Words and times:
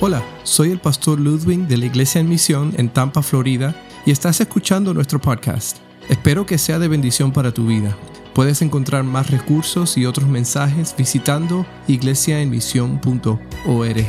Hola, 0.00 0.22
soy 0.44 0.70
el 0.70 0.78
pastor 0.78 1.18
Ludwig 1.18 1.66
de 1.66 1.76
la 1.76 1.86
Iglesia 1.86 2.20
en 2.20 2.28
Misión 2.28 2.72
en 2.76 2.88
Tampa, 2.88 3.20
Florida, 3.20 3.74
y 4.06 4.12
estás 4.12 4.40
escuchando 4.40 4.94
nuestro 4.94 5.20
podcast. 5.20 5.78
Espero 6.08 6.46
que 6.46 6.56
sea 6.56 6.78
de 6.78 6.86
bendición 6.86 7.32
para 7.32 7.52
tu 7.52 7.66
vida. 7.66 7.98
Puedes 8.32 8.62
encontrar 8.62 9.02
más 9.02 9.28
recursos 9.28 9.98
y 9.98 10.06
otros 10.06 10.28
mensajes 10.28 10.94
visitando 10.96 11.66
iglesiaenmisión.org. 11.88 14.06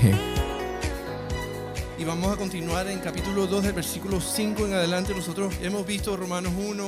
Y 1.98 2.04
vamos 2.04 2.34
a 2.34 2.38
continuar 2.38 2.88
en 2.88 3.00
capítulo 3.00 3.48
2 3.48 3.64
del 3.64 3.74
versículo 3.74 4.22
5 4.22 4.68
en 4.68 4.74
adelante. 4.74 5.16
Nosotros 5.16 5.56
hemos 5.64 5.88
visto 5.88 6.16
Romanos 6.16 6.54
1, 6.56 6.86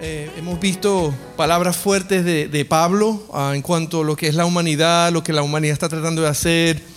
eh, 0.00 0.30
hemos 0.38 0.60
visto 0.60 1.12
palabras 1.36 1.76
fuertes 1.76 2.24
de, 2.24 2.64
Pablo 2.66 3.20
ah, 3.32 3.50
en 3.52 3.62
cuanto 3.62 4.02
a 4.02 4.04
lo 4.04 4.14
que 4.14 4.28
es 4.28 4.36
la 4.36 4.46
humanidad, 4.46 5.10
lo 5.10 5.24
que 5.24 5.32
la 5.32 5.42
humanidad 5.42 5.72
está 5.72 5.88
tratando 5.88 6.22
de 6.22 6.28
hacer. 6.28 6.93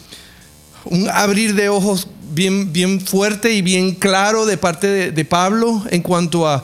Un 0.89 1.09
abrir 1.09 1.55
de 1.55 1.69
ojos 1.69 2.07
bien, 2.33 2.71
bien 2.73 3.01
fuerte 3.01 3.53
y 3.53 3.61
bien 3.61 3.93
claro 3.93 4.45
de 4.45 4.57
parte 4.57 5.11
de, 5.11 5.25
Pablo 5.25 5.83
en 5.89 6.01
cuanto 6.01 6.47
a, 6.47 6.63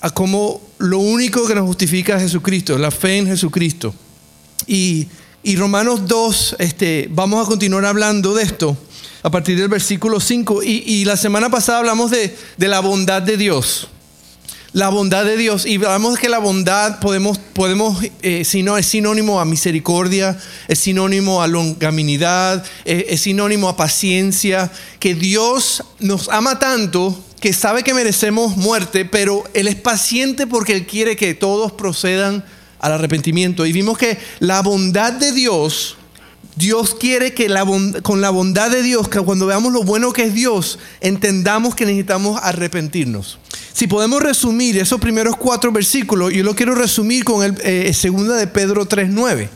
a 0.00 0.10
cómo 0.10 0.60
lo 0.78 0.98
único 0.98 1.46
que 1.46 1.54
nos 1.54 1.66
justifica 1.66 2.16
es 2.16 2.22
Jesucristo, 2.22 2.76
la 2.76 2.90
fe 2.90 3.18
en 3.18 3.26
Jesucristo. 3.28 3.94
Y, 4.66 5.08
Romanos 5.56 6.06
2, 6.06 6.56
este, 6.58 7.08
vamos 7.10 7.44
a 7.44 7.48
continuar 7.48 7.84
hablando 7.84 8.34
de 8.34 8.44
esto 8.44 8.76
a 9.22 9.30
partir 9.30 9.58
del 9.58 9.68
versículo 9.68 10.20
5. 10.20 10.62
Y, 10.62 11.04
la 11.04 11.16
semana 11.16 11.50
pasada 11.50 11.78
hablamos 11.78 12.10
de, 12.10 12.36
la 12.58 12.80
bondad 12.80 13.22
de 13.22 13.36
Dios. 13.36 13.88
La 14.72 14.88
bondad 14.88 15.24
de 15.26 15.36
Dios. 15.36 15.66
Y 15.66 15.76
hablamos 15.76 16.18
que 16.18 16.30
la 16.30 16.38
bondad 16.38 16.98
podemos, 17.00 17.38
podemos 17.38 18.02
eh, 18.22 18.44
sino, 18.44 18.78
es 18.78 18.86
sinónimo 18.86 19.38
a 19.38 19.44
misericordia, 19.44 20.38
es 20.66 20.78
sinónimo 20.78 21.42
a 21.42 21.46
longanimidad, 21.46 22.64
es, 22.84 23.04
es 23.08 23.20
sinónimo 23.20 23.68
a 23.68 23.76
paciencia. 23.76 24.70
Que 24.98 25.14
Dios 25.14 25.84
nos 26.00 26.28
ama 26.30 26.58
tanto 26.58 27.22
que 27.42 27.52
sabe 27.52 27.82
que 27.82 27.92
merecemos 27.92 28.56
muerte, 28.56 29.04
pero 29.04 29.42
Él 29.52 29.66
es 29.66 29.74
paciente 29.74 30.46
porque 30.46 30.74
Él 30.74 30.86
quiere 30.86 31.16
que 31.16 31.34
todos 31.34 31.72
procedan 31.72 32.44
al 32.78 32.92
arrepentimiento. 32.92 33.66
Y 33.66 33.72
vimos 33.72 33.98
que 33.98 34.16
la 34.38 34.62
bondad 34.62 35.12
de 35.12 35.32
Dios, 35.32 35.96
Dios 36.56 36.94
quiere 36.94 37.32
que 37.32 37.48
la 37.48 37.64
con 38.02 38.20
la 38.20 38.30
bondad 38.30 38.70
de 38.70 38.82
Dios, 38.82 39.08
que 39.08 39.20
cuando 39.20 39.46
veamos 39.46 39.72
lo 39.72 39.84
bueno 39.84 40.12
que 40.12 40.24
es 40.24 40.34
Dios, 40.34 40.78
entendamos 41.00 41.74
que 41.74 41.86
necesitamos 41.86 42.38
arrepentirnos. 42.42 43.38
Si 43.72 43.86
podemos 43.86 44.22
resumir 44.22 44.76
esos 44.78 45.00
primeros 45.00 45.36
cuatro 45.36 45.72
versículos, 45.72 46.32
yo 46.32 46.44
lo 46.44 46.54
quiero 46.54 46.74
resumir 46.74 47.24
con 47.24 47.42
el 47.42 47.58
eh, 47.64 47.92
segunda 47.94 48.36
de 48.36 48.46
Pedro 48.46 48.86
3.9. 48.86 49.48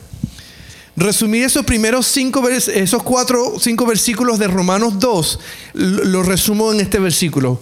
Resumir 0.97 1.45
esos 1.45 1.67
primeros 1.67 2.07
cinco, 2.07 2.49
esos 2.49 3.03
cuatro, 3.03 3.61
cinco 3.61 3.85
versículos 3.85 4.39
de 4.39 4.49
Romanos 4.49 4.99
2, 4.99 5.41
lo 5.75 6.23
resumo 6.23 6.73
en 6.73 6.81
este 6.81 6.99
versículo. 6.99 7.61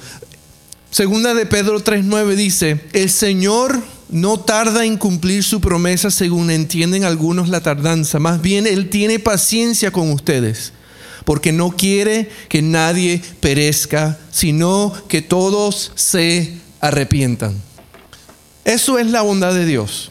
Segunda 0.93 1.35
de 1.35 1.45
Pedro 1.45 1.83
3.9 1.83 2.37
dice, 2.37 2.81
el 2.93 3.11
Señor 3.11 3.83
no 4.09 4.41
tarda 4.41 4.85
en 4.85 4.97
cumplir 4.97 5.43
su 5.43 5.61
promesa 5.61 6.11
según 6.11 6.51
entienden 6.51 7.05
algunos 7.05 7.49
la 7.49 7.63
tardanza, 7.63 8.19
más 8.19 8.41
bien 8.43 8.67
Él 8.67 8.91
tiene 8.91 9.19
paciencia 9.19 9.91
con 9.91 10.11
ustedes, 10.11 10.73
porque 11.25 11.53
no 11.53 11.71
quiere 11.71 12.29
que 12.49 12.63
nadie 12.63 13.23
perezca, 13.41 14.19
sino 14.31 14.93
que 15.09 15.23
todos 15.23 15.93
se 15.95 16.55
arrepientan. 16.81 17.55
Eso 18.65 18.99
es 18.99 19.11
la 19.11 19.23
bondad 19.23 19.55
de 19.55 19.67
Dios. 19.67 20.11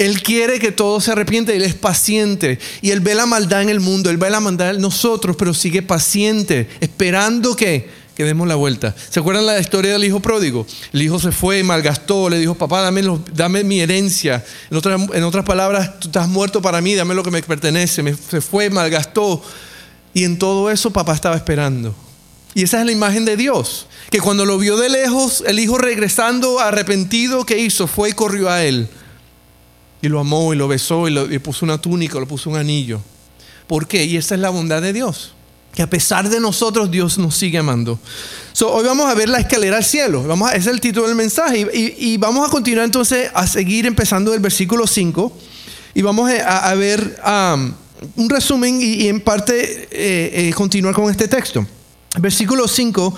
Él 0.00 0.22
quiere 0.22 0.58
que 0.58 0.72
todos 0.72 1.04
se 1.04 1.12
arrepienten, 1.12 1.56
Él 1.56 1.62
es 1.62 1.74
paciente 1.74 2.58
y 2.80 2.90
Él 2.90 3.00
ve 3.00 3.14
la 3.14 3.26
maldad 3.26 3.60
en 3.60 3.68
el 3.68 3.80
mundo, 3.80 4.08
Él 4.08 4.16
ve 4.16 4.30
la 4.30 4.40
maldad 4.40 4.70
en 4.70 4.80
nosotros, 4.80 5.36
pero 5.38 5.52
sigue 5.52 5.82
paciente, 5.82 6.68
esperando 6.80 7.54
que, 7.54 7.90
que 8.20 8.26
demos 8.26 8.46
la 8.46 8.56
vuelta. 8.56 8.94
¿Se 9.08 9.18
acuerdan 9.18 9.46
la 9.46 9.58
historia 9.58 9.92
del 9.92 10.04
hijo 10.04 10.20
pródigo? 10.20 10.66
El 10.92 11.00
hijo 11.00 11.18
se 11.18 11.32
fue, 11.32 11.64
malgastó, 11.64 12.28
le 12.28 12.38
dijo, 12.38 12.54
papá, 12.54 12.82
dame, 12.82 13.00
dame 13.32 13.64
mi 13.64 13.80
herencia. 13.80 14.44
En, 14.70 14.76
otra, 14.76 14.96
en, 14.96 15.24
otras 15.24 15.42
palabras, 15.42 15.98
tú 15.98 16.08
estás 16.08 16.28
muerto 16.28 16.60
para 16.60 16.82
mí, 16.82 16.94
dame 16.94 17.14
lo 17.14 17.22
que 17.22 17.30
me 17.30 17.40
pertenece. 17.40 18.02
Me, 18.02 18.14
se 18.14 18.42
fue, 18.42 18.68
malgastó. 18.68 19.42
Y 20.12 20.24
en 20.24 20.38
todo 20.38 20.70
eso 20.70 20.90
papá 20.90 21.14
estaba 21.14 21.34
esperando. 21.34 21.94
Y 22.54 22.64
esa 22.64 22.80
es 22.80 22.84
la 22.84 22.92
imagen 22.92 23.24
de 23.24 23.38
Dios. 23.38 23.86
Que 24.10 24.20
cuando 24.20 24.44
lo 24.44 24.58
vio 24.58 24.76
de 24.76 24.90
lejos, 24.90 25.42
el 25.46 25.58
hijo 25.58 25.78
regresando 25.78 26.60
arrepentido, 26.60 27.46
¿qué 27.46 27.58
hizo? 27.58 27.86
Fue 27.86 28.10
y 28.10 28.12
corrió 28.12 28.50
a 28.50 28.62
él. 28.62 28.86
Y 30.02 30.08
lo 30.08 30.20
amó 30.20 30.52
y 30.52 30.58
lo 30.58 30.68
besó 30.68 31.08
y 31.08 31.10
le 31.10 31.40
puso 31.40 31.64
una 31.64 31.80
túnica, 31.80 32.20
le 32.20 32.26
puso 32.26 32.50
un 32.50 32.56
anillo. 32.56 33.00
¿Por 33.66 33.88
qué? 33.88 34.04
Y 34.04 34.18
esa 34.18 34.34
es 34.34 34.42
la 34.42 34.50
bondad 34.50 34.82
de 34.82 34.92
Dios. 34.92 35.32
Que 35.74 35.82
a 35.82 35.88
pesar 35.88 36.28
de 36.28 36.40
nosotros, 36.40 36.90
Dios 36.90 37.18
nos 37.18 37.36
sigue 37.36 37.58
amando. 37.58 37.98
So, 38.52 38.72
hoy 38.72 38.84
vamos 38.84 39.06
a 39.06 39.14
ver 39.14 39.28
la 39.28 39.38
escalera 39.38 39.76
al 39.76 39.84
cielo. 39.84 40.24
Vamos 40.24 40.50
a, 40.50 40.54
ese 40.54 40.68
es 40.70 40.74
el 40.74 40.80
título 40.80 41.06
del 41.06 41.16
mensaje. 41.16 41.60
Y, 41.72 41.78
y, 41.78 42.12
y, 42.12 42.16
vamos 42.16 42.46
a 42.46 42.50
continuar 42.50 42.84
entonces 42.84 43.30
a 43.34 43.46
seguir 43.46 43.86
empezando 43.86 44.32
del 44.32 44.40
versículo 44.40 44.86
5. 44.86 45.32
Y 45.94 46.02
vamos 46.02 46.30
a, 46.30 46.70
a 46.70 46.74
ver 46.74 47.20
um, 47.24 47.72
un 48.16 48.30
resumen 48.30 48.80
y, 48.80 49.04
y 49.04 49.08
en 49.08 49.20
parte 49.20 49.88
eh, 49.90 50.48
eh, 50.48 50.52
continuar 50.54 50.94
con 50.94 51.10
este 51.10 51.28
texto. 51.28 51.66
Versículo 52.18 52.66
5. 52.66 53.14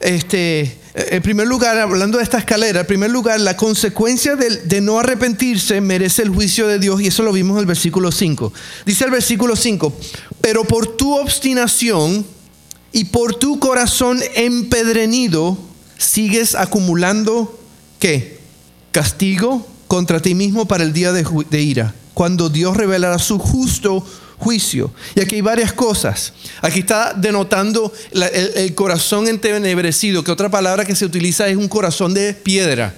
Este, 0.00 0.78
en 0.94 1.22
primer 1.22 1.46
lugar, 1.46 1.78
hablando 1.78 2.18
de 2.18 2.24
esta 2.24 2.38
escalera, 2.38 2.80
en 2.80 2.86
primer 2.86 3.10
lugar, 3.10 3.40
la 3.40 3.56
consecuencia 3.56 4.36
de, 4.36 4.80
no 4.80 4.98
arrepentirse 4.98 5.80
merece 5.80 6.22
el 6.22 6.30
juicio 6.30 6.66
de 6.66 6.78
Dios 6.78 7.00
y 7.00 7.08
eso 7.08 7.22
lo 7.22 7.32
vimos 7.32 7.56
en 7.56 7.60
el 7.60 7.66
versículo 7.66 8.12
5. 8.12 8.52
Dice 8.84 9.04
el 9.04 9.10
versículo 9.10 9.56
5, 9.56 9.92
pero 10.40 10.64
por 10.64 10.96
tu 10.96 11.16
obstinación 11.16 12.26
y 12.92 13.04
por 13.04 13.34
tu 13.34 13.58
corazón 13.58 14.20
empedrenido 14.34 15.58
sigues 15.98 16.54
acumulando, 16.54 17.58
¿qué? 17.98 18.38
Castigo 18.92 19.66
contra 19.88 20.20
ti 20.20 20.34
mismo 20.34 20.66
para 20.66 20.84
el 20.84 20.92
día 20.92 21.12
de, 21.12 21.26
de 21.50 21.62
ira, 21.62 21.94
cuando 22.14 22.48
Dios 22.48 22.76
revelará 22.76 23.18
su 23.18 23.38
justo 23.38 24.04
juicio. 24.38 24.92
Y 25.14 25.20
aquí 25.20 25.36
hay 25.36 25.40
varias 25.40 25.72
cosas. 25.72 26.32
Aquí 26.62 26.80
está 26.80 27.12
denotando 27.14 27.92
el, 28.12 28.22
el, 28.22 28.74
corazón 28.74 29.28
entenebrecido, 29.28 30.22
que 30.22 30.30
otra 30.30 30.50
palabra 30.50 30.84
que 30.84 30.94
se 30.94 31.04
utiliza 31.04 31.48
es 31.48 31.56
un 31.56 31.68
corazón 31.68 32.14
de 32.14 32.34
piedra. 32.34 32.94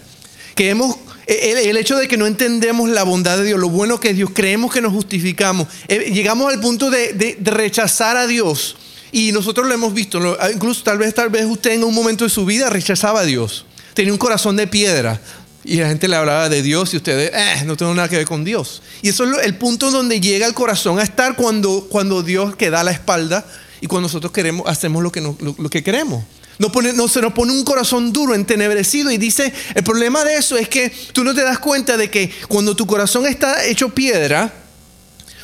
Que 0.54 0.70
hemos, 0.70 0.96
el, 1.26 1.76
hecho 1.76 1.96
de 1.96 2.08
que 2.08 2.16
no 2.16 2.26
entendemos 2.26 2.88
la 2.88 3.04
bondad 3.04 3.38
de 3.38 3.44
Dios, 3.44 3.60
lo 3.60 3.68
bueno 3.68 4.00
que 4.00 4.10
es 4.10 4.16
Dios, 4.16 4.30
creemos 4.34 4.72
que 4.72 4.80
nos 4.80 4.92
justificamos, 4.92 5.68
eh, 5.86 6.10
llegamos 6.12 6.52
al 6.52 6.60
punto 6.60 6.90
de, 6.90 7.12
de, 7.12 7.36
de, 7.38 7.50
rechazar 7.50 8.16
a 8.16 8.26
Dios. 8.26 8.76
Y 9.10 9.32
nosotros 9.32 9.66
lo 9.66 9.72
hemos 9.72 9.94
visto, 9.94 10.36
incluso 10.52 10.82
tal 10.82 10.98
vez, 10.98 11.14
tal 11.14 11.30
vez 11.30 11.46
usted 11.46 11.72
en 11.72 11.84
un 11.84 11.94
momento 11.94 12.24
de 12.24 12.30
su 12.30 12.44
vida 12.44 12.68
rechazaba 12.68 13.20
a 13.20 13.24
Dios. 13.24 13.64
Tenía 13.94 14.12
un 14.12 14.18
corazón 14.18 14.54
de 14.54 14.66
piedra. 14.66 15.20
Y 15.68 15.76
la 15.76 15.88
gente 15.88 16.08
le 16.08 16.16
hablaba 16.16 16.48
de 16.48 16.62
Dios 16.62 16.94
y 16.94 16.96
ustedes, 16.96 17.30
eh, 17.34 17.64
no 17.66 17.76
tengo 17.76 17.94
nada 17.94 18.08
que 18.08 18.16
ver 18.16 18.24
con 18.24 18.42
Dios. 18.42 18.80
Y 19.02 19.10
eso 19.10 19.24
es 19.24 19.44
el 19.44 19.56
punto 19.56 19.90
donde 19.90 20.18
llega 20.18 20.46
el 20.46 20.54
corazón 20.54 20.98
a 20.98 21.02
estar 21.02 21.36
cuando, 21.36 21.86
cuando 21.90 22.22
Dios 22.22 22.56
que 22.56 22.70
da 22.70 22.82
la 22.82 22.90
espalda 22.90 23.44
y 23.82 23.86
cuando 23.86 24.08
nosotros 24.08 24.32
queremos, 24.32 24.66
hacemos 24.66 25.02
lo 25.02 25.12
que, 25.12 25.20
lo, 25.20 25.68
que 25.68 25.82
queremos. 25.82 26.24
No, 26.58 26.72
no, 26.94 27.06
se 27.06 27.20
nos 27.20 27.34
pone 27.34 27.52
un 27.52 27.64
corazón 27.64 28.14
duro, 28.14 28.34
entenebrecido. 28.34 29.10
Y 29.10 29.18
dice, 29.18 29.52
el 29.74 29.84
problema 29.84 30.24
de 30.24 30.36
eso 30.38 30.56
es 30.56 30.70
que 30.70 30.90
tú 31.12 31.22
no 31.22 31.34
te 31.34 31.42
das 31.42 31.58
cuenta 31.58 31.98
de 31.98 32.10
que 32.10 32.32
cuando 32.48 32.74
tu 32.74 32.86
corazón 32.86 33.26
está 33.26 33.66
hecho 33.66 33.90
piedra, 33.90 34.50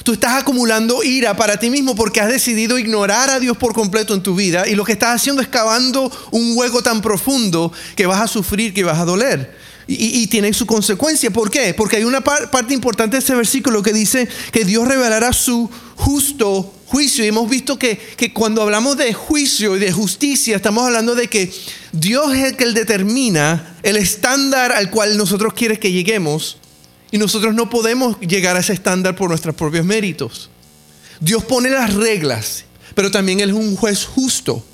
tú 0.05 0.15
estás 0.15 0.41
acumulando 0.41 1.05
ira 1.05 1.37
para 1.37 1.59
ti 1.59 1.69
mismo 1.69 1.95
porque 1.95 2.23
has 2.23 2.29
decidido 2.29 2.79
ignorar 2.79 3.29
a 3.29 3.41
Dios 3.41 3.59
por 3.59 3.75
completo 3.75 4.15
en 4.15 4.23
tu 4.23 4.35
vida. 4.35 4.67
Y 4.67 4.75
lo 4.75 4.87
que 4.87 4.93
estás 4.93 5.17
haciendo 5.17 5.43
es 5.43 5.49
cavando 5.49 6.11
un 6.31 6.56
hueco 6.56 6.83
tan 6.83 7.03
profundo 7.03 7.71
que 7.95 8.06
vas 8.06 8.23
a 8.23 8.27
sufrir, 8.27 8.73
que 8.73 8.85
vas 8.85 8.99
a 8.99 9.05
doler. 9.05 9.64
Y, 9.87 10.27
tiene 10.28 10.53
su 10.55 10.65
consecuencia. 10.65 11.31
¿Por 11.31 11.50
qué? 11.50 11.75
Porque 11.75 11.97
hay 11.97 12.05
una 12.05 12.22
par, 12.22 12.50
parte 12.50 12.72
importante 12.72 13.17
de 13.17 13.22
ese 13.22 13.34
versículo 13.34 13.83
que 13.83 13.93
dice 13.93 14.27
que 14.50 14.65
Dios 14.65 14.89
revelará 14.89 15.33
su 15.33 15.71
justo 15.97 16.72
juicio. 16.87 17.22
Y 17.22 17.28
hemos 17.28 17.50
visto 17.50 17.78
que, 17.78 17.99
que, 18.17 18.32
cuando 18.32 18.62
hablamos 18.62 18.97
de 18.97 19.12
juicio 19.12 19.76
y 19.76 19.81
de 19.81 19.93
justicia, 19.93 20.56
estamos 20.56 20.85
hablando 20.85 21.14
de 21.14 21.29
que 21.29 21.53
Dios 21.93 22.32
es 22.35 22.44
el 22.44 22.56
que 22.56 22.67
determina 22.73 23.76
el 23.82 23.97
estándar 23.97 24.73
al 24.73 24.91
cual 24.91 25.19
nosotros 25.19 25.53
quiere 25.53 25.79
que 25.79 25.93
lleguemos. 25.93 26.56
Y 27.11 27.19
nosotros 27.19 27.55
no 27.55 27.69
podemos 27.69 28.19
llegar 28.20 28.56
a 28.56 28.61
ese 28.61 28.73
estándar 28.73 29.14
por 29.14 29.29
nuestros 29.29 29.55
propios 29.55 29.85
méritos. 29.85 30.49
Dios 31.20 31.44
pone 31.44 31.69
las 31.69 31.93
reglas, 31.93 32.64
pero 32.94 33.11
también 33.11 33.41
Él 33.41 33.50
es 33.50 33.56
un 33.56 33.76
juez 33.76 34.06
justo 34.06 34.64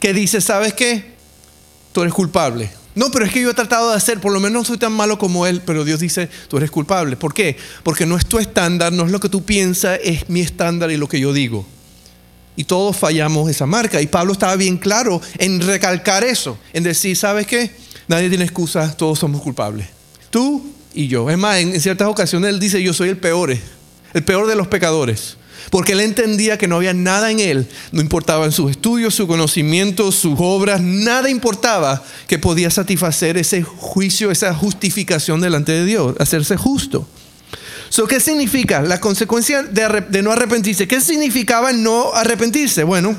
que 0.00 0.14
dice, 0.14 0.40
¿sabes 0.40 0.72
qué? 0.72 1.14
Tú 1.92 2.00
eres 2.00 2.14
culpable 2.14 2.70
no, 2.94 3.10
pero 3.10 3.24
es 3.24 3.32
que 3.32 3.40
yo 3.40 3.50
he 3.50 3.54
tratado 3.54 3.90
de 3.90 3.96
hacer, 3.96 4.20
por 4.20 4.32
lo 4.32 4.38
menos 4.38 4.52
no 4.52 4.64
soy 4.64 4.78
tan 4.78 4.92
malo 4.92 5.18
como 5.18 5.46
él, 5.46 5.62
pero 5.66 5.84
Dios 5.84 5.98
dice, 5.98 6.28
tú 6.48 6.58
eres 6.58 6.70
culpable. 6.70 7.16
¿Por 7.16 7.34
qué? 7.34 7.56
Porque 7.82 8.06
no 8.06 8.16
es 8.16 8.26
tu 8.26 8.38
estándar, 8.38 8.92
no 8.92 9.04
es 9.04 9.10
lo 9.10 9.18
que 9.18 9.28
tú 9.28 9.44
piensas, 9.44 9.98
es 10.02 10.28
mi 10.28 10.40
estándar 10.40 10.90
y 10.92 10.96
lo 10.96 11.08
que 11.08 11.18
yo 11.18 11.32
digo. 11.32 11.66
Y 12.56 12.64
todos 12.64 12.96
fallamos 12.96 13.50
esa 13.50 13.66
marca. 13.66 14.00
Y 14.00 14.06
Pablo 14.06 14.32
estaba 14.32 14.54
bien 14.54 14.76
claro 14.76 15.20
en 15.38 15.60
recalcar 15.60 16.22
eso, 16.22 16.56
en 16.72 16.84
decir, 16.84 17.16
¿sabes 17.16 17.48
qué? 17.48 17.74
Nadie 18.06 18.28
tiene 18.28 18.44
excusa, 18.44 18.96
todos 18.96 19.18
somos 19.18 19.42
culpables. 19.42 19.88
Tú 20.30 20.64
y 20.94 21.08
yo. 21.08 21.28
Es 21.28 21.38
más, 21.38 21.56
en 21.56 21.80
ciertas 21.80 22.06
ocasiones 22.06 22.50
él 22.50 22.60
dice, 22.60 22.80
yo 22.80 22.92
soy 22.92 23.08
el 23.08 23.16
peor, 23.16 23.56
el 24.12 24.24
peor 24.24 24.46
de 24.46 24.54
los 24.54 24.68
pecadores. 24.68 25.36
Porque 25.70 25.92
él 25.92 26.00
entendía 26.00 26.58
que 26.58 26.68
no 26.68 26.76
había 26.76 26.94
nada 26.94 27.30
en 27.30 27.40
él, 27.40 27.68
no 27.92 28.00
importaba 28.00 28.44
en 28.44 28.52
sus 28.52 28.70
estudios, 28.70 29.14
su 29.14 29.26
conocimiento, 29.26 30.12
sus 30.12 30.34
obras, 30.38 30.80
nada 30.80 31.30
importaba 31.30 32.02
que 32.26 32.38
podía 32.38 32.70
satisfacer 32.70 33.36
ese 33.36 33.62
juicio, 33.62 34.30
esa 34.30 34.54
justificación 34.54 35.40
delante 35.40 35.72
de 35.72 35.84
Dios, 35.84 36.14
hacerse 36.18 36.56
justo. 36.56 37.06
¿Qué 38.08 38.18
significa 38.18 38.82
la 38.82 38.98
consecuencia 39.00 39.62
de, 39.62 40.22
no 40.22 40.32
arrepentirse? 40.32 40.88
¿Qué 40.88 41.00
significaba 41.00 41.72
no 41.72 42.12
arrepentirse? 42.12 42.82
Bueno, 42.82 43.16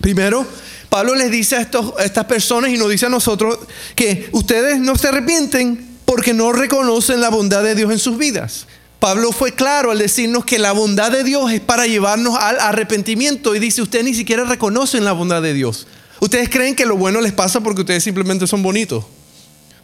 primero, 0.00 0.46
Pablo 0.88 1.14
les 1.14 1.30
dice 1.30 1.56
a, 1.56 1.68
a 1.98 2.04
estas 2.04 2.24
personas 2.24 2.70
y 2.70 2.78
nos 2.78 2.88
dice 2.88 3.06
a 3.06 3.10
nosotros 3.10 3.58
que 3.94 4.28
ustedes 4.32 4.78
no 4.80 4.96
se 4.96 5.08
arrepienten 5.08 5.98
porque 6.06 6.32
no 6.32 6.52
reconocen 6.52 7.20
la 7.20 7.28
bondad 7.28 7.62
de 7.62 7.74
Dios 7.74 7.92
en 7.92 7.98
sus 7.98 8.16
vidas. 8.16 8.66
Pablo 9.04 9.32
fue 9.32 9.52
claro 9.52 9.90
al 9.90 9.98
decirnos 9.98 10.46
que 10.46 10.58
la 10.58 10.72
bondad 10.72 11.12
de 11.12 11.24
Dios 11.24 11.52
es 11.52 11.60
para 11.60 11.86
llevarnos 11.86 12.38
al 12.40 12.58
arrepentimiento 12.58 13.54
y 13.54 13.58
dice, 13.58 13.82
ustedes 13.82 14.06
ni 14.06 14.14
siquiera 14.14 14.44
reconocen 14.44 15.04
la 15.04 15.12
bondad 15.12 15.42
de 15.42 15.52
Dios. 15.52 15.86
Ustedes 16.20 16.48
creen 16.48 16.74
que 16.74 16.86
lo 16.86 16.96
bueno 16.96 17.20
les 17.20 17.32
pasa 17.32 17.60
porque 17.60 17.82
ustedes 17.82 18.02
simplemente 18.02 18.46
son 18.46 18.62
bonitos. 18.62 19.04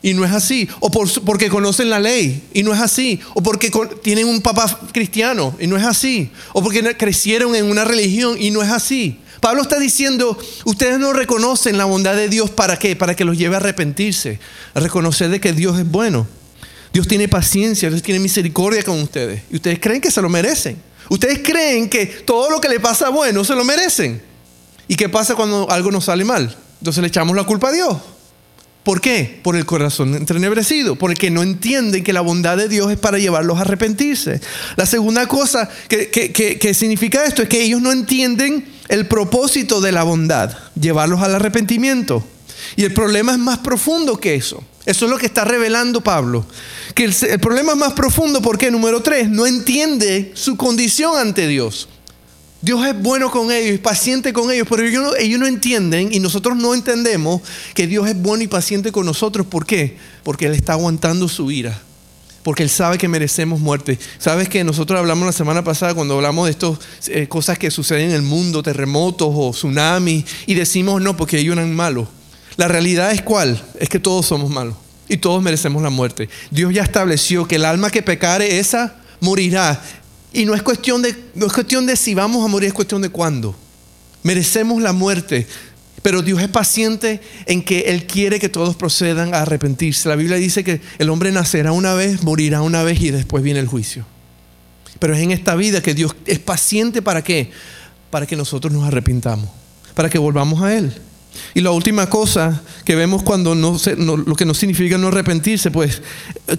Y 0.00 0.14
no 0.14 0.24
es 0.24 0.32
así. 0.32 0.70
O 0.80 0.90
porque 0.90 1.50
conocen 1.50 1.90
la 1.90 2.00
ley. 2.00 2.48
Y 2.54 2.62
no 2.62 2.72
es 2.72 2.80
así. 2.80 3.20
O 3.34 3.42
porque 3.42 3.70
tienen 4.02 4.26
un 4.26 4.40
papá 4.40 4.80
cristiano. 4.90 5.54
Y 5.60 5.66
no 5.66 5.76
es 5.76 5.84
así. 5.84 6.30
O 6.54 6.62
porque 6.62 6.96
crecieron 6.96 7.54
en 7.54 7.66
una 7.66 7.84
religión. 7.84 8.36
Y 8.40 8.50
no 8.50 8.62
es 8.62 8.70
así. 8.70 9.20
Pablo 9.42 9.60
está 9.60 9.78
diciendo, 9.78 10.38
ustedes 10.64 10.98
no 10.98 11.12
reconocen 11.12 11.76
la 11.76 11.84
bondad 11.84 12.16
de 12.16 12.30
Dios 12.30 12.48
para 12.48 12.78
qué? 12.78 12.96
Para 12.96 13.14
que 13.14 13.26
los 13.26 13.36
lleve 13.36 13.56
a 13.56 13.58
arrepentirse. 13.58 14.38
A 14.72 14.80
reconocer 14.80 15.28
de 15.28 15.42
que 15.42 15.52
Dios 15.52 15.78
es 15.78 15.86
bueno. 15.86 16.26
Dios 16.92 17.06
tiene 17.06 17.28
paciencia. 17.28 17.88
Dios 17.88 18.02
tiene 18.02 18.20
misericordia 18.20 18.82
con 18.82 19.00
ustedes. 19.00 19.42
Y 19.50 19.56
ustedes 19.56 19.78
creen 19.78 20.00
que 20.00 20.10
se 20.10 20.20
lo 20.22 20.28
merecen. 20.28 20.76
Ustedes 21.08 21.40
creen 21.40 21.88
que 21.88 22.06
todo 22.06 22.50
lo 22.50 22.60
que 22.60 22.68
le 22.68 22.80
pasa 22.80 23.08
bueno 23.10 23.44
se 23.44 23.54
lo 23.54 23.64
merecen. 23.64 24.22
¿Y 24.88 24.96
qué 24.96 25.08
pasa 25.08 25.34
cuando 25.34 25.70
algo 25.70 25.90
nos 25.90 26.04
sale 26.06 26.24
mal? 26.24 26.56
Entonces 26.80 27.02
le 27.02 27.08
echamos 27.08 27.36
la 27.36 27.44
culpa 27.44 27.68
a 27.68 27.72
Dios. 27.72 27.96
¿Por 28.82 29.00
qué? 29.00 29.38
Por 29.42 29.56
el 29.56 29.66
corazón 29.66 30.14
entrenebrecido, 30.14 30.96
porque 30.96 31.30
no 31.30 31.42
entienden 31.42 32.02
que 32.02 32.14
la 32.14 32.22
bondad 32.22 32.56
de 32.56 32.68
Dios 32.68 32.90
es 32.90 32.98
para 32.98 33.18
llevarlos 33.18 33.58
a 33.58 33.62
arrepentirse. 33.62 34.40
La 34.76 34.86
segunda 34.86 35.26
cosa 35.26 35.68
que, 35.88 36.74
significa 36.74 37.24
esto 37.24 37.42
es 37.42 37.48
que 37.48 37.62
ellos 37.62 37.82
no 37.82 37.92
entienden 37.92 38.64
el 38.88 39.06
propósito 39.06 39.80
de 39.82 39.92
la 39.92 40.02
bondad, 40.02 40.56
llevarlos 40.80 41.20
al 41.20 41.34
arrepentimiento. 41.34 42.24
Y 42.76 42.84
el 42.84 42.94
problema 42.94 43.32
es 43.32 43.38
más 43.38 43.58
profundo 43.58 44.18
que 44.18 44.34
eso. 44.34 44.64
Eso 44.86 45.04
es 45.04 45.10
lo 45.10 45.18
que 45.18 45.26
está 45.26 45.44
revelando 45.44 46.00
Pablo. 46.00 46.44
Que 46.94 47.04
el, 47.04 47.40
problema 47.40 47.72
es 47.72 47.78
más 47.78 47.92
profundo 47.92 48.40
porque, 48.40 48.70
número 48.70 49.02
tres, 49.02 49.28
no 49.28 49.46
entiende 49.46 50.32
su 50.34 50.56
condición 50.56 51.16
ante 51.16 51.46
Dios. 51.46 51.88
Dios 52.62 52.86
es 52.86 53.00
bueno 53.00 53.30
con 53.30 53.50
ellos, 53.50 53.74
y 53.74 53.78
paciente 53.78 54.32
con 54.32 54.50
ellos, 54.50 54.66
pero 54.68 54.82
ellos 54.82 55.02
no, 55.02 55.16
ellos 55.16 55.40
no, 55.40 55.46
entienden 55.46 56.12
y 56.12 56.20
nosotros 56.20 56.56
no 56.58 56.74
entendemos 56.74 57.40
que 57.72 57.86
Dios 57.86 58.06
es 58.06 58.20
bueno 58.20 58.44
y 58.44 58.48
paciente 58.48 58.92
con 58.92 59.06
nosotros. 59.06 59.46
¿Por 59.46 59.64
qué? 59.64 59.96
Porque 60.22 60.46
Él 60.46 60.54
está 60.54 60.74
aguantando 60.74 61.28
su 61.28 61.50
ira. 61.50 61.80
Porque 62.42 62.62
Él 62.62 62.70
sabe 62.70 62.96
que 62.96 63.08
merecemos 63.08 63.60
muerte. 63.60 63.98
Sabes 64.18 64.48
que 64.48 64.64
nosotros 64.64 64.98
hablamos 64.98 65.26
la 65.26 65.32
semana 65.32 65.62
pasada 65.62 65.94
cuando 65.94 66.14
hablamos 66.14 66.46
de 66.46 66.52
estas 66.52 66.78
eh, 67.08 67.28
cosas 67.28 67.58
que 67.58 67.70
suceden 67.70 68.10
en 68.10 68.16
el 68.16 68.22
mundo, 68.22 68.62
terremotos 68.62 69.28
o 69.30 69.50
tsunamis, 69.52 70.24
y 70.46 70.54
decimos 70.54 71.00
no, 71.02 71.16
porque 71.16 71.38
ellos 71.38 71.54
eran 71.56 71.74
malos. 71.74 72.08
La 72.60 72.68
realidad 72.68 73.10
es 73.10 73.22
cuál? 73.22 73.58
Es 73.78 73.88
que 73.88 73.98
todos 73.98 74.26
somos 74.26 74.50
malos 74.50 74.76
y 75.08 75.16
todos 75.16 75.42
merecemos 75.42 75.82
la 75.82 75.88
muerte. 75.88 76.28
Dios 76.50 76.74
ya 76.74 76.82
estableció 76.82 77.48
que 77.48 77.56
el 77.56 77.64
alma 77.64 77.88
que 77.88 78.02
pecare, 78.02 78.58
esa 78.58 78.96
morirá. 79.20 79.82
Y 80.30 80.44
no 80.44 80.54
es 80.54 80.62
cuestión 80.62 81.00
de, 81.00 81.16
no 81.34 81.46
es 81.46 81.54
cuestión 81.54 81.86
de 81.86 81.96
si 81.96 82.14
vamos 82.14 82.44
a 82.44 82.48
morir, 82.48 82.68
es 82.68 82.74
cuestión 82.74 83.00
de 83.00 83.08
cuándo. 83.08 83.56
Merecemos 84.22 84.82
la 84.82 84.92
muerte, 84.92 85.46
pero 86.02 86.20
Dios 86.20 86.42
es 86.42 86.48
paciente 86.48 87.22
en 87.46 87.62
que 87.62 87.80
Él 87.86 88.06
quiere 88.06 88.38
que 88.38 88.50
todos 88.50 88.76
procedan 88.76 89.32
a 89.32 89.40
arrepentirse. 89.40 90.10
La 90.10 90.16
Biblia 90.16 90.36
dice 90.36 90.62
que 90.62 90.82
el 90.98 91.08
hombre 91.08 91.32
nacerá 91.32 91.72
una 91.72 91.94
vez, 91.94 92.22
morirá 92.24 92.60
una 92.60 92.82
vez 92.82 93.00
y 93.00 93.10
después 93.10 93.42
viene 93.42 93.60
el 93.60 93.68
juicio. 93.68 94.04
Pero 94.98 95.14
es 95.14 95.22
en 95.22 95.30
esta 95.30 95.54
vida 95.54 95.80
que 95.80 95.94
Dios 95.94 96.14
es 96.26 96.40
paciente 96.40 97.00
para 97.00 97.24
qué? 97.24 97.52
Para 98.10 98.26
que 98.26 98.36
nosotros 98.36 98.70
nos 98.70 98.84
arrepintamos, 98.84 99.48
para 99.94 100.10
que 100.10 100.18
volvamos 100.18 100.60
a 100.60 100.76
Él. 100.76 100.92
Y 101.54 101.60
la 101.60 101.70
última 101.70 102.08
cosa 102.08 102.62
que 102.84 102.94
vemos 102.94 103.22
cuando 103.22 103.54
no, 103.54 103.78
lo 103.96 104.34
que 104.34 104.44
no 104.44 104.54
significa 104.54 104.98
no 104.98 105.08
arrepentirse, 105.08 105.70
pues 105.70 106.02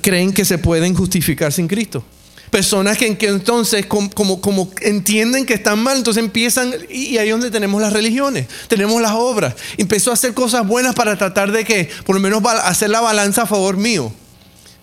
creen 0.01 0.33
que 0.33 0.45
se 0.45 0.57
pueden 0.57 0.93
justificar 0.93 1.51
sin 1.51 1.67
Cristo. 1.67 2.03
Personas 2.49 2.97
que, 2.97 3.17
entonces 3.21 3.85
como, 3.85 4.41
como, 4.41 4.71
entienden 4.81 5.45
que 5.45 5.53
están 5.53 5.81
mal, 5.81 5.97
entonces 5.97 6.21
empiezan, 6.21 6.73
y 6.89 7.17
ahí 7.17 7.29
es 7.29 7.33
donde 7.33 7.49
tenemos 7.49 7.81
las 7.81 7.93
religiones, 7.93 8.47
tenemos 8.67 9.01
las 9.01 9.13
obras. 9.13 9.55
Empezó 9.77 10.11
a 10.11 10.15
hacer 10.15 10.33
cosas 10.33 10.67
buenas 10.67 10.93
para 10.93 11.17
tratar 11.17 11.53
de 11.53 11.63
que, 11.63 11.89
por 12.05 12.13
lo 12.15 12.21
menos, 12.21 12.43
hacer 12.63 12.89
la 12.89 12.99
balanza 12.99 13.43
a 13.43 13.45
favor 13.45 13.77
mío. 13.77 14.11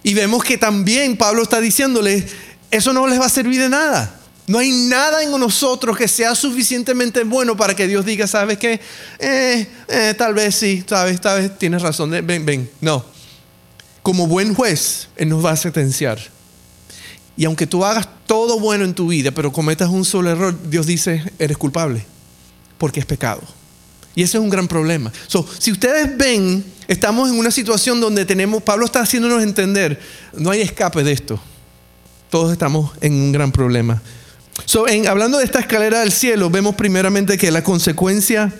Y 0.03 0.15
vemos 0.15 0.45
que 0.45 0.57
también 0.57 1.19
Pablo 1.19 1.43
está 1.43 1.61
diciéndole, 1.61 2.27
eso 2.71 2.95
no 2.95 3.07
les 3.07 3.21
va 3.21 3.27
a 3.27 3.31
servir 3.31 3.61
de 3.61 3.69
nada. 3.69 4.18
No 4.49 4.59
hay 4.59 4.71
nada 4.71 5.23
en 5.23 5.31
nosotros 5.31 5.97
que 5.97 6.09
sea 6.09 6.35
suficientemente 6.35 7.23
bueno 7.23 7.55
para 7.55 7.77
que 7.77 7.87
Dios 7.87 8.05
diga, 8.07 8.27
¿sabes 8.27 8.57
qué? 8.57 8.81
Eh, 9.19 9.67
eh, 9.89 10.15
tal 10.17 10.33
vez 10.33 10.55
sí, 10.55 10.83
sabes, 10.89 11.21
tal 11.21 11.43
vez 11.43 11.59
tienes 11.59 11.83
razón, 11.83 12.11
ven, 12.11 12.47
ven. 12.47 12.71
No. 12.81 13.05
Como 14.03 14.27
buen 14.27 14.55
juez, 14.55 15.09
Él 15.17 15.29
nos 15.29 15.45
va 15.45 15.51
a 15.51 15.57
sentenciar. 15.57 16.19
Y 17.37 17.45
aunque 17.45 17.67
tú 17.67 17.85
hagas 17.85 18.09
todo 18.27 18.59
bueno 18.59 18.85
en 18.85 18.95
tu 18.95 19.09
vida, 19.09 19.31
pero 19.33 19.53
cometas 19.53 19.91
un 19.91 20.07
solo 20.07 20.31
error, 20.31 20.57
Dios 20.71 20.87
dice, 20.87 21.23
eres 21.39 21.59
culpable, 21.59 22.07
porque 22.79 23.01
es 23.01 23.07
pecado. 23.07 23.43
Y 24.15 24.23
ese 24.23 24.39
es 24.39 24.43
un 24.43 24.49
gran 24.49 24.67
problema. 24.67 25.13
si 25.59 25.71
ustedes 25.71 26.17
ven, 26.17 26.65
estamos 26.89 27.29
en 27.29 27.39
una 27.39 27.51
situación 27.51 28.01
donde 28.01 28.25
tenemos, 28.25 28.63
Pablo 28.63 28.87
está 28.87 29.01
haciéndonos 29.01 29.43
entender, 29.43 30.01
no 30.33 30.51
hay 30.51 30.63
escape 30.63 31.05
de 31.05 31.13
esto. 31.13 31.39
Todos 32.31 32.51
estamos 32.51 32.93
en 33.03 33.13
un 33.13 33.31
gran 33.31 33.53
problema. 33.53 34.03
En, 34.89 35.07
hablando 35.07 35.39
de 35.39 35.45
esta 35.45 35.61
escalera 35.61 36.01
del 36.01 36.13
cielo, 36.13 36.51
vemos 36.51 36.75
primeramente 36.75 37.39
que 37.39 37.51
la 37.51 37.63
consecuencia 37.63 38.53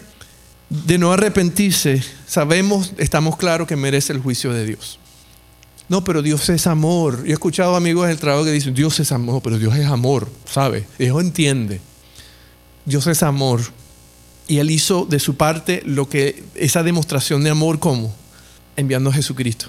de 0.71 0.99
no 0.99 1.13
arrepentirse, 1.13 2.03
sabemos, 2.27 2.93
estamos 2.99 3.37
claros 3.37 3.67
que 3.67 3.77
merece 3.77 4.13
el 4.13 4.21
juicio 4.21 4.53
de 4.53 4.67
Dios. 4.67 4.99
No, 5.89 6.05
pero 6.05 6.21
Dios 6.21 6.49
es 6.51 6.67
amor. 6.67 7.25
Yo 7.25 7.31
he 7.31 7.33
escuchado 7.33 7.75
amigos 7.75 8.09
del 8.09 8.19
trabajo 8.19 8.45
que 8.45 8.53
dicen, 8.53 8.75
Dios 8.75 9.01
es 9.01 9.11
amor, 9.11 9.41
pero 9.43 9.59
Dios 9.59 9.75
es 9.77 9.87
amor, 9.87 10.29
¿sabe? 10.45 10.87
Dios 10.99 11.19
entiende. 11.21 11.81
Dios 12.85 13.07
es 13.07 13.23
amor. 13.23 13.63
Y 14.47 14.59
Él 14.59 14.71
hizo 14.71 15.07
de 15.07 15.19
su 15.19 15.37
parte 15.37 15.83
lo 15.87 16.09
que, 16.09 16.43
esa 16.55 16.83
demostración 16.83 17.43
de 17.43 17.51
amor, 17.51 17.79
¿cómo? 17.79 18.15
Enviando 18.77 19.09
a 19.11 19.15
Jesucristo. 19.15 19.69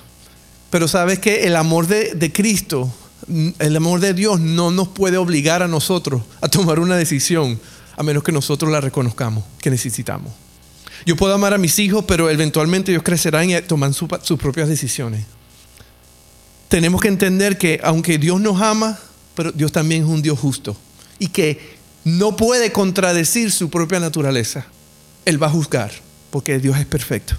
Pero 0.69 0.87
sabes 0.89 1.19
que 1.19 1.47
el 1.47 1.55
amor 1.55 1.87
de, 1.87 2.13
de 2.15 2.31
Cristo, 2.33 2.91
el 3.59 3.75
amor 3.75 3.99
de 3.99 4.13
Dios 4.13 4.39
no 4.39 4.71
nos 4.71 4.87
puede 4.87 5.17
obligar 5.17 5.63
a 5.63 5.67
nosotros 5.67 6.23
a 6.41 6.47
tomar 6.47 6.79
una 6.79 6.97
decisión, 6.97 7.59
a 7.95 8.03
menos 8.03 8.23
que 8.23 8.31
nosotros 8.31 8.71
la 8.71 8.81
reconozcamos, 8.81 9.43
que 9.59 9.69
necesitamos. 9.69 10.33
Yo 11.05 11.15
puedo 11.15 11.33
amar 11.33 11.53
a 11.53 11.57
mis 11.57 11.79
hijos, 11.79 12.05
pero 12.07 12.29
eventualmente 12.29 12.91
ellos 12.91 13.03
crecerán 13.03 13.49
y 13.49 13.61
toman 13.61 13.93
sus 13.93 14.37
propias 14.37 14.67
decisiones 14.67 15.25
tenemos 16.69 17.01
que 17.01 17.07
entender 17.07 17.57
que 17.57 17.81
aunque 17.83 18.17
Dios 18.17 18.39
nos 18.39 18.61
ama, 18.61 18.97
pero 19.35 19.51
Dios 19.51 19.71
también 19.71 20.03
es 20.03 20.07
un 20.07 20.21
Dios 20.21 20.39
justo 20.39 20.77
y 21.17 21.27
que 21.27 21.77
no 22.05 22.37
puede 22.37 22.71
contradecir 22.71 23.51
su 23.51 23.69
propia 23.69 23.99
naturaleza. 23.99 24.67
Él 25.25 25.41
va 25.41 25.47
a 25.47 25.51
juzgar 25.51 25.91
porque 26.29 26.59
Dios 26.59 26.77
es 26.77 26.85
perfecto. 26.85 27.35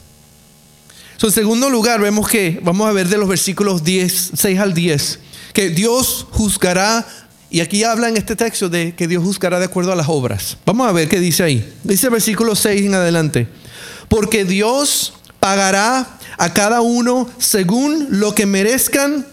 en 1.22 1.30
segundo 1.30 1.70
lugar, 1.70 2.00
vemos 2.00 2.28
que, 2.28 2.60
vamos 2.62 2.88
a 2.88 2.92
ver 2.92 3.08
de 3.08 3.18
los 3.18 3.28
versículos 3.28 3.84
10, 3.84 4.32
6 4.34 4.58
al 4.58 4.74
10, 4.74 5.20
que 5.52 5.70
Dios 5.70 6.26
juzgará, 6.30 7.06
y 7.50 7.60
aquí 7.60 7.82
habla 7.82 8.08
en 8.08 8.16
este 8.16 8.36
texto 8.36 8.68
de 8.68 8.94
que 8.94 9.08
Dios 9.08 9.24
juzgará 9.24 9.58
de 9.58 9.64
acuerdo 9.64 9.92
a 9.92 9.96
las 9.96 10.08
obras. 10.08 10.56
Vamos 10.64 10.88
a 10.88 10.92
ver 10.92 11.08
qué 11.08 11.18
dice 11.18 11.42
ahí. 11.42 11.74
Dice 11.82 12.06
el 12.06 12.12
versículo 12.12 12.54
6 12.54 12.82
en 12.86 12.94
adelante. 12.94 13.48
Porque 14.08 14.44
Dios 14.44 15.14
pagará 15.40 16.06
a 16.38 16.54
cada 16.54 16.80
uno 16.80 17.28
según 17.38 18.06
lo 18.10 18.34
que 18.34 18.46
merezcan, 18.46 19.26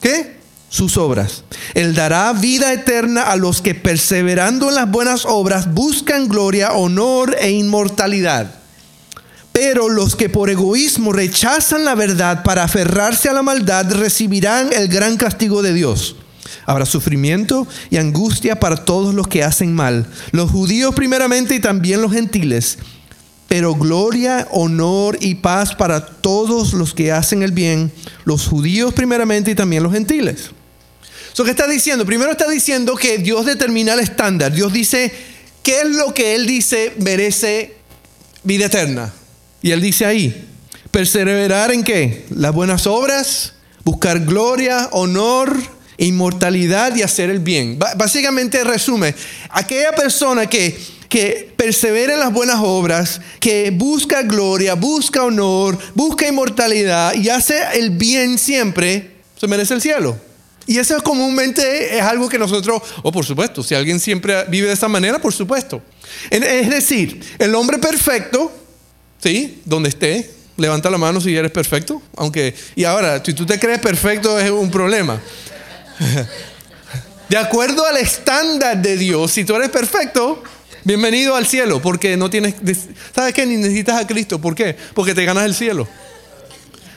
¿qué? 0.00 0.36
Sus 0.68 0.96
obras. 0.96 1.44
Él 1.74 1.94
dará 1.94 2.32
vida 2.32 2.72
eterna 2.72 3.22
a 3.22 3.36
los 3.36 3.62
que 3.62 3.74
perseverando 3.74 4.68
en 4.68 4.74
las 4.76 4.90
buenas 4.90 5.24
obras 5.24 5.72
buscan 5.72 6.28
gloria, 6.28 6.72
honor 6.72 7.36
e 7.40 7.50
inmortalidad. 7.50 8.65
Pero 9.56 9.88
los 9.88 10.16
que 10.16 10.28
por 10.28 10.50
egoísmo 10.50 11.14
rechazan 11.14 11.86
la 11.86 11.94
verdad 11.94 12.42
para 12.42 12.64
aferrarse 12.64 13.30
a 13.30 13.32
la 13.32 13.40
maldad 13.40 13.90
recibirán 13.90 14.70
el 14.70 14.88
gran 14.88 15.16
castigo 15.16 15.62
de 15.62 15.72
Dios. 15.72 16.16
Habrá 16.66 16.84
sufrimiento 16.84 17.66
y 17.88 17.96
angustia 17.96 18.60
para 18.60 18.84
todos 18.84 19.14
los 19.14 19.28
que 19.28 19.42
hacen 19.42 19.74
mal, 19.74 20.06
los 20.32 20.50
judíos 20.50 20.94
primeramente 20.94 21.54
y 21.54 21.60
también 21.60 22.02
los 22.02 22.12
gentiles 22.12 22.76
pero 23.48 23.74
gloria, 23.76 24.48
honor 24.50 25.16
y 25.20 25.36
paz 25.36 25.74
para 25.74 26.04
todos 26.04 26.74
los 26.74 26.92
que 26.92 27.12
hacen 27.12 27.44
el 27.44 27.52
bien, 27.52 27.92
los 28.24 28.48
judíos 28.48 28.92
primeramente 28.92 29.52
y 29.52 29.54
también 29.54 29.84
los 29.84 29.92
gentiles. 29.92 30.50
¿qué 31.32 31.50
está 31.50 31.68
diciendo? 31.68 32.04
Primero 32.04 32.32
está 32.32 32.50
diciendo 32.50 32.96
que 32.96 33.18
Dios 33.18 33.46
determina 33.46 33.94
el 33.94 34.00
estándar. 34.00 34.52
Dios 34.52 34.72
dice, 34.72 35.12
¿qué 35.62 35.82
es 35.82 35.90
lo 35.90 36.12
que 36.12 36.34
Él 36.34 36.46
dice 36.46 36.92
merece 36.98 37.76
vida 38.42 38.66
eterna? 38.66 39.12
Y 39.62 39.70
Él 39.70 39.80
dice 39.80 40.06
ahí, 40.06 40.46
perseverar 40.90 41.72
en 41.72 41.82
qué? 41.82 42.24
Las 42.30 42.52
buenas 42.52 42.86
obras, 42.86 43.54
buscar 43.84 44.20
gloria, 44.20 44.88
honor, 44.92 45.56
inmortalidad 45.98 46.94
y 46.96 47.02
hacer 47.02 47.30
el 47.30 47.40
bien. 47.40 47.78
básicamente 47.96 48.62
resume, 48.64 49.14
aquella 49.50 49.92
persona 49.92 50.46
que, 50.46 50.78
que 51.08 51.52
persevera 51.56 52.14
en 52.14 52.20
las 52.20 52.32
buenas 52.32 52.58
obras, 52.60 53.20
que 53.40 53.70
busca 53.70 54.22
gloria, 54.22 54.74
busca 54.74 55.24
honor, 55.24 55.78
busca 55.94 56.28
inmortalidad 56.28 57.14
y 57.14 57.28
hace 57.28 57.58
el 57.74 57.90
bien 57.90 58.38
siempre, 58.38 59.16
se 59.38 59.46
merece 59.46 59.74
el 59.74 59.80
cielo. 59.80 60.18
Y 60.66 60.78
eso 60.78 61.00
comúnmente 61.02 61.96
es 61.96 62.02
algo 62.02 62.28
que 62.28 62.38
nosotros, 62.38 62.82
o 63.02 63.12
por 63.12 63.24
supuesto, 63.24 63.62
si 63.62 63.74
alguien 63.74 64.00
siempre 64.00 64.44
vive 64.48 64.66
de 64.66 64.72
esa 64.74 64.88
manera, 64.88 65.20
por 65.20 65.32
supuesto. 65.32 65.80
Es 66.28 66.70
decir, 66.70 67.20
el 67.38 67.54
hombre 67.54 67.78
perfecto, 67.78 68.52
¿sí? 69.22 69.62
Donde 69.64 69.88
esté, 69.88 70.30
levanta 70.56 70.90
la 70.90 70.98
mano 70.98 71.20
si 71.20 71.36
eres 71.36 71.50
perfecto. 71.50 72.02
Aunque, 72.16 72.54
y 72.74 72.84
ahora, 72.84 73.22
si 73.24 73.32
tú 73.32 73.46
te 73.46 73.58
crees 73.58 73.78
perfecto 73.78 74.38
es 74.38 74.50
un 74.50 74.70
problema. 74.70 75.20
De 77.28 77.36
acuerdo 77.36 77.84
al 77.84 77.96
estándar 77.96 78.80
de 78.80 78.96
Dios, 78.96 79.32
si 79.32 79.44
tú 79.44 79.56
eres 79.56 79.70
perfecto, 79.70 80.44
bienvenido 80.84 81.34
al 81.34 81.44
cielo, 81.44 81.82
porque 81.82 82.16
no 82.16 82.30
tienes, 82.30 82.54
¿sabes 83.12 83.34
qué? 83.34 83.44
Ni 83.44 83.56
necesitas 83.56 84.00
a 84.00 84.06
Cristo. 84.06 84.40
¿Por 84.40 84.54
qué? 84.54 84.76
Porque 84.94 85.12
te 85.12 85.24
ganas 85.24 85.44
el 85.44 85.54
cielo. 85.54 85.88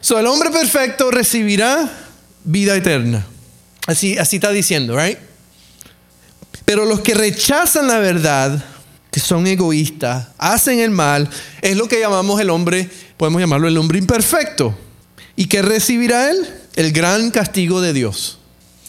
So, 0.01 0.19
el 0.19 0.27
hombre 0.27 0.51
perfecto 0.51 1.09
recibirá 1.09 1.89
vida 2.43 2.75
eterna. 2.75 3.25
Así, 3.87 4.19
así 4.19 4.35
está 4.35 4.51
diciendo, 4.51 4.95
right? 4.95 5.17
Pero 6.63 6.85
los 6.85 6.99
que 6.99 7.15
rechazan 7.15 7.87
la 7.87 7.97
verdad, 7.97 8.63
son 9.19 9.47
egoístas, 9.47 10.27
hacen 10.37 10.79
el 10.79 10.91
mal, 10.91 11.29
es 11.61 11.77
lo 11.77 11.87
que 11.87 11.99
llamamos 11.99 12.39
el 12.39 12.49
hombre, 12.49 12.89
podemos 13.17 13.41
llamarlo 13.41 13.67
el 13.67 13.77
hombre 13.77 13.99
imperfecto. 13.99 14.77
¿Y 15.35 15.45
qué 15.45 15.61
recibirá 15.61 16.31
él? 16.31 16.47
El 16.75 16.91
gran 16.91 17.31
castigo 17.31 17.81
de 17.81 17.93
Dios. 17.93 18.39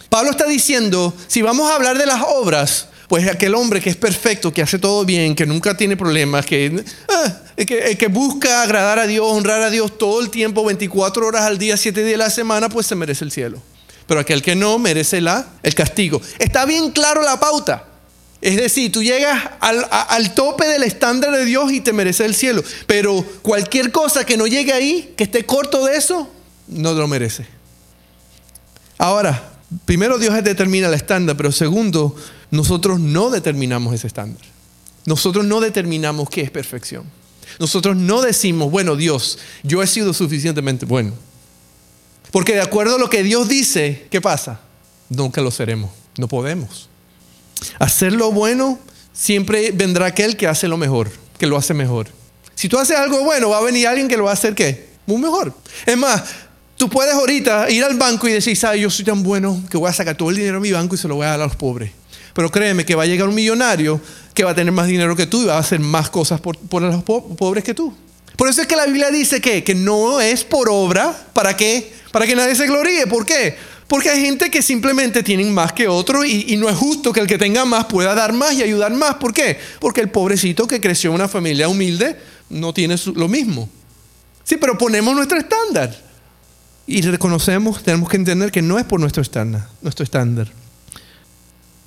Pablo 0.09 0.33
está 0.33 0.47
diciendo, 0.47 1.15
si 1.29 1.43
vamos 1.43 1.71
a 1.71 1.77
hablar 1.77 1.97
de 1.97 2.07
las 2.07 2.23
obras, 2.27 2.89
pues 3.11 3.29
aquel 3.29 3.55
hombre 3.55 3.81
que 3.81 3.91
es 3.91 3.97
perfecto, 3.97 4.53
que 4.53 4.63
hace 4.63 4.79
todo 4.79 5.05
bien, 5.05 5.35
que 5.35 5.47
nunca 5.47 5.77
tiene 5.77 5.97
problemas, 5.97 6.47
que, 6.47 6.85
ah, 7.09 7.41
que, 7.57 8.07
busca 8.09 8.63
agradar 8.63 8.99
a 9.01 9.07
Dios, 9.07 9.27
honrar 9.29 9.63
a 9.63 9.71
Dios 9.71 9.99
todo 9.99 10.21
el 10.21 10.31
tiempo, 10.31 10.65
24 10.65 11.27
horas 11.27 11.43
al 11.43 11.59
día, 11.59 11.77
7 11.77 12.05
días 12.05 12.15
a 12.15 12.25
la 12.25 12.31
semana, 12.31 12.69
pues 12.69 12.87
se 12.87 12.95
merece 12.95 13.25
el 13.25 13.33
cielo. 13.33 13.61
Pero 14.07 14.21
aquel 14.21 14.43
que 14.43 14.55
no 14.57 14.79
merece 14.79 15.21
la, 15.21 15.47
el 15.63 15.75
castigo. 15.75 16.21
Está 16.39 16.65
bien 16.67 16.91
claro 16.91 17.23
la 17.23 17.39
pauta. 17.39 17.90
Es 18.41 18.57
decir, 18.57 18.91
tú 18.91 19.03
llegas 19.03 19.51
al, 19.61 20.35
tope 20.35 20.67
del 20.67 20.83
estándar 20.83 21.33
de 21.33 21.45
Dios 21.45 21.73
y 21.73 21.81
te 21.81 21.93
mereces 21.93 22.27
el 22.27 22.35
cielo. 22.35 22.63
Pero 22.87 23.23
cualquier 23.43 23.93
cosa 23.93 24.25
que 24.25 24.37
no 24.37 24.47
llegue 24.47 24.73
ahí, 24.73 25.13
que 25.17 25.25
esté 25.25 25.45
corto 25.45 25.85
de 25.85 25.97
eso, 25.97 26.29
no 26.69 26.95
lo 26.95 27.07
merece. 27.07 27.47
Ahora, 28.97 29.53
primero 29.85 30.19
Dios 30.19 30.43
determina 30.43 30.89
el 30.89 30.95
estándar, 30.95 31.37
pero 31.37 31.53
segundo, 31.53 32.17
nosotros 32.51 32.99
no 32.99 33.31
determinamos 33.31 33.95
ese 33.95 34.07
estándar. 34.07 34.43
Nosotros 35.05 35.45
no 35.45 35.61
determinamos 35.61 36.29
qué 36.31 36.43
es 36.43 36.51
perfección. 36.51 37.05
Nosotros 37.59 37.97
no 37.97 38.23
decimos, 38.23 38.71
bueno, 38.71 38.97
Dios, 38.97 39.39
yo 39.63 39.83
he 39.83 39.87
sido 39.87 40.15
suficientemente 40.15 40.87
bueno. 40.87 41.13
Porque 42.31 42.55
de 42.55 42.63
acuerdo 42.63 42.97
a 42.97 42.99
lo 42.99 43.11
que 43.11 43.23
Dios 43.23 43.49
dice, 43.49 44.07
¿qué 44.11 44.21
pasa? 44.21 44.61
Nunca 45.09 45.41
lo 45.41 45.51
seremos. 45.51 45.91
No 46.17 46.29
podemos. 46.29 46.90
Hacer 47.79 48.13
lo 48.13 48.33
bueno, 48.33 48.79
siempre 49.13 49.71
vendrá 49.73 50.07
aquel 50.07 50.37
que 50.37 50.47
hace 50.47 50.69
lo 50.69 50.77
mejor, 50.77 51.11
que 51.39 51.47
lo 51.47 51.57
hace 51.57 51.75
mejor. 51.75 52.09
Si 52.55 52.69
tú 52.69 52.79
haces 52.79 52.97
algo 52.97 53.25
bueno, 53.25 53.51
va 53.51 53.59
a 53.59 53.63
venir 53.63 53.87
alguien 53.87 54.09
que 54.09 54.17
lo 54.17 54.25
va 54.25 54.31
a 54.31 54.35
hacer 54.35 54.55
qué? 54.55 54.91
Muy 55.07 55.19
mejor. 55.21 55.55
Es 55.87 55.97
más, 55.97 56.23
Tú 56.81 56.89
puedes 56.89 57.13
ahorita 57.13 57.71
ir 57.71 57.85
al 57.85 57.99
banco 57.99 58.27
y 58.27 58.33
decir, 58.33 58.57
¿sabes? 58.57 58.81
Yo 58.81 58.89
soy 58.89 59.05
tan 59.05 59.23
bueno 59.23 59.63
que 59.71 59.77
voy 59.77 59.91
a 59.91 59.93
sacar 59.93 60.17
todo 60.17 60.31
el 60.31 60.37
dinero 60.37 60.55
de 60.55 60.61
mi 60.61 60.73
banco 60.73 60.95
y 60.95 60.99
se 60.99 61.09
lo 61.09 61.15
voy 61.15 61.27
a 61.27 61.33
dar 61.33 61.41
a 61.43 61.45
los 61.45 61.55
pobres. 61.55 61.93
Pero 62.33 62.51
créeme 62.51 62.87
que 62.87 62.95
va 62.95 63.03
a 63.03 63.07
llegar 63.07 63.29
un 63.29 63.35
millonario 63.35 64.01
que 64.33 64.45
va 64.45 64.53
a 64.53 64.55
tener 64.55 64.73
más 64.73 64.87
dinero 64.87 65.15
que 65.15 65.27
tú 65.27 65.43
y 65.43 65.45
va 65.45 65.57
a 65.57 65.59
hacer 65.59 65.79
más 65.79 66.09
cosas 66.09 66.41
por, 66.41 66.57
los 66.81 67.03
pobres 67.05 67.65
que 67.65 67.75
tú. 67.75 67.95
Por 68.35 68.49
eso 68.49 68.63
es 68.63 68.67
que 68.67 68.77
la 68.77 68.87
Biblia 68.87 69.11
dice 69.11 69.43
que, 69.43 69.63
que 69.63 69.75
no 69.75 70.23
es 70.23 70.43
por 70.43 70.71
obra, 70.71 71.15
¿para 71.35 71.55
qué? 71.55 71.93
Para 72.13 72.27
que 72.27 72.35
nadie 72.35 72.55
se 72.55 72.67
gloríe. 72.67 73.07
¿Por 73.07 73.27
qué? 73.27 73.59
Porque 73.91 74.09
hay 74.09 74.21
gente 74.21 74.53
que 74.53 74.63
simplemente 74.63 75.25
tienen 75.25 75.53
más 75.53 75.73
que 75.73 75.89
otro 75.89 76.25
y, 76.25 76.57
no 76.57 76.69
es 76.69 76.77
justo 76.77 77.13
que 77.13 77.19
el 77.19 77.27
que 77.27 77.37
tenga 77.37 77.65
más 77.65 77.87
pueda 77.87 78.15
dar 78.15 78.33
más 78.33 78.55
y 78.55 78.63
ayudar 78.63 78.93
más. 78.93 79.17
¿Por 79.17 79.35
qué? 79.35 79.59
Porque 79.81 80.01
el 80.01 80.11
pobrecito 80.11 80.69
que 80.69 80.81
creció 80.81 81.11
en 81.11 81.17
una 81.17 81.27
familia 81.27 81.69
humilde 81.69 82.17
no 82.51 82.73
tiene 82.73 82.95
lo 83.17 83.27
mismo. 83.27 83.69
Sí, 84.45 84.59
pero 84.59 84.79
ponemos 84.79 85.13
nuestro 85.13 85.39
estándar 85.39 86.01
y 86.87 87.03
reconocemos, 87.03 87.83
tenemos 87.83 88.09
que 88.09 88.17
entender 88.17 88.53
que 88.53 88.63
no 88.63 88.79
es 88.79 88.85
por 88.85 89.01
nuestro 89.01 89.23
estándar, 89.23 89.67
nuestro 89.83 90.05
estándar. 90.05 90.47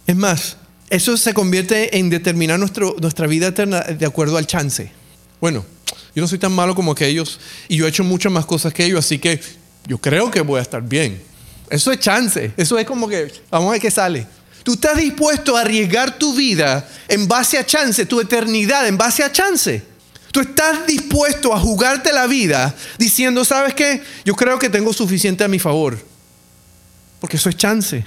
Es 0.06 0.16
más, 0.18 0.58
eso 0.90 1.16
se 1.16 1.34
convierte 1.34 1.98
en 1.98 2.10
determinar 2.10 2.60
nuestro, 2.60 2.98
nuestra 3.00 3.28
vida 3.28 3.48
eterna 3.48 3.80
de 3.80 4.06
acuerdo 4.06 4.36
al 4.36 4.46
chance. 4.46 4.92
Bueno, 5.40 5.64
yo 6.14 6.22
no 6.22 6.28
soy 6.28 6.38
tan 6.38 6.52
malo 6.52 6.76
como 6.76 6.92
aquellos 6.92 7.40
y 7.70 7.78
yo 7.78 7.86
he 7.86 7.90
hecho 7.90 8.04
muchas 8.04 8.30
más 8.30 8.46
cosas 8.46 8.74
que 8.74 8.84
ellos, 8.84 9.00
así 9.00 9.20
que 9.20 9.40
yo 9.88 9.98
creo 10.00 10.30
que 10.30 10.42
voy 10.42 10.60
a 10.60 10.64
estar 10.64 10.82
bien. 10.82 11.32
Eso 11.74 11.92
es 11.92 11.98
chance, 11.98 12.54
eso 12.56 12.78
es 12.78 12.86
como 12.86 13.10
que 13.10 13.34
vamos 13.50 13.70
a 13.70 13.72
ver 13.72 13.82
qué 13.82 13.90
sale. 13.90 14.28
Tú 14.62 14.74
estás 14.74 14.96
dispuesto 14.96 15.58
a 15.58 15.62
arriesgar 15.62 16.20
tu 16.20 16.36
vida 16.36 16.88
en 17.08 17.28
base 17.28 17.58
a 17.58 17.66
chance, 17.66 18.06
tu 18.06 18.22
eternidad 18.22 18.88
en 18.88 18.96
base 18.96 19.24
a 19.24 19.32
chance. 19.32 19.82
Tú 20.32 20.42
estás 20.42 20.86
dispuesto 20.86 21.52
a 21.52 21.60
jugarte 21.60 22.14
la 22.14 22.28
vida 22.28 22.76
diciendo, 23.00 23.44
¿sabes 23.44 23.74
qué? 23.74 24.04
Yo 24.24 24.36
creo 24.36 24.60
que 24.60 24.70
tengo 24.70 24.94
suficiente 24.94 25.44
a 25.44 25.48
mi 25.48 25.58
favor. 25.58 25.98
Porque 27.20 27.38
eso 27.38 27.50
es 27.50 27.58
chance. 27.58 28.06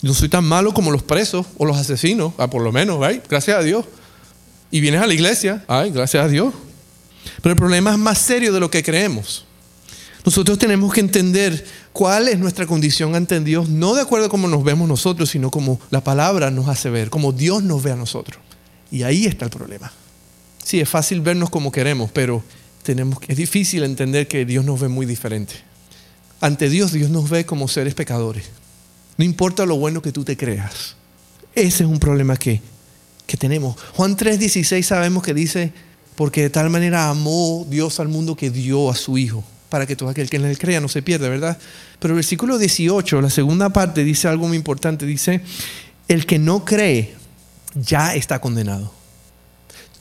No 0.00 0.14
soy 0.14 0.30
tan 0.30 0.44
malo 0.46 0.72
como 0.72 0.90
los 0.90 1.02
presos 1.02 1.44
o 1.58 1.66
los 1.66 1.76
asesinos, 1.76 2.32
ah, 2.38 2.48
por 2.48 2.62
lo 2.62 2.72
menos, 2.72 2.98
gracias 3.28 3.58
a 3.58 3.62
Dios. 3.62 3.84
Y 4.70 4.80
vienes 4.80 5.02
a 5.02 5.06
la 5.06 5.12
iglesia, 5.12 5.62
ay, 5.68 5.90
gracias 5.90 6.24
a 6.24 6.28
Dios. 6.28 6.54
Pero 7.42 7.52
el 7.52 7.58
problema 7.58 7.90
es 7.90 7.98
más 7.98 8.16
serio 8.16 8.54
de 8.54 8.60
lo 8.60 8.70
que 8.70 8.82
creemos. 8.82 9.44
Nosotros 10.24 10.58
tenemos 10.58 10.92
que 10.92 11.00
entender 11.00 11.64
cuál 11.92 12.28
es 12.28 12.38
nuestra 12.38 12.66
condición 12.66 13.14
ante 13.14 13.40
Dios, 13.40 13.68
no 13.68 13.94
de 13.94 14.02
acuerdo 14.02 14.26
a 14.26 14.30
cómo 14.30 14.48
nos 14.48 14.64
vemos 14.64 14.88
nosotros, 14.88 15.30
sino 15.30 15.50
como 15.50 15.80
la 15.90 16.02
palabra 16.02 16.50
nos 16.50 16.68
hace 16.68 16.90
ver, 16.90 17.10
como 17.10 17.32
Dios 17.32 17.62
nos 17.62 17.82
ve 17.82 17.92
a 17.92 17.96
nosotros. 17.96 18.38
Y 18.90 19.02
ahí 19.02 19.26
está 19.26 19.46
el 19.46 19.50
problema. 19.50 19.92
Sí, 20.62 20.80
es 20.80 20.88
fácil 20.88 21.20
vernos 21.20 21.50
como 21.50 21.72
queremos, 21.72 22.10
pero 22.12 22.42
tenemos, 22.82 23.18
es 23.28 23.36
difícil 23.36 23.82
entender 23.82 24.28
que 24.28 24.44
Dios 24.44 24.64
nos 24.64 24.80
ve 24.80 24.88
muy 24.88 25.06
diferente. 25.06 25.54
Ante 26.40 26.68
Dios, 26.68 26.92
Dios 26.92 27.10
nos 27.10 27.28
ve 27.28 27.44
como 27.44 27.68
seres 27.68 27.94
pecadores. 27.94 28.46
No 29.16 29.24
importa 29.24 29.66
lo 29.66 29.76
bueno 29.76 30.00
que 30.00 30.12
tú 30.12 30.24
te 30.24 30.36
creas. 30.36 30.96
Ese 31.54 31.84
es 31.84 31.90
un 31.90 31.98
problema 31.98 32.36
que, 32.36 32.60
que 33.26 33.36
tenemos. 33.36 33.76
Juan 33.94 34.16
3:16 34.16 34.82
sabemos 34.82 35.22
que 35.22 35.34
dice, 35.34 35.72
porque 36.16 36.42
de 36.42 36.50
tal 36.50 36.70
manera 36.70 37.08
amó 37.08 37.66
Dios 37.68 38.00
al 38.00 38.08
mundo 38.08 38.36
que 38.36 38.50
dio 38.50 38.90
a 38.90 38.96
su 38.96 39.18
Hijo, 39.18 39.44
para 39.70 39.86
que 39.86 39.96
todo 39.96 40.10
aquel 40.10 40.28
que 40.28 40.36
en 40.36 40.44
él 40.44 40.58
crea 40.58 40.80
no 40.80 40.88
se 40.88 41.00
pierda, 41.00 41.28
¿verdad? 41.28 41.56
Pero 41.98 42.12
el 42.12 42.16
versículo 42.16 42.58
18, 42.58 43.22
la 43.22 43.30
segunda 43.30 43.70
parte, 43.70 44.04
dice 44.04 44.28
algo 44.28 44.48
muy 44.48 44.56
importante. 44.56 45.06
Dice, 45.06 45.40
el 46.08 46.26
que 46.26 46.38
no 46.38 46.64
cree 46.64 47.14
ya 47.74 48.14
está 48.14 48.40
condenado. 48.40 48.92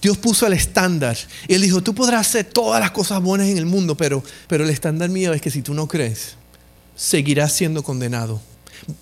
Dios 0.01 0.17
puso 0.17 0.47
el 0.47 0.53
estándar. 0.53 1.17
Y 1.47 1.53
Él 1.53 1.61
dijo, 1.61 1.81
tú 1.81 1.93
podrás 1.93 2.27
hacer 2.27 2.45
todas 2.45 2.79
las 2.81 2.91
cosas 2.91 3.21
buenas 3.21 3.47
en 3.47 3.57
el 3.57 3.65
mundo, 3.65 3.95
pero, 3.95 4.23
pero 4.47 4.63
el 4.63 4.69
estándar 4.69 5.09
mío 5.09 5.33
es 5.33 5.41
que 5.41 5.51
si 5.51 5.61
tú 5.61 5.73
no 5.73 5.87
crees, 5.87 6.35
seguirás 6.95 7.53
siendo 7.53 7.83
condenado. 7.83 8.41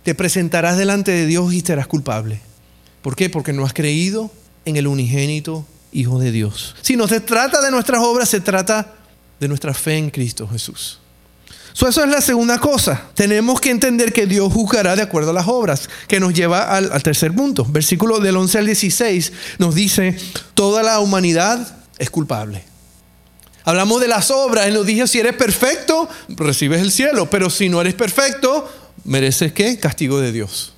Te 0.04 0.16
presentarás 0.16 0.78
delante 0.78 1.12
de 1.12 1.26
Dios 1.26 1.54
y 1.54 1.62
serás 1.62 1.88
culpable. 1.88 2.42
¿Por 3.02 3.16
qué? 3.16 3.30
Porque 3.30 3.54
no 3.54 3.66
has 3.66 3.74
creído 3.74 4.32
en 4.66 4.76
el 4.76 4.88
unigénito 4.88 5.66
Hijo 5.94 6.20
de 6.20 6.32
Dios. 6.32 6.76
Si 6.82 6.98
no 6.98 7.08
se 7.08 7.22
trata 7.22 7.62
de 7.62 7.72
nuestras 7.72 8.04
obras, 8.04 8.28
se 8.28 8.42
trata 8.42 8.97
de 9.40 9.48
nuestra 9.48 9.74
fe 9.74 9.98
en 9.98 10.10
Cristo 10.10 10.48
Jesús 10.48 11.00
eso 11.86 12.04
es 12.04 12.10
la 12.10 12.22
segunda 12.22 12.58
cosa. 12.58 13.04
Tenemos 13.14 13.62
que 13.62 13.70
entender 13.70 14.12
que 14.12 14.26
Dios 14.26 14.52
juzgará 14.52 14.96
de 14.96 15.04
acuerdo 15.04 15.30
a 15.30 15.34
las 15.34 15.48
obras, 15.48 15.90
que 16.08 16.20
nos 16.20 16.34
lleva 16.34 16.76
al, 16.76 17.04
tercer 17.04 17.34
punto. 17.34 17.66
Versículo 17.66 18.20
del 18.20 18.36
11 18.38 18.58
al 18.58 18.66
16 18.66 19.34
nos 19.60 19.76
dice, 19.76 20.18
toda 20.56 20.82
la 20.82 21.00
humanidad 21.00 21.78
es 22.00 22.10
culpable. 22.10 22.64
Hablamos 23.64 24.02
de 24.02 24.08
las 24.08 24.32
obras, 24.32 24.66
Él 24.66 24.74
nos 24.74 24.86
dice, 24.86 25.08
si 25.08 25.20
eres 25.20 25.36
perfecto, 25.36 26.10
recibes 26.30 26.82
el 26.82 26.92
cielo, 26.92 27.30
pero 27.30 27.50
si 27.50 27.70
no 27.70 27.82
eres 27.82 27.94
perfecto, 27.94 28.68
mereces 29.04 29.52
qué? 29.52 29.78
Castigo 29.78 30.20
de 30.20 30.32
Dios. 30.32 30.74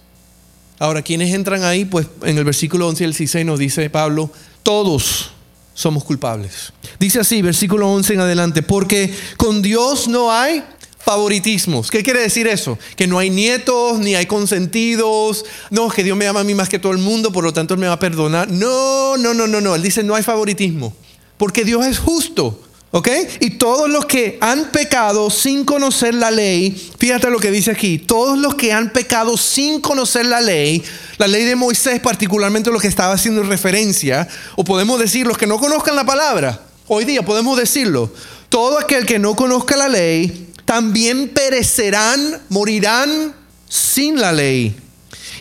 Ahora, 0.79 1.01
¿quiénes 1.01 1.33
entran 1.33 1.63
ahí? 1.63 1.85
Pues 1.85 2.07
en 2.23 2.37
el 2.37 2.43
versículo 2.43 2.87
11 2.87 3.05
al 3.05 3.11
16 3.11 3.45
nos 3.45 3.59
dice 3.59 3.89
Pablo, 3.89 4.31
todos 4.63 5.31
somos 5.79 6.03
culpables. 6.03 6.73
Dice 6.99 7.21
así, 7.21 7.41
versículo 7.41 7.89
11 7.89 8.15
en 8.15 8.19
adelante, 8.19 8.61
porque 8.63 9.15
con 9.37 9.61
Dios 9.61 10.09
no 10.09 10.29
hay 10.29 10.61
favoritismos. 10.99 11.89
¿Qué 11.89 12.03
quiere 12.03 12.19
decir 12.19 12.47
eso? 12.47 12.77
Que 12.97 13.07
no 13.07 13.17
hay 13.17 13.29
nietos, 13.29 13.97
ni 13.99 14.13
hay 14.13 14.25
consentidos. 14.25 15.45
No, 15.69 15.87
que 15.87 16.03
Dios 16.03 16.17
me 16.17 16.27
ama 16.27 16.41
a 16.41 16.43
mí 16.43 16.53
más 16.53 16.67
que 16.67 16.79
todo 16.79 16.91
el 16.91 16.97
mundo, 16.97 17.31
por 17.31 17.45
lo 17.45 17.53
tanto 17.53 17.75
Él 17.75 17.79
me 17.79 17.87
va 17.87 17.93
a 17.93 17.99
perdonar. 17.99 18.51
No, 18.51 19.15
no, 19.15 19.33
no, 19.33 19.47
no, 19.47 19.61
no. 19.61 19.73
Él 19.73 19.81
dice 19.81 20.03
no 20.03 20.15
hay 20.15 20.23
favoritismo. 20.23 20.93
Porque 21.37 21.63
Dios 21.63 21.85
es 21.85 21.97
justo. 21.97 22.61
¿Ok? 22.91 23.07
Y 23.39 23.51
todos 23.51 23.87
los 23.87 24.05
que 24.05 24.39
han 24.41 24.71
pecado 24.71 25.29
sin 25.29 25.63
conocer 25.63 26.15
la 26.15 26.31
ley, 26.31 26.71
fíjate 26.97 27.29
lo 27.29 27.39
que 27.39 27.51
dice 27.51 27.69
aquí, 27.69 27.99
todos 27.99 28.37
los 28.39 28.55
que 28.55 28.73
han 28.73 28.91
pecado 28.91 29.37
sin 29.37 29.79
conocer 29.79 30.25
la 30.25 30.41
ley, 30.41 30.83
la 31.19 31.27
ley 31.27 31.43
de 31.45 31.55
Moisés 31.55 31.99
particularmente 31.99 32.71
lo 32.71 32.79
que 32.79 32.87
estaba 32.87 33.13
haciendo 33.13 33.43
referencia, 33.43 34.27
o 34.55 34.63
podemos 34.63 34.99
decir 34.99 35.27
los 35.27 35.37
que 35.37 35.45
no 35.45 35.59
conozcan 35.59 35.95
la 35.95 36.05
palabra, 36.05 36.61
hoy 36.87 37.05
día 37.05 37.23
podemos 37.23 37.57
decirlo, 37.57 38.11
todo 38.49 38.79
aquel 38.79 39.05
que 39.05 39.19
no 39.19 39.35
conozca 39.35 39.77
la 39.77 39.87
ley, 39.87 40.47
también 40.65 41.29
perecerán, 41.29 42.41
morirán 42.49 43.35
sin 43.67 44.19
la 44.19 44.31
ley. 44.31 44.75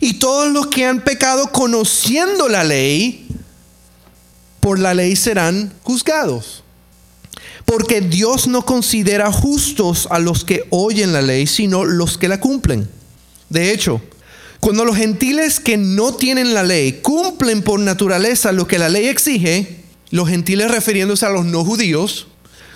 Y 0.00 0.14
todos 0.14 0.52
los 0.52 0.66
que 0.66 0.84
han 0.84 1.02
pecado 1.02 1.50
conociendo 1.50 2.48
la 2.48 2.62
ley, 2.62 3.26
por 4.60 4.78
la 4.78 4.92
ley 4.92 5.16
serán 5.16 5.72
juzgados. 5.82 6.57
Porque 7.68 8.00
Dios 8.00 8.48
no 8.48 8.64
considera 8.64 9.30
justos 9.30 10.08
a 10.10 10.18
los 10.18 10.42
que 10.42 10.64
oyen 10.70 11.12
la 11.12 11.20
ley, 11.20 11.46
sino 11.46 11.84
los 11.84 12.16
que 12.16 12.26
la 12.26 12.40
cumplen. 12.40 12.88
De 13.50 13.72
hecho, 13.72 14.00
cuando 14.58 14.86
los 14.86 14.96
gentiles 14.96 15.60
que 15.60 15.76
no 15.76 16.14
tienen 16.14 16.54
la 16.54 16.62
ley 16.62 17.00
cumplen 17.02 17.60
por 17.60 17.78
naturaleza 17.78 18.52
lo 18.52 18.66
que 18.66 18.78
la 18.78 18.88
ley 18.88 19.08
exige, 19.08 19.82
los 20.08 20.30
gentiles 20.30 20.70
refiriéndose 20.70 21.26
a 21.26 21.28
los 21.28 21.44
no 21.44 21.62
judíos, 21.62 22.28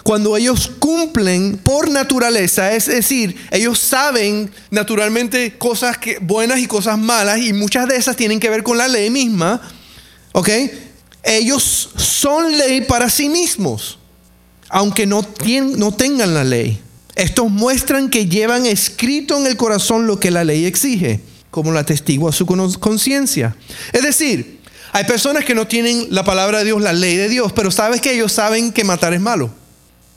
cuando 0.02 0.36
ellos 0.36 0.70
cumplen 0.78 1.56
por 1.56 1.90
naturaleza, 1.90 2.74
es 2.74 2.84
decir, 2.84 3.34
ellos 3.50 3.78
saben 3.78 4.50
naturalmente 4.70 5.56
cosas 5.56 5.96
que, 5.96 6.18
buenas 6.18 6.58
y 6.58 6.66
cosas 6.66 6.98
malas, 6.98 7.38
y 7.40 7.54
muchas 7.54 7.88
de 7.88 7.96
esas 7.96 8.14
tienen 8.14 8.40
que 8.40 8.50
ver 8.50 8.62
con 8.62 8.76
la 8.76 8.88
ley 8.88 9.08
misma, 9.08 9.62
¿ok? 10.32 10.50
Ellos 11.22 11.88
son 11.96 12.58
ley 12.58 12.82
para 12.82 13.08
sí 13.08 13.30
mismos, 13.30 13.98
aunque 14.72 15.06
no, 15.06 15.24
no 15.76 15.92
tengan 15.92 16.32
la 16.32 16.44
ley. 16.44 16.80
Estos 17.14 17.50
muestran 17.50 18.08
que 18.08 18.26
llevan 18.26 18.64
escrito 18.64 19.38
en 19.38 19.46
el 19.46 19.58
corazón 19.58 20.06
lo 20.06 20.18
que 20.18 20.30
la 20.30 20.44
ley 20.44 20.64
exige, 20.64 21.20
como 21.50 21.72
la 21.72 21.80
a 21.80 22.32
su 22.32 22.46
conciencia. 22.80 23.54
Es 23.92 24.02
decir, 24.02 24.60
hay 24.92 25.04
personas 25.04 25.44
que 25.44 25.54
no 25.54 25.66
tienen 25.66 26.06
la 26.08 26.24
palabra 26.24 26.60
de 26.60 26.64
Dios, 26.64 26.80
la 26.80 26.94
ley 26.94 27.16
de 27.16 27.28
Dios, 27.28 27.52
pero 27.52 27.70
sabes 27.70 28.00
que 28.00 28.14
ellos 28.14 28.32
saben 28.32 28.72
que 28.72 28.82
matar 28.82 29.12
es 29.12 29.20
malo. 29.20 29.50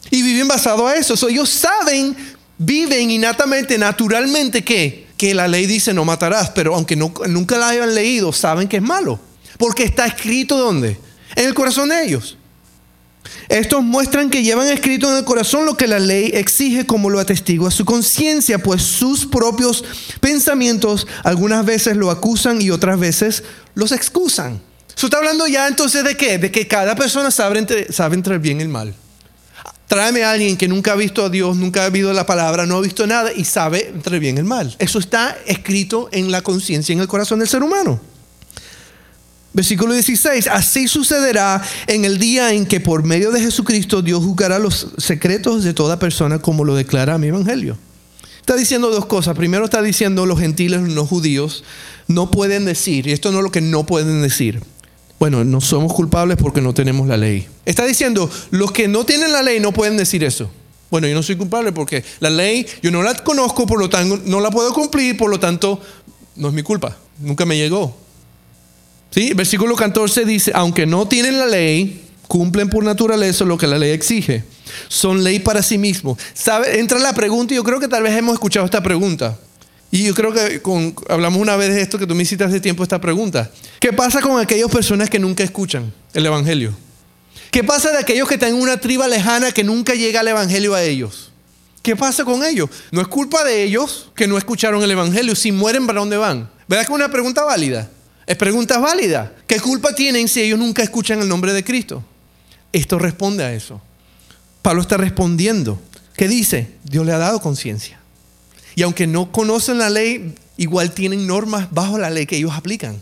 Y 0.10 0.22
viven 0.22 0.48
basado 0.48 0.88
a 0.88 0.96
eso. 0.96 1.16
ellos 1.28 1.50
saben, 1.50 2.16
viven 2.58 3.12
innatamente, 3.12 3.78
naturalmente 3.78 4.64
que, 4.64 5.08
que 5.18 5.34
la 5.34 5.50
ley 5.50 5.66
dice 5.66 5.94
no 5.94 6.06
matarás, 6.06 6.52
pero 6.52 6.76
aunque 6.76 6.96
nunca 6.96 7.58
la 7.58 7.70
hayan 7.70 7.94
leído, 7.94 8.32
saben 8.32 8.70
que 8.70 8.78
es 8.78 8.84
malo. 8.84 9.20
Porque 9.58 9.84
está 9.84 10.06
escrito 10.06 10.58
¿dónde? 10.58 10.98
En 11.36 11.46
el 11.46 11.54
corazón 11.54 11.90
de 11.90 12.06
ellos. 12.06 12.38
Estos 13.50 13.84
muestran 13.84 14.30
que 14.30 14.44
llevan 14.44 14.68
escrito 14.68 15.10
en 15.10 15.18
el 15.18 15.26
corazón 15.26 15.66
lo 15.66 15.78
que 15.78 15.88
la 15.88 16.00
ley 16.00 16.32
exige 16.34 16.86
como 16.86 17.10
lo 17.10 17.20
atestigua 17.20 17.72
su 17.72 17.86
conciencia, 17.86 18.60
pues 18.60 18.82
sus 18.82 19.26
propios 19.26 19.84
pensamientos 20.20 21.08
algunas 21.24 21.66
veces 21.66 21.96
lo 21.96 22.10
acusan 22.12 22.62
y 22.62 22.72
otras 22.72 23.00
veces 23.00 23.44
los 23.76 23.92
excusan. 23.92 24.62
Eso 24.96 25.08
está 25.08 25.18
hablando 25.18 25.48
ya 25.48 25.68
entonces 25.68 26.04
de 26.04 26.16
qué? 26.16 26.38
De 26.38 26.52
que 26.52 26.68
cada 26.68 26.96
persona 26.96 27.30
sabe 27.30 27.60
entre, 27.60 27.92
sabe 27.92 28.16
entre 28.16 28.36
el 28.36 28.40
bien 28.40 28.60
y 28.60 28.64
el 28.64 28.70
mal. 28.70 28.94
Tráeme 29.88 30.24
a 30.24 30.32
alguien 30.32 30.58
que 30.58 30.68
nunca 30.68 30.94
ha 30.94 30.96
visto 30.96 31.24
a 31.24 31.30
Dios, 31.30 31.56
nunca 31.58 31.86
ha 31.86 31.90
visto 31.90 32.12
la 32.12 32.26
palabra, 32.26 32.66
no 32.66 32.78
ha 32.78 32.82
visto 32.82 33.06
nada 33.06 33.32
y 33.32 33.46
sabe 33.46 33.90
entre 33.94 34.18
bien 34.20 34.38
y 34.38 34.40
el 34.40 34.46
mal. 34.46 34.76
Eso 34.80 34.98
está 34.98 35.38
escrito 35.46 36.10
en 36.12 36.32
la 36.32 36.42
conciencia, 36.42 36.94
en 36.94 37.02
el 37.02 37.08
corazón 37.08 37.40
del 37.40 37.48
ser 37.48 37.62
humano. 37.62 38.00
Versículo 39.56 39.94
16, 39.94 40.48
así 40.48 40.90
sucederá 40.90 41.64
en 41.88 42.04
el 42.04 42.20
día 42.20 42.52
en 42.52 42.66
que 42.66 42.82
por 42.82 43.04
medio 43.06 43.32
de 43.32 43.40
Jesucristo 43.40 44.02
Dios 44.02 44.22
juzgará 44.22 44.60
los 44.60 44.88
secretos 44.98 45.64
de 45.64 45.74
toda 45.74 45.98
persona 45.98 46.40
como 46.40 46.66
lo 46.66 46.76
declara 46.76 47.18
mi 47.18 47.28
evangelio. 47.28 47.78
Está 48.42 48.58
diciendo 48.58 48.90
dos 48.90 49.06
cosas. 49.06 49.34
Primero 49.38 49.64
está 49.64 49.82
diciendo 49.82 50.26
los 50.26 50.42
gentiles, 50.42 50.82
los 50.82 51.08
judíos, 51.08 51.64
no 52.10 52.32
pueden 52.32 52.66
decir, 52.66 53.08
y 53.08 53.14
esto 53.14 53.32
no 53.32 53.38
es 53.38 53.44
lo 53.46 53.52
que 53.52 53.62
no 53.62 53.86
pueden 53.86 54.22
decir. 54.22 54.62
Bueno, 55.22 55.46
no 55.46 55.62
somos 55.62 55.94
culpables 55.94 56.36
porque 56.36 56.60
no 56.60 56.74
tenemos 56.74 57.08
la 57.08 57.16
ley. 57.16 57.48
Está 57.66 57.86
diciendo, 57.86 58.30
los 58.52 58.74
que 58.74 58.90
no 58.90 59.06
tienen 59.06 59.32
la 59.32 59.42
ley 59.42 59.62
no 59.62 59.72
pueden 59.72 59.96
decir 59.96 60.26
eso. 60.26 60.52
Bueno, 60.92 61.08
yo 61.08 61.16
no 61.16 61.24
soy 61.24 61.38
culpable 61.38 61.72
porque 61.72 62.04
la 62.20 62.30
ley 62.30 62.68
yo 62.84 62.92
no 62.92 63.02
la 63.04 63.16
conozco, 63.16 63.66
por 63.66 63.80
lo 63.80 63.90
tanto 63.90 64.20
no 64.26 64.42
la 64.42 64.52
puedo 64.52 64.74
cumplir, 64.74 65.16
por 65.16 65.30
lo 65.30 65.40
tanto 65.40 65.80
no 66.36 66.50
es 66.50 66.54
mi 66.54 66.62
culpa. 66.62 66.98
Nunca 67.20 67.46
me 67.46 67.56
llegó. 67.56 68.05
¿Sí? 69.16 69.32
Versículo 69.34 69.78
14 69.78 70.26
dice, 70.26 70.52
aunque 70.54 70.86
no 70.86 71.08
tienen 71.08 71.40
la 71.40 71.46
ley, 71.46 72.06
cumplen 72.28 72.70
por 72.70 72.84
naturaleza 72.84 73.46
lo 73.46 73.58
que 73.58 73.66
la 73.66 73.78
ley 73.78 73.92
exige. 73.92 74.44
Son 74.90 75.24
ley 75.24 75.40
para 75.40 75.64
sí 75.64 75.78
mismos. 75.78 76.18
Entra 76.74 77.00
la 77.00 77.14
pregunta 77.14 77.54
y 77.54 77.56
yo 77.56 77.64
creo 77.64 77.80
que 77.80 77.88
tal 77.88 78.04
vez 78.04 78.14
hemos 78.18 78.34
escuchado 78.34 78.66
esta 78.66 78.84
pregunta. 78.84 79.40
Y 79.90 80.04
yo 80.04 80.14
creo 80.14 80.34
que 80.34 80.62
hablamos 81.08 81.42
una 81.42 81.56
vez 81.56 81.74
de 81.74 81.82
esto 81.82 81.98
que 81.98 82.06
tú 82.06 82.14
me 82.14 82.24
hiciste 82.24 82.44
hace 82.44 82.60
tiempo 82.60 82.84
esta 82.84 83.00
pregunta. 83.00 83.50
¿Qué 83.80 83.94
pasa 83.94 84.20
con 84.20 84.38
aquellas 84.38 84.70
personas 84.70 85.10
que 85.10 85.18
nunca 85.18 85.46
escuchan 85.46 85.94
el 86.14 86.26
Evangelio? 86.26 86.76
¿Qué 87.52 87.64
pasa 87.64 87.92
de 87.92 88.00
aquellos 88.00 88.28
que 88.28 88.34
están 88.34 88.50
en 88.50 88.56
una 88.56 88.82
triba 88.82 89.08
lejana 89.08 89.54
que 89.54 89.64
nunca 89.64 89.94
llega 89.94 90.20
el 90.20 90.28
Evangelio 90.28 90.76
a 90.76 90.84
ellos? 90.84 91.32
¿Qué 91.82 91.96
pasa 91.96 92.26
con 92.26 92.44
ellos? 92.44 92.70
No 92.92 93.00
es 93.00 93.08
culpa 93.08 93.46
de 93.46 93.64
ellos 93.64 94.12
que 94.14 94.28
no 94.28 94.38
escucharon 94.38 94.84
el 94.84 94.92
Evangelio. 94.92 95.36
Si 95.36 95.54
mueren, 95.54 95.88
¿para 95.88 96.02
dónde 96.02 96.18
van? 96.18 96.50
¿Verdad 96.68 96.86
que 96.86 96.92
es 96.92 96.96
una 96.96 97.10
pregunta 97.10 97.46
válida? 97.46 97.90
Es 98.28 98.38
pregunta 98.38 98.80
válida. 98.80 99.34
¿Qué 99.48 99.60
culpa 99.60 99.94
tienen 99.94 100.28
si 100.28 100.42
ellos 100.42 100.58
nunca 100.58 100.82
escuchan 100.82 101.22
el 101.22 101.30
nombre 101.30 101.54
de 101.54 101.64
Cristo? 101.64 102.04
Esto 102.72 102.98
responde 102.98 103.44
a 103.44 103.54
eso. 103.54 103.82
Pablo 104.62 104.82
está 104.82 104.98
respondiendo. 104.98 105.80
¿Qué 106.16 106.28
dice? 106.28 106.72
Dios 106.84 107.06
le 107.06 107.14
ha 107.14 107.18
dado 107.18 107.40
conciencia. 107.40 108.00
Y 108.76 108.82
aunque 108.82 109.08
no 109.08 109.32
conocen 109.32 109.78
la 109.78 109.90
ley, 109.90 110.36
igual 110.58 110.92
tienen 110.92 111.28
normas 111.28 111.72
bajo 111.72 111.98
la 111.98 112.10
ley 112.10 112.26
que 112.26 112.38
ellos 112.38 112.54
aplican. 112.54 113.02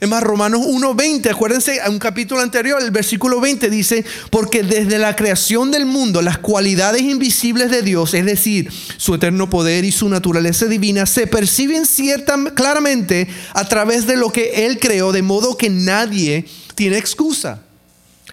Es 0.00 0.08
más, 0.08 0.22
Romanos 0.22 0.60
1.20, 0.60 1.30
acuérdense, 1.30 1.80
a 1.80 1.90
un 1.90 1.98
capítulo 1.98 2.40
anterior, 2.40 2.82
el 2.82 2.90
versículo 2.90 3.40
20 3.40 3.70
dice, 3.70 4.04
porque 4.30 4.62
desde 4.62 4.98
la 4.98 5.16
creación 5.16 5.70
del 5.70 5.86
mundo, 5.86 6.20
las 6.20 6.38
cualidades 6.38 7.02
invisibles 7.02 7.70
de 7.70 7.82
Dios, 7.82 8.14
es 8.14 8.24
decir, 8.24 8.70
su 8.96 9.14
eterno 9.14 9.48
poder 9.48 9.84
y 9.84 9.92
su 9.92 10.08
naturaleza 10.08 10.66
divina, 10.66 11.06
se 11.06 11.26
perciben 11.26 11.86
cierta, 11.86 12.36
claramente 12.54 13.28
a 13.52 13.68
través 13.68 14.06
de 14.06 14.16
lo 14.16 14.30
que 14.30 14.66
Él 14.66 14.78
creó, 14.78 15.12
de 15.12 15.22
modo 15.22 15.56
que 15.56 15.70
nadie 15.70 16.44
tiene 16.74 16.98
excusa. 16.98 17.63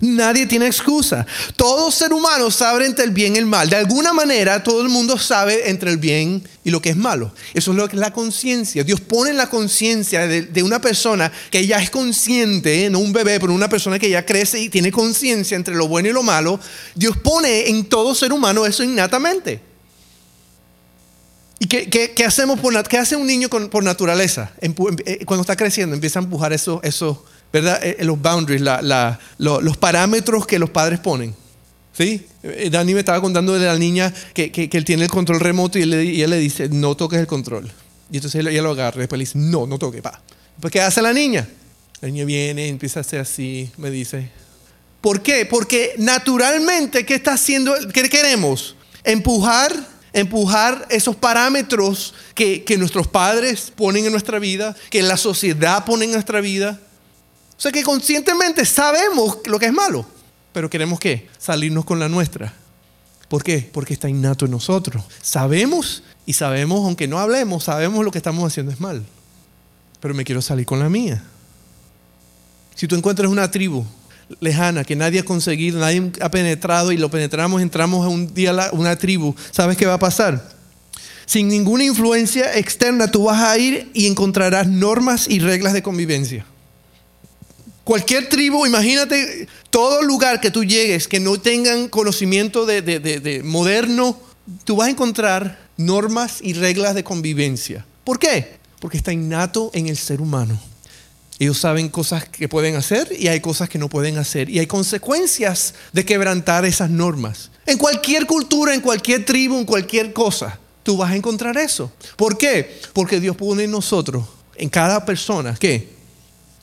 Nadie 0.01 0.47
tiene 0.47 0.65
excusa. 0.65 1.27
Todo 1.55 1.91
ser 1.91 2.11
humano 2.11 2.49
sabe 2.49 2.87
entre 2.87 3.05
el 3.05 3.11
bien 3.11 3.35
y 3.35 3.39
el 3.39 3.45
mal. 3.45 3.69
De 3.69 3.75
alguna 3.75 4.13
manera 4.13 4.63
todo 4.63 4.81
el 4.81 4.89
mundo 4.89 5.17
sabe 5.19 5.69
entre 5.69 5.91
el 5.91 5.97
bien 5.97 6.43
y 6.63 6.71
lo 6.71 6.81
que 6.81 6.89
es 6.89 6.97
malo. 6.97 7.31
Eso 7.53 7.71
es 7.71 7.77
lo 7.77 7.87
que 7.87 7.95
es 7.95 7.99
la 7.99 8.11
conciencia. 8.11 8.83
Dios 8.83 8.99
pone 8.99 9.29
en 9.29 9.37
la 9.37 9.49
conciencia 9.49 10.25
de, 10.27 10.63
una 10.63 10.81
persona 10.81 11.31
que 11.51 11.67
ya 11.67 11.77
es 11.77 11.91
consciente, 11.91 12.89
no 12.89 12.97
un 12.97 13.13
bebé, 13.13 13.39
pero 13.39 13.53
una 13.53 13.69
persona 13.69 13.99
que 13.99 14.09
ya 14.09 14.25
crece 14.25 14.59
y 14.59 14.69
tiene 14.69 14.91
conciencia 14.91 15.55
entre 15.55 15.75
lo 15.75 15.87
bueno 15.87 16.09
y 16.09 16.13
lo 16.13 16.23
malo. 16.23 16.59
Dios 16.95 17.15
pone 17.17 17.69
en 17.69 17.85
todo 17.85 18.15
ser 18.15 18.33
humano 18.33 18.65
eso 18.65 18.83
innatamente. 18.83 19.61
¿Y 21.59 21.67
qué, 21.67 22.25
hacemos 22.25 22.59
por, 22.59 22.87
qué 22.87 22.97
hace 22.97 23.15
un 23.15 23.27
niño 23.27 23.47
por 23.47 23.83
naturaleza? 23.83 24.51
Eh, 24.61 25.25
cuando 25.25 25.41
está 25.41 25.55
creciendo 25.55 25.93
empieza 25.93 26.17
a 26.17 26.23
empujar 26.23 26.53
eso, 26.53 26.79
eso 26.83 27.23
¿verdad? 27.51 27.83
Eh, 27.83 27.97
eh, 27.99 28.05
los 28.05 28.21
boundaries, 28.21 28.61
los 29.37 29.77
parámetros 29.77 30.45
que 30.47 30.59
los 30.59 30.69
padres 30.69 30.99
ponen. 30.99 31.35
¿Sí? 31.93 32.25
Eh, 32.43 32.69
Dani 32.71 32.93
me 32.93 32.99
estaba 33.01 33.19
contando 33.19 33.53
de 33.53 33.65
la 33.65 33.77
niña 33.77 34.13
que, 34.33 34.51
que, 34.51 34.69
él 34.71 34.85
tiene 34.85 35.03
el 35.03 35.09
control 35.09 35.39
remoto 35.39 35.77
y 35.77 35.83
él, 35.83 35.93
y 36.03 36.21
él, 36.21 36.29
le 36.29 36.37
dice, 36.37 36.69
no 36.69 36.95
toques 36.95 37.19
el 37.19 37.27
control. 37.27 37.69
Y 38.11 38.17
entonces 38.17 38.45
ella 38.45 38.61
lo 38.61 38.71
agarra 38.71 38.97
y 38.97 38.99
después 38.99 39.17
le 39.17 39.23
dice, 39.23 39.37
no, 39.37 39.67
no 39.67 39.77
toque, 39.77 40.01
pa. 40.01 40.21
Pues, 40.59 40.71
¿qué 40.71 40.81
hace 40.81 41.01
la 41.01 41.13
niña? 41.13 41.47
La 41.99 42.07
niña 42.07 42.25
viene, 42.25 42.67
empieza 42.67 42.99
a 42.99 43.01
hacer 43.01 43.19
así, 43.19 43.69
me 43.77 43.91
dice. 43.91 44.29
¿Por 45.01 45.21
qué? 45.21 45.45
Porque 45.45 45.93
naturalmente, 45.97 47.05
¿qué 47.05 47.15
está 47.15 47.33
haciendo? 47.33 47.73
¿Qué 47.93 48.07
queremos? 48.09 48.75
Empujar, 49.03 49.73
empujar 50.13 50.87
esos 50.89 51.15
parámetros 51.15 52.13
que, 52.35 52.63
que 52.63 52.77
nuestros 52.77 53.07
padres 53.07 53.71
ponen 53.75 54.05
en 54.05 54.11
nuestra 54.11 54.39
vida, 54.39 54.75
que 54.89 55.01
la 55.01 55.17
sociedad 55.17 55.83
pone 55.85 56.05
en 56.05 56.11
nuestra 56.11 56.39
vida. 56.41 56.79
O 57.61 57.63
sea 57.63 57.71
que 57.71 57.83
conscientemente 57.83 58.65
sabemos 58.65 59.37
lo 59.45 59.59
que 59.59 59.67
es 59.67 59.71
malo, 59.71 60.03
pero 60.51 60.67
queremos 60.67 60.99
qué? 60.99 61.29
Salirnos 61.37 61.85
con 61.85 61.99
la 61.99 62.09
nuestra. 62.09 62.51
¿Por 63.29 63.43
qué? 63.43 63.69
Porque 63.71 63.93
está 63.93 64.09
innato 64.09 64.45
en 64.45 64.51
nosotros. 64.51 65.03
Sabemos 65.21 66.01
y 66.25 66.33
sabemos, 66.33 66.83
aunque 66.83 67.07
no 67.07 67.19
hablemos, 67.19 67.65
sabemos 67.65 68.03
lo 68.03 68.09
que 68.09 68.17
estamos 68.17 68.43
haciendo 68.47 68.71
es 68.71 68.79
mal. 68.79 69.05
Pero 69.99 70.15
me 70.15 70.23
quiero 70.23 70.41
salir 70.41 70.65
con 70.65 70.79
la 70.79 70.89
mía. 70.89 71.23
Si 72.73 72.87
tú 72.87 72.95
encuentras 72.95 73.29
una 73.29 73.51
tribu 73.51 73.85
lejana 74.39 74.83
que 74.83 74.95
nadie 74.95 75.19
ha 75.19 75.23
conseguido, 75.23 75.79
nadie 75.79 76.11
ha 76.19 76.31
penetrado 76.31 76.91
y 76.91 76.97
lo 76.97 77.11
penetramos, 77.11 77.61
entramos 77.61 78.03
a 78.03 78.09
un 78.09 78.33
día 78.33 78.49
a 78.49 78.71
una 78.71 78.95
tribu, 78.95 79.35
¿sabes 79.51 79.77
qué 79.77 79.85
va 79.85 79.93
a 79.93 79.99
pasar? 79.99 80.59
sin 81.27 81.47
ninguna 81.47 81.83
influencia 81.83 82.57
externa, 82.57 83.09
tú 83.09 83.25
vas 83.25 83.41
a 83.41 83.55
ir 83.57 83.91
y 83.93 84.07
encontrarás 84.07 84.67
normas 84.67 85.29
y 85.29 85.39
reglas 85.39 85.71
de 85.71 85.83
convivencia. 85.83 86.45
Cualquier 87.91 88.29
tribu, 88.29 88.65
imagínate, 88.65 89.49
todo 89.69 90.01
lugar 90.01 90.39
que 90.39 90.49
tú 90.49 90.63
llegues 90.63 91.09
que 91.09 91.19
no 91.19 91.41
tengan 91.41 91.89
conocimiento 91.89 92.65
de, 92.65 92.81
de 92.81 93.43
moderno, 93.43 94.17
tú 94.63 94.77
vas 94.77 94.87
a 94.87 94.91
encontrar 94.91 95.67
normas 95.75 96.37
y 96.41 96.53
reglas 96.53 96.95
de 96.95 97.03
convivencia. 97.03 97.85
¿Por 98.05 98.17
qué? 98.17 98.59
Porque 98.79 98.95
está 98.95 99.11
innato 99.11 99.71
en 99.73 99.87
el 99.87 99.97
ser 99.97 100.21
humano. 100.21 100.57
Ellos 101.37 101.57
saben 101.57 101.89
cosas 101.89 102.23
que 102.23 102.47
pueden 102.47 102.77
hacer 102.77 103.09
y 103.19 103.27
hay 103.27 103.41
cosas 103.41 103.67
que 103.67 103.77
no 103.77 103.89
pueden 103.89 104.17
hacer. 104.17 104.49
Y 104.49 104.59
hay 104.59 104.67
consecuencias 104.67 105.73
de 105.91 106.05
quebrantar 106.05 106.63
esas 106.63 106.89
normas. 106.89 107.51
En 107.65 107.77
cualquier 107.77 108.25
cultura, 108.25 108.73
en 108.73 108.79
cualquier 108.79 109.25
tribu, 109.25 109.57
en 109.57 109.65
cualquier 109.65 110.13
cosa, 110.13 110.57
tú 110.83 110.95
vas 110.95 111.11
a 111.11 111.17
encontrar 111.17 111.57
eso. 111.57 111.91
¿Por 112.15 112.37
qué? 112.37 112.79
Porque 112.93 113.19
Dios 113.19 113.35
pone 113.35 113.65
en 113.65 113.71
nosotros, 113.71 114.23
en 114.55 114.69
cada 114.69 115.03
persona, 115.05 115.57
¿qué? 115.59 115.89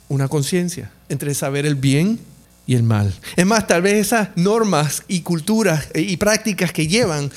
Una 0.08 0.26
conciencia 0.26 0.90
entre 1.08 1.34
saber 1.34 1.66
el 1.66 1.74
bien 1.74 2.18
y 2.66 2.74
el 2.74 2.82
mal. 2.82 3.14
Es 3.36 3.46
más, 3.46 3.66
tal 3.66 3.82
vez 3.82 3.94
esas 3.94 4.30
normas 4.36 5.02
y 5.08 5.20
culturas 5.20 5.88
y 5.94 6.16
prácticas 6.16 6.72
que 6.72 6.86
llevan 6.86 7.30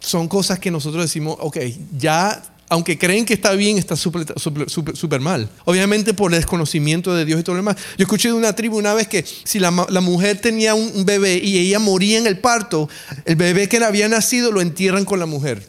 son 0.00 0.28
cosas 0.28 0.58
que 0.58 0.70
nosotros 0.70 1.04
decimos, 1.04 1.36
ok, 1.40 1.58
ya 1.96 2.42
aunque 2.70 2.96
creen 2.96 3.24
que 3.24 3.34
está 3.34 3.52
bien, 3.54 3.78
está 3.78 3.96
súper 3.96 5.20
mal. 5.20 5.50
Obviamente 5.64 6.14
por 6.14 6.32
el 6.32 6.38
desconocimiento 6.38 7.12
de 7.12 7.24
Dios 7.24 7.40
y 7.40 7.42
todo 7.42 7.56
lo 7.56 7.62
demás. 7.62 7.76
Yo 7.98 8.04
escuché 8.04 8.28
de 8.28 8.34
una 8.34 8.54
tribu 8.54 8.78
una 8.78 8.94
vez 8.94 9.08
que 9.08 9.24
si 9.24 9.58
la, 9.58 9.72
mujer 9.72 10.40
tenía 10.40 10.74
un, 10.74 11.04
bebé 11.04 11.40
y 11.42 11.58
ella 11.58 11.80
moría 11.80 12.16
en 12.16 12.28
el 12.28 12.38
parto, 12.38 12.88
el 13.24 13.34
bebé 13.34 13.68
que 13.68 13.80
le 13.80 13.86
había 13.86 14.08
nacido 14.08 14.52
lo 14.52 14.60
entierran 14.60 15.04
con 15.04 15.18
la 15.18 15.26
mujer. 15.26 15.66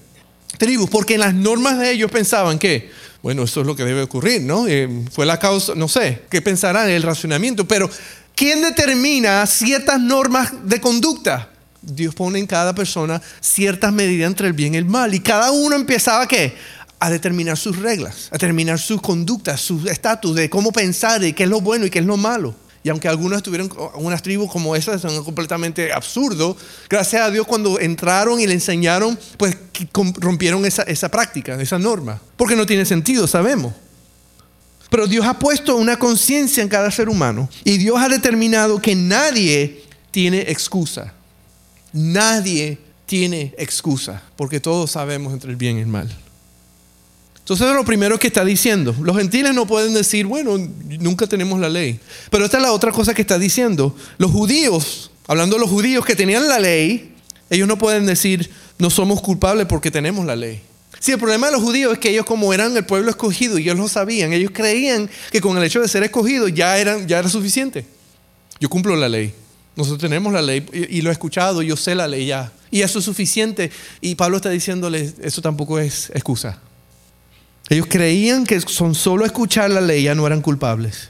Tribus, 0.60 0.92
porque 0.92 1.16
en 1.16 1.22
las 1.22 1.34
normas 1.34 1.80
de 1.80 1.92
ellos 1.92 2.12
pensaban 2.12 2.60
que, 2.60 2.92
bueno, 3.22 3.44
eso 3.44 3.62
es 3.62 3.68
lo 3.68 3.76
que 3.76 3.86
debe 3.86 4.02
ocurrir, 4.02 4.42
¿no? 4.42 4.68
Eh, 4.68 4.90
fue 5.12 5.26
la 5.26 5.38
causa, 5.38 5.76
no 5.76 5.88
sé, 5.88 6.24
qué 6.30 6.42
pensarán 6.42 6.90
el 6.90 7.04
racionamiento, 7.04 7.68
pero 7.68 7.90
¿quién 8.36 8.62
determina 8.62 9.46
ciertas 9.46 10.00
normas 10.00 10.52
de 10.64 10.82
conducta? 10.82 11.50
Dios 11.84 12.14
pone 12.14 12.40
en 12.40 12.48
cada 12.48 12.76
persona 12.76 13.22
ciertas 13.40 13.92
medidas 13.92 14.28
entre 14.28 14.48
el 14.48 14.54
bien 14.54 14.76
y 14.76 14.78
el 14.78 14.86
mal. 14.86 15.14
Y 15.14 15.20
cada 15.20 15.52
uno 15.52 15.76
empezaba, 15.76 16.28
¿qué? 16.28 16.54
a 17.02 17.10
determinar 17.10 17.58
sus 17.58 17.78
reglas, 17.78 18.28
a 18.30 18.34
determinar 18.34 18.78
sus 18.78 19.02
conductas, 19.02 19.60
su 19.60 19.88
estatus 19.90 20.36
de 20.36 20.52
cómo 20.52 20.72
pensar, 20.72 21.20
de 21.20 21.34
qué 21.34 21.44
es 21.44 21.50
lo 21.50 21.60
bueno 21.60 21.88
y 21.88 21.90
qué 21.90 21.98
es 21.98 22.06
lo 22.06 22.16
malo. 22.16 22.54
Y 22.84 22.90
aunque 22.90 23.08
algunos 23.08 23.44
tuvieron 23.44 23.72
unas 23.96 24.24
tribus 24.24 24.52
como 24.52 24.76
esas, 24.76 25.02
son 25.02 25.24
completamente 25.24 25.94
absurdo, 25.94 26.58
gracias 26.90 27.22
a 27.22 27.30
Dios 27.30 27.46
cuando 27.46 27.80
entraron 27.80 28.40
y 28.40 28.48
le 28.48 28.54
enseñaron, 28.54 29.18
pues 29.38 29.56
rompieron 30.16 30.66
esa, 30.66 30.84
esa 30.84 31.10
práctica, 31.10 31.62
esa 31.62 31.78
norma. 31.78 32.20
Porque 32.38 32.56
no 32.56 32.66
tiene 32.66 32.86
sentido, 32.86 33.28
sabemos. 33.28 33.74
Pero 34.90 35.08
Dios 35.08 35.26
ha 35.26 35.38
puesto 35.38 35.78
una 35.78 35.98
conciencia 35.98 36.64
en 36.64 36.70
cada 36.70 36.92
ser 36.92 37.08
humano 37.08 37.50
y 37.64 37.78
Dios 37.78 37.98
ha 38.00 38.10
determinado 38.10 38.82
que 38.82 38.96
nadie 38.96 39.84
tiene 40.10 40.42
excusa. 40.52 41.14
Nadie 41.94 42.80
tiene 43.06 43.54
excusa, 43.58 44.24
porque 44.36 44.60
todos 44.60 44.92
sabemos 44.92 45.34
entre 45.34 45.52
el 45.52 45.56
bien 45.56 45.78
y 45.78 45.82
el 45.82 45.88
mal. 45.88 46.10
Entonces 47.42 47.68
es 47.68 47.74
lo 47.74 47.84
primero 47.84 48.18
que 48.18 48.28
está 48.28 48.46
diciendo. 48.46 48.96
Los 49.02 49.18
gentiles 49.18 49.54
no 49.54 49.68
pueden 49.68 49.94
decir, 49.94 50.26
bueno, 50.26 50.58
nunca 51.00 51.28
tenemos 51.28 51.60
la 51.60 51.70
ley. 51.70 52.00
Pero 52.30 52.46
esta 52.46 52.58
es 52.58 52.64
la 52.64 52.72
otra 52.72 52.92
cosa 52.92 53.14
que 53.14 53.22
está 53.22 53.38
diciendo. 53.38 53.96
Los 54.18 54.32
judíos, 54.32 55.12
hablando 55.28 55.56
de 55.56 55.62
los 55.62 55.70
judíos 55.70 56.06
que 56.06 56.16
tenían 56.16 56.48
la 56.48 56.60
ley, 56.60 57.14
ellos 57.50 57.68
no 57.68 57.78
pueden 57.78 58.06
decir, 58.06 58.50
no 58.78 58.90
somos 58.90 59.22
culpables 59.22 59.68
porque 59.68 59.92
tenemos 59.92 60.26
la 60.26 60.36
ley. 60.36 60.62
Sí, 61.00 61.12
el 61.12 61.18
problema 61.18 61.48
de 61.48 61.54
los 61.54 61.62
judíos 61.62 61.94
es 61.94 62.00
que 62.00 62.12
ellos 62.12 62.26
como 62.26 62.54
eran 62.54 62.78
el 62.78 62.86
pueblo 62.86 63.10
escogido 63.10 63.58
y 63.58 63.64
ellos 63.64 63.78
lo 63.78 63.88
sabían, 63.88 64.34
ellos 64.34 64.52
creían 64.54 65.10
que 65.32 65.42
con 65.42 65.58
el 65.58 65.64
hecho 65.64 65.82
de 65.82 65.88
ser 65.88 66.04
escogidos 66.04 66.54
ya, 66.54 66.78
eran, 66.78 67.08
ya 67.08 67.18
era 67.18 67.28
suficiente. 67.28 67.86
Yo 68.60 68.70
cumplo 68.70 68.96
la 68.96 69.10
ley. 69.10 69.34
Nosotros 69.76 70.00
tenemos 70.00 70.32
la 70.32 70.42
ley 70.42 70.66
y, 70.72 71.02
lo 71.02 71.10
he 71.10 71.14
escuchado, 71.14 71.62
yo 71.62 71.76
sé 71.76 71.96
la 71.96 72.08
ley 72.08 72.28
ya. 72.28 72.52
Y 72.70 72.82
eso 72.82 73.00
es 73.00 73.06
suficiente. 73.06 73.72
Y 74.00 74.16
Pablo 74.16 74.38
está 74.38 74.50
diciéndole, 74.50 75.12
eso 75.22 75.42
tampoco 75.42 75.80
es 75.80 76.12
excusa. 76.14 76.60
Ellos 77.72 77.88
creían 77.90 78.46
que 78.46 78.60
son 78.60 78.94
solo 78.94 79.26
escuchar 79.26 79.70
la 79.70 79.80
ley 79.80 80.04
ya 80.04 80.14
no 80.14 80.28
eran 80.28 80.42
culpables. 80.42 81.08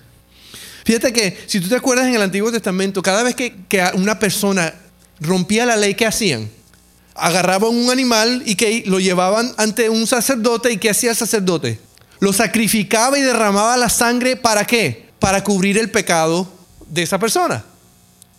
Fíjate 0.86 1.12
que 1.12 1.36
si 1.48 1.60
tú 1.60 1.68
te 1.68 1.76
acuerdas 1.76 2.06
en 2.06 2.14
el 2.14 2.22
Antiguo 2.22 2.52
Testamento, 2.52 3.02
cada 3.02 3.24
vez 3.24 3.34
que, 3.34 3.56
una 3.96 4.20
persona 4.20 4.72
rompía 5.20 5.66
la 5.66 5.76
ley, 5.76 5.96
¿qué 5.96 6.06
hacían? 6.06 6.52
Agarraban 7.16 7.72
un 7.76 7.90
animal 7.90 8.44
y 8.46 8.54
que 8.54 8.84
lo 8.86 9.00
llevaban 9.00 9.52
ante 9.58 9.90
un 9.90 10.06
sacerdote 10.06 10.72
y 10.72 10.78
¿qué 10.78 10.92
hacía 10.92 11.10
el 11.10 11.16
sacerdote? 11.16 11.80
Lo 12.20 12.32
sacrificaba 12.32 13.18
y 13.18 13.24
derramaba 13.24 13.76
la 13.76 13.90
sangre 13.90 14.36
para 14.36 14.64
qué? 14.64 15.10
Para 15.18 15.44
cubrir 15.44 15.80
el 15.80 15.90
pecado 15.90 16.48
de 16.86 17.02
esa 17.02 17.18
persona. 17.18 17.66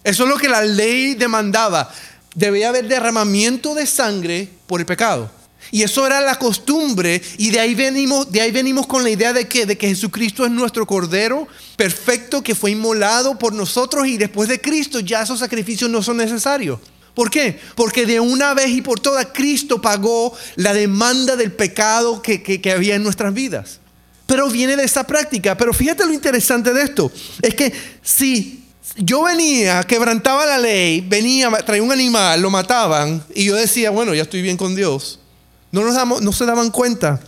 Eso 0.05 0.23
es 0.23 0.29
lo 0.29 0.37
que 0.37 0.49
la 0.49 0.63
ley 0.63 1.15
demandaba. 1.15 1.93
Debía 2.37 2.69
haber 2.69 2.87
derramamiento 2.87 3.75
de 3.75 3.85
sangre 3.85 4.49
por 4.69 4.79
el 4.79 4.87
pecado. 4.87 5.42
Y 5.75 5.83
eso 5.83 6.07
era 6.07 6.21
la 6.21 6.35
costumbre 6.35 7.23
y 7.39 7.49
de 7.51 7.59
ahí 7.59 7.75
venimos, 7.75 8.31
de 8.31 8.43
ahí 8.43 8.51
venimos 8.51 8.87
con 8.87 9.03
la 9.03 9.09
idea 9.09 9.33
de 9.33 9.49
que, 9.49 9.65
de 9.65 9.79
que 9.79 9.89
Jesucristo 9.89 10.45
es 10.45 10.51
nuestro 10.51 10.87
Cordero 10.87 11.49
perfecto 11.77 12.43
que 12.43 12.55
fue 12.55 12.73
inmolado 12.73 13.39
por 13.39 13.55
nosotros 13.55 14.07
y 14.07 14.19
después 14.19 14.51
de 14.51 14.61
Cristo 14.61 15.01
ya 15.01 15.23
esos 15.23 15.39
sacrificios 15.39 15.89
no 15.89 16.03
son 16.03 16.19
necesarios. 16.19 16.79
¿Por 17.15 17.31
qué? 17.31 17.59
Porque 17.75 18.05
de 18.05 18.21
una 18.21 18.53
vez 18.53 18.69
y 18.69 18.83
por 18.83 19.01
todas 19.01 19.29
Cristo 19.33 19.81
pagó 19.81 20.37
la 20.57 20.75
demanda 20.75 21.37
del 21.37 21.53
pecado 21.53 22.21
que, 22.21 22.43
que, 22.43 22.71
había 22.71 22.97
en 22.97 23.03
nuestras 23.03 23.33
vidas. 23.33 23.81
Pero 24.27 24.51
viene 24.51 24.77
de 24.77 24.85
esa 24.85 25.05
práctica. 25.05 25.57
Pero 25.57 25.73
fíjate 25.73 26.05
lo 26.05 26.13
interesante 26.13 26.75
de 26.75 26.83
esto. 26.83 27.11
Es 27.41 27.55
que 27.55 27.73
si 28.03 28.65
yo 28.97 29.23
venía, 29.23 29.83
quebrantaba 29.85 30.45
la 30.45 30.59
ley, 30.59 31.01
venía, 31.01 31.51
traía 31.65 31.83
un 31.83 31.93
animal, 31.93 32.43
lo 32.43 32.51
mataban 32.51 33.25
y 33.35 33.47
yo 33.47 33.57
decía, 33.57 33.91
bueno, 33.91 34.13
ya 34.15 34.23
estoy 34.23 34.43
bien 34.43 34.59
con 34.59 34.75
Dios 34.75 35.19
no, 35.73 36.33
se 36.33 36.47
daban 36.47 36.71
cuenta. 36.71 37.21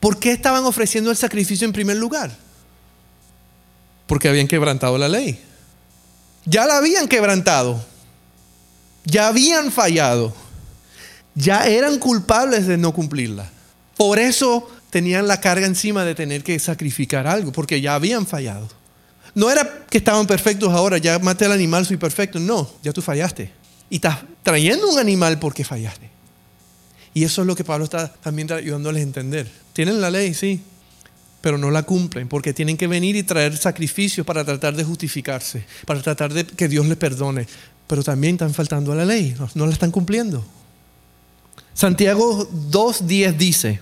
¿Por 0.00 0.18
qué 0.18 0.32
estaban 0.32 0.64
ofreciendo 0.64 1.10
el 1.10 1.16
sacrificio 1.16 1.66
en 1.66 1.72
primer 1.72 1.98
lugar? 1.98 2.34
Porque 4.06 4.28
habían 4.28 4.48
quebrantado 4.48 4.98
la 4.98 5.08
ley. 5.08 5.38
Ya 6.46 6.66
la 6.66 6.78
habían 6.78 7.08
quebrantado. 7.08 7.84
Ya 9.04 9.28
habían 9.28 9.70
fallado. 9.70 10.34
Ya 11.34 11.66
eran 11.66 11.98
culpables 11.98 12.66
de 12.66 12.78
no 12.78 12.92
cumplirla. 12.92 13.50
Por 13.96 14.18
eso 14.18 14.70
tenían 14.90 15.28
la 15.28 15.40
carga 15.40 15.66
encima 15.66 16.04
de 16.04 16.14
tener 16.14 16.42
que 16.42 16.58
sacrificar 16.58 17.26
algo, 17.26 17.52
porque 17.52 17.80
ya 17.80 17.94
habían 17.94 18.26
fallado. 18.26 18.68
No 19.34 19.50
era 19.50 19.84
que 19.90 19.98
estaban 19.98 20.26
perfectos 20.26 20.72
ahora, 20.72 20.98
ya 20.98 21.18
maté 21.18 21.44
al 21.44 21.52
animal, 21.52 21.84
soy 21.84 21.96
perfecto. 21.96 22.38
No, 22.38 22.70
ya 22.82 22.92
tú 22.92 23.02
fallaste. 23.02 23.52
Y 23.90 23.96
estás 23.96 24.18
trayendo 24.42 24.88
un 24.88 24.98
animal 24.98 25.38
porque 25.38 25.64
fallaste. 25.64 26.13
Y 27.14 27.22
eso 27.22 27.42
es 27.42 27.46
lo 27.46 27.54
que 27.54 27.64
Pablo 27.64 27.84
está 27.84 28.12
también 28.12 28.52
ayudándoles 28.52 29.00
a 29.00 29.04
entender. 29.04 29.50
Tienen 29.72 30.00
la 30.00 30.10
ley, 30.10 30.34
sí, 30.34 30.60
pero 31.44 31.58
no 31.58 31.70
la 31.70 31.82
cumplen 31.82 32.26
porque 32.26 32.54
tienen 32.54 32.76
que 32.76 32.86
venir 32.86 33.16
y 33.16 33.22
traer 33.22 33.56
sacrificios 33.56 34.26
para 34.26 34.44
tratar 34.44 34.74
de 34.74 34.82
justificarse, 34.82 35.66
para 35.84 36.00
tratar 36.00 36.32
de 36.32 36.46
que 36.46 36.68
Dios 36.68 36.86
les 36.86 36.96
perdone. 36.96 37.46
Pero 37.86 38.02
también 38.02 38.36
están 38.36 38.54
faltando 38.54 38.92
a 38.92 38.94
la 38.96 39.04
ley, 39.04 39.36
no, 39.54 39.66
la 39.66 39.72
están 39.72 39.90
cumpliendo. 39.90 40.42
Santiago 41.74 42.48
2.10 42.50 43.36
dice, 43.36 43.80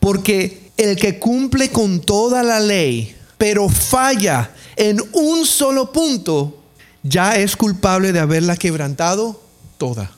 porque 0.00 0.70
el 0.76 0.96
que 0.96 1.18
cumple 1.18 1.70
con 1.70 2.02
toda 2.02 2.42
la 2.42 2.60
ley, 2.60 3.16
pero 3.38 3.70
falla 3.70 4.50
en 4.76 5.00
un 5.12 5.46
solo 5.46 5.90
punto, 5.90 6.62
ya 7.02 7.36
es 7.36 7.56
culpable 7.56 8.12
de 8.12 8.20
haberla 8.20 8.58
quebrantado 8.58 9.42
toda. 9.78 10.17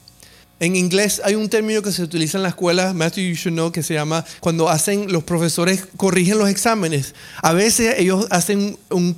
En 0.62 0.76
inglés 0.76 1.22
hay 1.24 1.36
un 1.36 1.48
término 1.48 1.80
que 1.80 1.90
se 1.90 2.02
utiliza 2.02 2.36
en 2.36 2.42
la 2.42 2.50
escuela, 2.50 2.92
Matthew, 2.92 3.30
you 3.30 3.34
should 3.34 3.54
know, 3.54 3.72
que 3.72 3.82
se 3.82 3.94
llama 3.94 4.26
cuando 4.40 4.68
hacen, 4.68 5.10
los 5.10 5.24
profesores 5.24 5.86
corrigen 5.96 6.36
los 6.36 6.50
exámenes. 6.50 7.14
A 7.40 7.54
veces 7.54 7.94
ellos 7.96 8.26
hacen 8.28 8.76
un, 8.90 9.16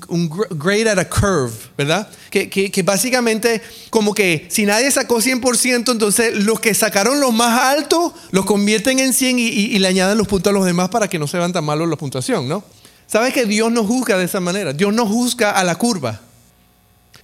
grade 0.50 0.88
at 0.88 1.00
a 1.00 1.08
curve, 1.08 1.52
¿verdad? 1.76 2.08
Que, 2.30 2.48
que, 2.48 2.82
básicamente, 2.84 3.60
como 3.90 4.14
que 4.14 4.46
si 4.50 4.64
nadie 4.66 4.88
sacó 4.92 5.16
100%, 5.16 5.90
entonces 5.90 6.44
los 6.44 6.60
que 6.60 6.74
sacaron 6.74 7.18
los 7.18 7.34
más 7.34 7.60
altos 7.60 8.12
los 8.30 8.44
convierten 8.44 9.00
en 9.00 9.12
100 9.12 9.40
y, 9.40 9.48
y, 9.48 9.78
le 9.80 9.88
añaden 9.88 10.18
los 10.18 10.28
puntos 10.28 10.52
a 10.52 10.54
los 10.54 10.64
demás 10.64 10.90
para 10.90 11.08
que 11.08 11.18
no 11.18 11.26
se 11.26 11.38
vean 11.38 11.52
tan 11.52 11.64
malos 11.64 11.88
la 11.88 11.96
puntuación, 11.96 12.48
¿no? 12.48 12.62
¿Sabes 13.08 13.34
que 13.34 13.46
Dios 13.46 13.72
no 13.72 13.82
juzga 13.82 14.16
de 14.16 14.26
esa 14.26 14.38
manera? 14.38 14.72
Dios 14.72 14.94
no 14.94 15.06
juzga 15.06 15.50
a 15.50 15.64
la 15.64 15.74
curva. 15.74 16.20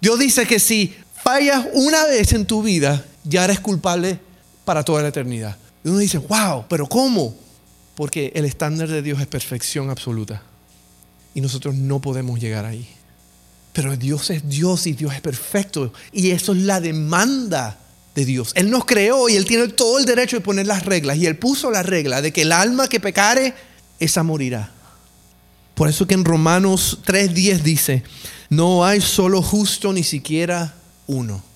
Dios 0.00 0.18
dice 0.18 0.44
que 0.44 0.58
si 0.58 0.92
fallas 1.22 1.66
una 1.72 2.04
vez 2.06 2.32
en 2.32 2.46
tu 2.46 2.64
vida, 2.64 3.04
ya 3.28 3.44
eres 3.44 3.60
culpable 3.60 4.18
para 4.64 4.84
toda 4.84 5.02
la 5.02 5.08
eternidad. 5.08 5.56
Y 5.84 5.88
uno 5.88 5.98
dice, 5.98 6.18
wow, 6.18 6.64
pero 6.68 6.86
¿cómo? 6.86 7.34
Porque 7.94 8.32
el 8.34 8.44
estándar 8.44 8.88
de 8.88 9.02
Dios 9.02 9.20
es 9.20 9.26
perfección 9.26 9.90
absoluta. 9.90 10.42
Y 11.34 11.40
nosotros 11.40 11.74
no 11.74 12.00
podemos 12.00 12.40
llegar 12.40 12.64
ahí. 12.64 12.88
Pero 13.72 13.96
Dios 13.96 14.30
es 14.30 14.48
Dios 14.48 14.86
y 14.86 14.92
Dios 14.92 15.14
es 15.14 15.20
perfecto. 15.20 15.92
Y 16.12 16.30
eso 16.30 16.52
es 16.52 16.58
la 16.58 16.80
demanda 16.80 17.78
de 18.14 18.24
Dios. 18.24 18.52
Él 18.54 18.70
nos 18.70 18.84
creó 18.84 19.28
y 19.28 19.36
Él 19.36 19.44
tiene 19.44 19.68
todo 19.68 19.98
el 19.98 20.04
derecho 20.04 20.36
de 20.36 20.40
poner 20.40 20.66
las 20.66 20.84
reglas. 20.84 21.16
Y 21.18 21.26
Él 21.26 21.36
puso 21.36 21.70
la 21.70 21.82
regla 21.82 22.20
de 22.20 22.32
que 22.32 22.42
el 22.42 22.52
alma 22.52 22.88
que 22.88 22.98
pecare, 22.98 23.54
esa 24.00 24.22
morirá. 24.22 24.72
Por 25.74 25.88
eso 25.88 26.06
que 26.06 26.14
en 26.14 26.24
Romanos 26.24 26.98
3.10 27.06 27.62
dice, 27.62 28.02
no 28.50 28.84
hay 28.84 29.00
solo 29.00 29.42
justo 29.42 29.92
ni 29.92 30.02
siquiera 30.02 30.74
uno. 31.06 31.47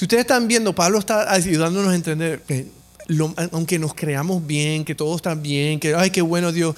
Si 0.00 0.06
ustedes 0.06 0.22
están 0.22 0.48
viendo, 0.48 0.74
Pablo 0.74 0.98
está 0.98 1.30
ayudándonos 1.30 1.92
a 1.92 1.94
entender 1.94 2.40
que 2.40 2.70
aunque 3.52 3.78
nos 3.78 3.92
creamos 3.92 4.46
bien, 4.46 4.82
que 4.82 4.94
todo 4.94 5.14
está 5.14 5.34
bien, 5.34 5.78
que, 5.78 5.94
ay, 5.94 6.08
qué 6.08 6.22
bueno 6.22 6.52
Dios, 6.52 6.74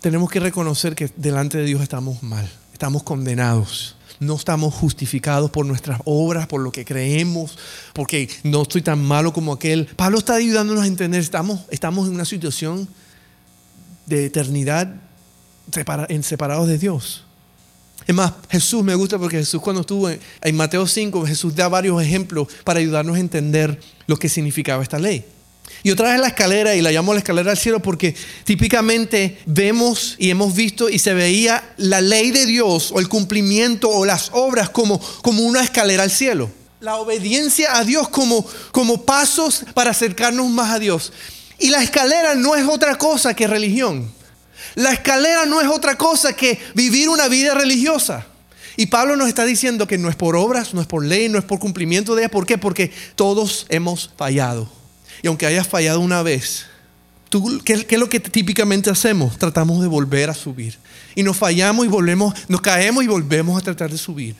tenemos 0.00 0.30
que 0.30 0.38
reconocer 0.38 0.94
que 0.94 1.10
delante 1.16 1.58
de 1.58 1.64
Dios 1.64 1.82
estamos 1.82 2.22
mal, 2.22 2.48
estamos 2.72 3.02
condenados. 3.02 3.96
No 4.20 4.36
estamos 4.36 4.72
justificados 4.72 5.50
por 5.50 5.66
nuestras 5.66 6.02
obras, 6.04 6.46
por 6.46 6.60
lo 6.60 6.70
que 6.70 6.84
creemos, 6.84 7.58
porque 7.94 8.30
no 8.44 8.62
estoy 8.62 8.82
tan 8.82 9.02
malo 9.04 9.32
como 9.32 9.52
aquel. 9.52 9.86
Pablo 9.96 10.18
está 10.18 10.36
ayudándonos 10.36 10.84
a 10.84 10.86
entender, 10.86 11.20
estamos, 11.20 11.62
estamos 11.70 12.06
en 12.06 12.14
una 12.14 12.24
situación 12.24 12.86
de 14.06 14.26
eternidad 14.26 14.94
separados 16.22 16.68
de 16.68 16.78
Dios. 16.78 17.23
Es 18.06 18.14
más, 18.14 18.32
Jesús 18.50 18.84
me 18.84 18.94
gusta 18.94 19.18
porque 19.18 19.38
Jesús 19.38 19.60
cuando 19.62 19.80
estuvo 19.80 20.10
en, 20.10 20.56
Mateo 20.56 20.86
5, 20.86 21.26
Jesús 21.26 21.54
da 21.54 21.68
varios 21.68 22.02
ejemplos 22.02 22.48
para 22.64 22.80
ayudarnos 22.80 23.16
a 23.16 23.20
entender 23.20 23.80
lo 24.06 24.18
que 24.18 24.28
significaba 24.28 24.82
esta 24.82 24.98
ley. 24.98 25.24
Y 25.82 25.90
otra 25.90 26.10
vez 26.10 26.20
la 26.20 26.28
escalera, 26.28 26.74
y 26.74 26.82
la 26.82 26.92
llamo 26.92 27.14
la 27.14 27.20
escalera 27.20 27.50
al 27.50 27.56
cielo 27.56 27.80
porque 27.80 28.14
típicamente 28.44 29.38
vemos 29.46 30.16
y 30.18 30.30
hemos 30.30 30.54
visto 30.54 30.90
y 30.90 30.98
se 30.98 31.14
veía 31.14 31.74
la 31.78 32.02
ley 32.02 32.30
de 32.30 32.44
Dios 32.44 32.90
o 32.92 33.00
el 33.00 33.08
cumplimiento 33.08 33.88
o 33.88 34.04
las 34.04 34.30
obras 34.32 34.68
como, 34.68 35.00
como 35.22 35.42
una 35.42 35.62
escalera 35.62 36.02
al 36.02 36.10
cielo. 36.10 36.50
La 36.80 36.96
obediencia 36.96 37.78
a 37.78 37.84
Dios 37.84 38.10
como, 38.10 38.46
como 38.72 39.04
pasos 39.06 39.64
para 39.72 39.92
acercarnos 39.92 40.50
más 40.50 40.70
a 40.70 40.78
Dios. 40.78 41.12
Y 41.58 41.70
la 41.70 41.82
escalera 41.82 42.34
no 42.34 42.54
es 42.56 42.66
otra 42.66 42.96
cosa 42.96 43.34
que 43.34 43.46
religión. 43.46 44.12
La 44.74 44.92
escalera 44.92 45.46
no 45.46 45.60
es 45.60 45.68
otra 45.68 45.96
cosa 45.96 46.34
que 46.34 46.58
vivir 46.74 47.08
una 47.08 47.28
vida 47.28 47.54
religiosa. 47.54 48.26
Y 48.76 48.86
Pablo 48.86 49.16
nos 49.16 49.28
está 49.28 49.44
diciendo 49.44 49.86
que 49.86 49.98
no 49.98 50.08
es 50.08 50.16
por 50.16 50.34
obras, 50.34 50.74
no 50.74 50.80
es 50.80 50.86
por 50.86 51.04
ley, 51.04 51.28
no 51.28 51.38
es 51.38 51.44
por 51.44 51.60
cumplimiento 51.60 52.14
de 52.14 52.22
ella. 52.22 52.30
¿Por 52.30 52.44
qué? 52.44 52.58
Porque 52.58 52.90
todos 53.14 53.66
hemos 53.68 54.10
fallado. 54.16 54.68
Y 55.22 55.28
aunque 55.28 55.46
hayas 55.46 55.68
fallado 55.68 56.00
una 56.00 56.22
vez, 56.22 56.66
¿qué, 57.64 57.86
es 57.88 57.98
lo 57.98 58.08
que 58.08 58.18
típicamente 58.18 58.90
hacemos? 58.90 59.38
Tratamos 59.38 59.80
de 59.80 59.86
volver 59.86 60.28
a 60.28 60.34
subir. 60.34 60.76
Y 61.14 61.22
nos 61.22 61.36
fallamos 61.36 61.86
y 61.86 61.88
volvemos, 61.88 62.34
nos 62.48 62.60
caemos 62.60 63.04
y 63.04 63.06
volvemos 63.06 63.56
a 63.56 63.64
tratar 63.64 63.90
de 63.90 63.98
subir. 63.98 64.34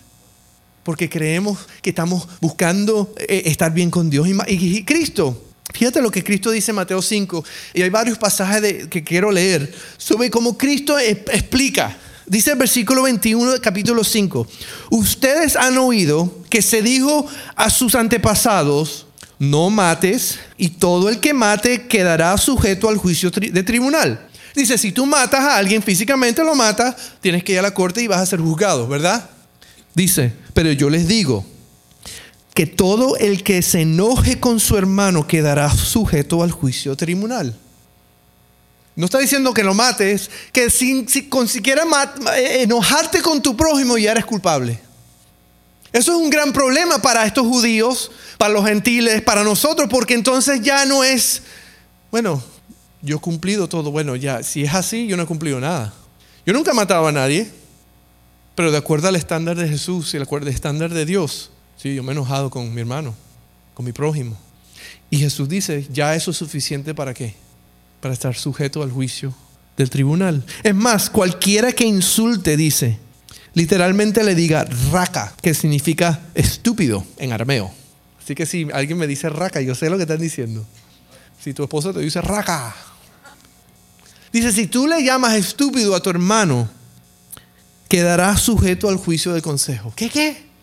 Porque 0.83 1.09
creemos 1.09 1.59
que 1.81 1.91
estamos 1.91 2.29
buscando 2.41 3.15
eh, 3.17 3.43
estar 3.47 3.73
bien 3.73 3.91
con 3.91 4.11
Dios. 4.11 4.27
y 4.49 4.85
Cristo 4.85 5.54
Fíjate 5.75 6.01
lo 6.01 6.11
que 6.11 6.23
Cristo 6.23 6.53
dice 6.53 6.71
en 6.71 6.77
Mateo 6.77 7.03
5, 7.03 7.45
y 7.75 7.83
hay 7.83 7.91
varios 7.91 8.17
pasajes 8.17 8.87
que 8.87 9.03
quiero 9.03 9.33
leer 9.33 9.75
sobre 9.99 10.31
cómo 10.31 10.57
Cristo 10.57 10.97
explica. 11.01 11.97
Dice 12.27 12.53
el 12.53 12.59
versículo 12.59 13.03
21 13.03 13.51
del 13.51 13.61
capítulo 13.61 14.05
5, 14.05 14.47
ustedes 14.91 15.57
han 15.57 15.77
oído 15.77 16.33
que 16.49 16.63
se 16.63 16.81
dijo 16.81 17.27
a 17.57 17.71
sus 17.71 17.97
antepasados, 17.97 19.09
no 19.41 19.69
mates, 19.69 20.39
y 20.57 20.69
todo 20.69 21.09
el 21.09 21.19
que 21.19 21.35
mate 21.35 21.89
quedará 21.89 22.39
sujeto 22.39 22.89
al 22.89 22.97
juicio 22.97 23.31
de 23.31 23.63
tribunal. 23.65 24.29
Dice, 24.55 24.79
si 24.79 24.93
tú 24.93 25.07
matas 25.07 25.41
a 25.41 25.57
alguien 25.57 25.83
físicamente, 25.83 26.45
lo 26.45 26.55
matas, 26.55 26.95
tienes 27.21 27.43
que 27.43 27.53
ir 27.53 27.59
a 27.59 27.63
la 27.63 27.75
corte 27.75 28.01
y 28.01 28.07
vas 28.07 28.21
a 28.21 28.27
ser 28.27 28.39
juzgado, 28.39 28.87
¿verdad? 28.87 29.29
Dice, 29.93 30.33
pero 30.55 30.71
yo 30.71 30.89
les 30.89 31.09
digo, 31.09 31.45
que 32.55 32.67
todo 32.67 33.17
el 33.17 33.43
que 33.43 33.61
se 33.63 33.81
enoje 33.81 34.39
con 34.39 34.61
su 34.61 34.77
hermano 34.77 35.27
quedará 35.27 35.71
sujeto 35.71 36.43
al 36.43 36.53
juicio 36.53 36.97
tribunal. 36.97 37.59
No 38.97 39.07
está 39.07 39.19
diciendo 39.19 39.53
que 39.53 39.65
lo 39.65 39.75
mates, 39.75 40.31
que 40.53 40.71
sin, 40.71 41.09
siquiera 41.09 41.83
enojarte 42.61 43.23
con 43.23 43.43
tu 43.43 43.57
prójimo 43.57 43.99
ya 43.99 44.13
eres 44.13 44.25
culpable. 44.25 44.79
Eso 45.93 46.13
es 46.13 46.19
un 46.19 46.31
gran 46.31 46.53
problema 46.53 46.99
para 46.99 47.27
estos 47.27 47.45
judíos, 47.45 48.13
para 48.39 48.53
los 48.53 48.65
gentiles, 48.65 49.21
para 49.23 49.43
nosotros, 49.43 49.89
porque 49.91 50.15
entonces 50.15 50.61
ya 50.61 50.87
no 50.87 51.03
es, 51.03 51.43
bueno, 52.13 52.43
yo 53.03 53.17
he 53.17 53.21
cumplido 53.21 53.69
todo. 53.69 53.91
Bueno, 53.91 54.15
ya, 54.15 54.45
si 54.45 54.63
es 54.63 54.75
así, 54.75 55.09
yo 55.09 55.17
no 55.17 55.25
he 55.25 55.27
cumplido 55.27 55.59
nada. 55.59 55.93
Yo 56.47 56.53
nunca 56.53 56.71
he 56.71 56.75
matado 56.75 57.07
a 57.07 57.13
nadie, 57.13 57.51
pero 58.55 58.71
de 58.71 58.79
acuerdo 58.79 59.09
al 59.09 59.17
estándar 59.17 59.57
de 59.57 59.69
Jesús 59.69 60.15
y 60.15 60.19
de 60.19 60.23
acuerdo 60.23 60.47
al 60.47 60.55
estándar 60.55 60.93
de 60.93 61.05
Dios, 61.05 61.51
Sí, 61.77 61.95
yo 61.95 62.03
me 62.03 62.11
he 62.11 62.13
enojado 62.13 62.51
con 62.51 62.73
mi 62.73 62.81
hermano, 62.81 63.15
con 63.75 63.85
mi 63.85 63.93
prójimo. 63.93 64.37
Y 65.11 65.19
Jesús 65.19 65.49
dice, 65.49 65.87
ya 65.93 66.15
eso 66.15 66.31
es 66.31 66.37
suficiente 66.37 66.95
para 66.95 67.15
qué? 67.15 67.35
Para 68.01 68.15
estar 68.15 68.35
sujeto 68.35 68.83
al 68.83 68.91
juicio 68.91 69.35
del 69.77 69.91
tribunal. 69.91 70.45
Es 70.63 70.75
más, 70.75 71.11
cualquiera 71.11 71.73
que 71.73 71.85
insulte, 71.85 72.57
dice, 72.57 72.99
literalmente 73.55 74.25
le 74.25 74.35
diga 74.35 74.67
raca, 74.93 75.35
que 75.43 75.55
significa 75.55 76.21
estúpido 76.35 77.05
en 77.19 77.33
arameo. 77.33 77.73
Así 78.23 78.35
que 78.35 78.47
si 78.47 78.69
alguien 78.73 78.99
me 78.99 79.07
dice 79.07 79.29
raca, 79.29 79.61
yo 79.61 79.75
sé 79.75 79.91
lo 79.91 79.97
que 79.97 80.03
están 80.03 80.21
diciendo. 80.21 80.65
Si 81.41 81.53
tu 81.53 81.63
esposo 81.63 81.93
te 81.93 82.01
dice 82.01 82.21
raca, 82.21 82.75
dice, 84.33 84.51
si 84.53 84.67
tú 84.67 84.87
le 84.87 85.03
llamas 85.05 85.35
estúpido 85.35 85.95
a 85.95 86.01
tu 86.01 86.11
hermano, 86.11 86.69
quedará 87.89 88.37
sujeto 88.37 88.89
al 88.89 88.97
juicio 88.97 89.33
del 89.33 89.43
consejo. 89.43 89.93
¿Qué 89.95 90.09
qué? 90.09 90.54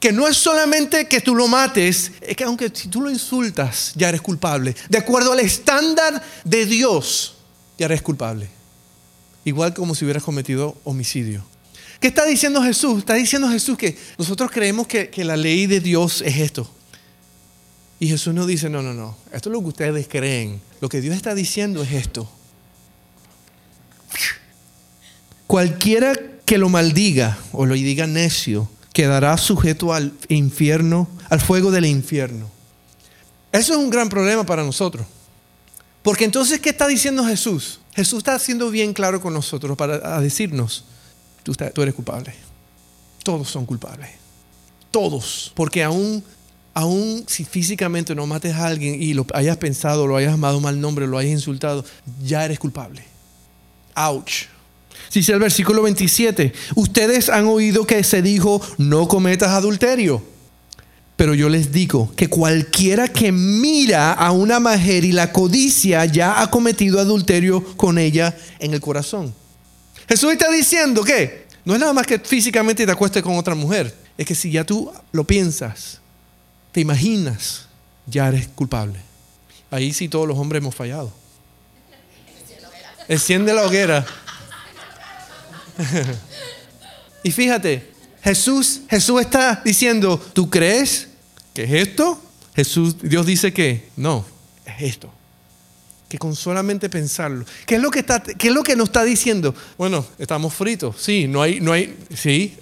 Que 0.00 0.12
no 0.12 0.28
es 0.28 0.36
solamente 0.36 1.08
que 1.08 1.20
tú 1.20 1.34
lo 1.34 1.48
mates, 1.48 2.12
es 2.20 2.36
que 2.36 2.44
aunque 2.44 2.70
si 2.72 2.88
tú 2.88 3.00
lo 3.00 3.10
insultas, 3.10 3.92
ya 3.96 4.08
eres 4.08 4.20
culpable. 4.20 4.74
De 4.88 4.98
acuerdo 4.98 5.32
al 5.32 5.40
estándar 5.40 6.22
de 6.44 6.66
Dios, 6.66 7.36
ya 7.78 7.86
eres 7.86 8.02
culpable. 8.02 8.48
Igual 9.44 9.74
como 9.74 9.94
si 9.94 10.04
hubieras 10.04 10.22
cometido 10.22 10.76
homicidio. 10.84 11.44
¿Qué 12.00 12.08
está 12.08 12.24
diciendo 12.24 12.62
Jesús? 12.62 12.98
Está 12.98 13.14
diciendo 13.14 13.48
Jesús 13.48 13.76
que 13.76 13.98
nosotros 14.18 14.50
creemos 14.52 14.86
que, 14.86 15.10
que 15.10 15.24
la 15.24 15.36
ley 15.36 15.66
de 15.66 15.80
Dios 15.80 16.22
es 16.22 16.36
esto. 16.36 16.70
Y 17.98 18.06
Jesús 18.08 18.32
nos 18.32 18.46
dice, 18.46 18.70
no, 18.70 18.82
no, 18.82 18.94
no, 18.94 19.16
esto 19.32 19.48
es 19.48 19.52
lo 19.52 19.60
que 19.60 19.68
ustedes 19.68 20.06
creen. 20.06 20.60
Lo 20.80 20.88
que 20.88 21.00
Dios 21.00 21.16
está 21.16 21.34
diciendo 21.34 21.82
es 21.82 21.92
esto. 21.92 22.30
Cualquiera 25.48 26.14
que 26.44 26.58
lo 26.58 26.68
maldiga 26.68 27.38
o 27.52 27.66
lo 27.66 27.74
diga 27.74 28.06
necio, 28.06 28.70
quedará 28.92 29.36
sujeto 29.36 29.92
al 29.92 30.12
infierno, 30.28 31.08
al 31.28 31.40
fuego 31.40 31.70
del 31.70 31.86
infierno. 31.86 32.50
Eso 33.52 33.72
es 33.72 33.78
un 33.78 33.90
gran 33.90 34.08
problema 34.08 34.44
para 34.44 34.62
nosotros. 34.62 35.06
Porque 36.02 36.24
entonces, 36.24 36.60
¿qué 36.60 36.70
está 36.70 36.86
diciendo 36.86 37.24
Jesús? 37.24 37.80
Jesús 37.94 38.18
está 38.18 38.34
haciendo 38.34 38.70
bien 38.70 38.92
claro 38.92 39.20
con 39.20 39.34
nosotros 39.34 39.76
para 39.76 40.20
decirnos, 40.20 40.84
tú, 41.42 41.52
tú 41.54 41.82
eres 41.82 41.94
culpable. 41.94 42.34
Todos 43.22 43.50
son 43.50 43.66
culpables. 43.66 44.10
Todos. 44.90 45.52
Porque 45.54 45.82
aún, 45.82 46.22
aún 46.72 47.24
si 47.26 47.44
físicamente 47.44 48.14
no 48.14 48.26
mates 48.26 48.54
a 48.54 48.66
alguien 48.66 49.02
y 49.02 49.14
lo 49.14 49.26
hayas 49.34 49.56
pensado, 49.56 50.06
lo 50.06 50.16
hayas 50.16 50.34
amado 50.34 50.60
mal 50.60 50.80
nombre, 50.80 51.06
lo 51.06 51.18
hayas 51.18 51.32
insultado, 51.32 51.84
ya 52.22 52.44
eres 52.44 52.58
culpable. 52.58 53.04
Ouch. 53.94 54.46
Dice 55.12 55.32
el 55.32 55.38
versículo 55.38 55.82
27, 55.82 56.52
ustedes 56.74 57.28
han 57.28 57.46
oído 57.46 57.86
que 57.86 58.04
se 58.04 58.22
dijo, 58.22 58.60
no 58.76 59.08
cometas 59.08 59.50
adulterio. 59.50 60.22
Pero 61.16 61.34
yo 61.34 61.48
les 61.48 61.72
digo 61.72 62.12
que 62.14 62.28
cualquiera 62.28 63.08
que 63.08 63.32
mira 63.32 64.12
a 64.12 64.30
una 64.30 64.60
mujer 64.60 65.04
y 65.04 65.12
la 65.12 65.32
codicia 65.32 66.04
ya 66.04 66.40
ha 66.40 66.50
cometido 66.50 67.00
adulterio 67.00 67.76
con 67.76 67.98
ella 67.98 68.36
en 68.60 68.72
el 68.72 68.80
corazón. 68.80 69.34
Jesús 70.08 70.32
está 70.32 70.48
diciendo 70.50 71.02
que 71.02 71.46
no 71.64 71.74
es 71.74 71.80
nada 71.80 71.92
más 71.92 72.06
que 72.06 72.18
físicamente 72.18 72.86
te 72.86 72.92
acuestes 72.92 73.22
con 73.22 73.36
otra 73.36 73.54
mujer. 73.54 73.94
Es 74.16 74.26
que 74.26 74.34
si 74.34 74.50
ya 74.50 74.64
tú 74.64 74.92
lo 75.10 75.24
piensas, 75.24 76.00
te 76.72 76.80
imaginas, 76.80 77.66
ya 78.06 78.28
eres 78.28 78.48
culpable. 78.48 79.00
Ahí 79.70 79.92
sí 79.92 80.08
todos 80.08 80.28
los 80.28 80.38
hombres 80.38 80.62
hemos 80.62 80.74
fallado. 80.74 81.12
Enciende 83.08 83.52
la 83.54 83.66
hoguera. 83.66 84.06
y 87.22 87.30
fíjate, 87.30 87.92
Jesús, 88.22 88.82
Jesús 88.88 89.20
está 89.20 89.62
diciendo, 89.64 90.20
¿tú 90.32 90.50
crees 90.50 91.08
que 91.54 91.64
es 91.64 91.88
esto? 91.88 92.20
Jesús, 92.54 92.96
Dios 93.00 93.24
dice 93.26 93.52
que 93.52 93.88
no, 93.96 94.24
es 94.66 94.82
esto. 94.82 95.12
Que 96.08 96.18
con 96.18 96.34
solamente 96.34 96.88
pensarlo. 96.88 97.44
¿Qué 97.66 97.76
es 97.76 97.82
lo 97.82 97.90
que, 97.90 98.00
está, 98.00 98.22
qué 98.22 98.48
es 98.48 98.54
lo 98.54 98.62
que 98.62 98.74
nos 98.74 98.88
está 98.88 99.04
diciendo? 99.04 99.54
Bueno, 99.76 100.04
estamos 100.18 100.54
fritos. 100.54 100.96
Sí, 100.98 101.28
no 101.28 101.42
hay, 101.42 101.60
no 101.60 101.72
hay, 101.72 101.96
sí, 102.14 102.56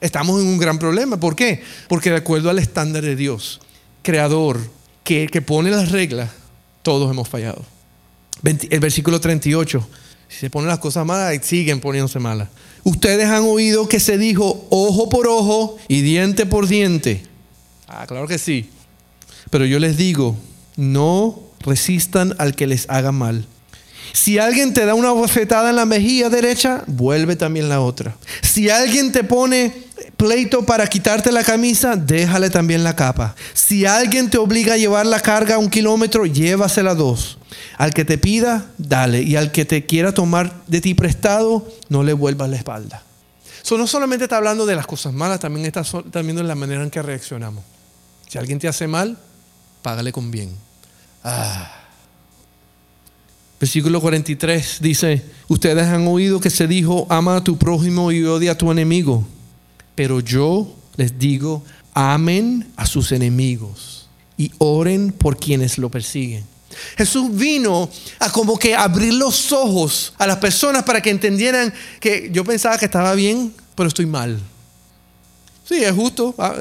estamos 0.00 0.40
en 0.40 0.46
un 0.46 0.58
gran 0.58 0.78
problema. 0.78 1.18
¿Por 1.18 1.34
qué? 1.34 1.62
Porque 1.88 2.10
de 2.10 2.16
acuerdo 2.16 2.48
al 2.48 2.58
estándar 2.58 3.02
de 3.02 3.16
Dios, 3.16 3.60
creador, 4.02 4.60
que, 5.02 5.26
que 5.26 5.42
pone 5.42 5.70
las 5.70 5.90
reglas, 5.90 6.30
todos 6.82 7.10
hemos 7.10 7.28
fallado. 7.28 7.64
El 8.42 8.80
versículo 8.80 9.20
38 9.20 9.88
si 10.28 10.38
se 10.38 10.50
ponen 10.50 10.68
las 10.68 10.78
cosas 10.78 11.06
malas, 11.06 11.44
siguen 11.44 11.80
poniéndose 11.80 12.18
malas. 12.18 12.48
Ustedes 12.84 13.26
han 13.26 13.44
oído 13.44 13.88
que 13.88 14.00
se 14.00 14.18
dijo 14.18 14.66
ojo 14.70 15.08
por 15.08 15.26
ojo 15.26 15.76
y 15.88 16.02
diente 16.02 16.46
por 16.46 16.68
diente. 16.68 17.22
Ah, 17.88 18.06
claro 18.06 18.28
que 18.28 18.38
sí. 18.38 18.70
Pero 19.50 19.64
yo 19.64 19.78
les 19.78 19.96
digo, 19.96 20.36
no 20.76 21.40
resistan 21.60 22.34
al 22.38 22.54
que 22.54 22.66
les 22.66 22.88
haga 22.88 23.12
mal. 23.12 23.46
Si 24.12 24.38
alguien 24.38 24.72
te 24.72 24.86
da 24.86 24.94
una 24.94 25.12
bofetada 25.12 25.70
en 25.70 25.76
la 25.76 25.84
mejilla 25.84 26.30
derecha, 26.30 26.84
vuelve 26.86 27.36
también 27.36 27.68
la 27.68 27.80
otra. 27.80 28.16
Si 28.42 28.70
alguien 28.70 29.12
te 29.12 29.24
pone 29.24 29.85
pleito 30.16 30.64
para 30.64 30.86
quitarte 30.86 31.30
la 31.32 31.44
camisa, 31.44 31.96
déjale 31.96 32.50
también 32.50 32.84
la 32.84 32.96
capa. 32.96 33.34
Si 33.54 33.86
alguien 33.86 34.30
te 34.30 34.38
obliga 34.38 34.74
a 34.74 34.76
llevar 34.76 35.06
la 35.06 35.20
carga 35.20 35.58
un 35.58 35.70
kilómetro, 35.70 36.26
llévasela 36.26 36.94
dos. 36.94 37.38
Al 37.78 37.92
que 37.92 38.04
te 38.04 38.18
pida, 38.18 38.66
dale. 38.78 39.22
Y 39.22 39.36
al 39.36 39.52
que 39.52 39.64
te 39.64 39.84
quiera 39.86 40.12
tomar 40.12 40.62
de 40.66 40.80
ti 40.80 40.94
prestado, 40.94 41.66
no 41.88 42.02
le 42.02 42.12
vuelvas 42.12 42.48
la 42.48 42.56
espalda. 42.56 43.02
Eso 43.62 43.76
no 43.76 43.86
solamente 43.86 44.24
está 44.24 44.36
hablando 44.36 44.64
de 44.64 44.76
las 44.76 44.86
cosas 44.86 45.12
malas, 45.12 45.40
también 45.40 45.66
está 45.66 45.82
viendo 46.22 46.42
la 46.42 46.54
manera 46.54 46.82
en 46.82 46.90
que 46.90 47.02
reaccionamos. 47.02 47.64
Si 48.28 48.38
alguien 48.38 48.58
te 48.58 48.68
hace 48.68 48.86
mal, 48.86 49.18
págale 49.82 50.12
con 50.12 50.30
bien. 50.30 50.50
Ah. 51.24 51.72
Versículo 53.58 54.00
43 54.00 54.78
dice, 54.80 55.24
ustedes 55.48 55.86
han 55.86 56.06
oído 56.06 56.40
que 56.40 56.50
se 56.50 56.66
dijo, 56.66 57.06
ama 57.08 57.36
a 57.36 57.44
tu 57.44 57.56
prójimo 57.56 58.12
y 58.12 58.22
odia 58.24 58.52
a 58.52 58.58
tu 58.58 58.70
enemigo. 58.70 59.26
Pero 59.96 60.20
yo 60.20 60.72
les 60.96 61.18
digo, 61.18 61.64
amen 61.92 62.70
a 62.76 62.86
sus 62.86 63.10
enemigos 63.10 64.08
y 64.36 64.52
oren 64.58 65.10
por 65.10 65.36
quienes 65.38 65.78
lo 65.78 65.90
persiguen. 65.90 66.44
Jesús 66.96 67.34
vino 67.34 67.88
a 68.18 68.30
como 68.30 68.58
que 68.58 68.74
abrir 68.74 69.14
los 69.14 69.50
ojos 69.50 70.12
a 70.18 70.26
las 70.26 70.36
personas 70.36 70.84
para 70.84 71.00
que 71.00 71.10
entendieran 71.10 71.72
que 72.00 72.28
yo 72.32 72.44
pensaba 72.44 72.78
que 72.78 72.84
estaba 72.84 73.14
bien, 73.14 73.52
pero 73.74 73.88
estoy 73.88 74.06
mal. 74.06 74.38
Sí, 75.66 75.82
es 75.82 75.92
justo. 75.92 76.34
Ah, 76.38 76.54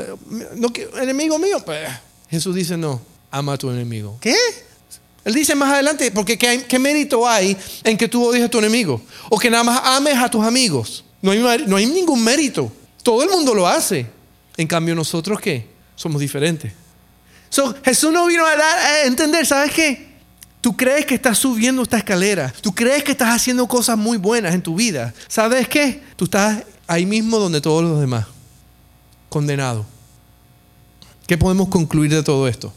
no, 0.56 0.69
enemigo 1.02 1.38
mío, 1.38 1.62
pues 1.63 1.88
Jesús 2.30 2.56
dice 2.56 2.78
no, 2.78 3.02
ama 3.30 3.54
a 3.54 3.58
tu 3.58 3.69
enemigo. 3.69 4.17
¿Qué? 4.21 4.36
Él 5.26 5.34
dice 5.34 5.56
más 5.56 5.74
adelante, 5.74 6.12
porque 6.12 6.38
¿qué, 6.38 6.80
mérito 6.80 7.28
hay 7.28 7.58
en 7.84 7.98
que 7.98 8.08
tú 8.08 8.26
odies 8.26 8.45
a 8.45 8.50
tu 8.50 8.60
enemigo? 8.60 9.02
O 9.30 9.39
que 9.39 9.50
nada 9.50 9.63
más 9.63 9.82
ames 9.84 10.15
a 10.15 10.30
tus 10.30 10.45
amigos. 10.45 11.04
No 11.21 11.32
hay, 11.32 11.65
no 11.65 11.76
hay 11.76 11.88
ningún 11.88 12.24
mérito. 12.24 12.71
Todo 13.06 13.22
el 13.22 13.30
mundo 13.30 13.54
lo 13.54 13.68
hace. 13.68 14.08
En 14.58 14.65
cambio, 14.65 14.96
nosotros 14.96 15.39
qué? 15.39 15.68
Somos 15.96 16.20
diferentes. 16.20 16.74
Jesús 17.84 18.12
no 18.12 18.26
vino 18.26 18.44
a, 18.44 18.56
dar, 18.56 18.80
a 18.80 19.04
entender, 19.04 19.46
¿sabes 19.46 19.72
qué? 19.72 20.08
Tú 20.60 20.76
crees 20.76 21.06
que 21.06 21.13
estás 21.13 21.38
subiendo 21.38 21.84
esta 21.84 22.00
escalera. 22.00 22.52
Tú 22.62 22.74
crees 22.74 23.04
que 23.04 23.12
estás 23.12 23.30
haciendo 23.30 23.68
cosas 23.68 23.96
muy 23.96 24.18
buenas 24.18 24.56
en 24.56 24.63
tu 24.63 24.74
vida. 24.74 25.13
¿Sabes 25.28 25.68
qué? 25.68 26.02
Tú 26.15 26.26
estás 26.26 26.63
ahí 26.88 27.06
mismo 27.06 27.38
donde 27.38 27.62
todos 27.62 27.84
los 27.84 28.00
demás. 28.00 28.26
Condenado. 29.30 29.86
¿Qué 31.28 31.38
podemos 31.38 31.70
concluir 31.70 32.10
de 32.10 32.24
todo 32.24 32.48
esto? 32.48 32.74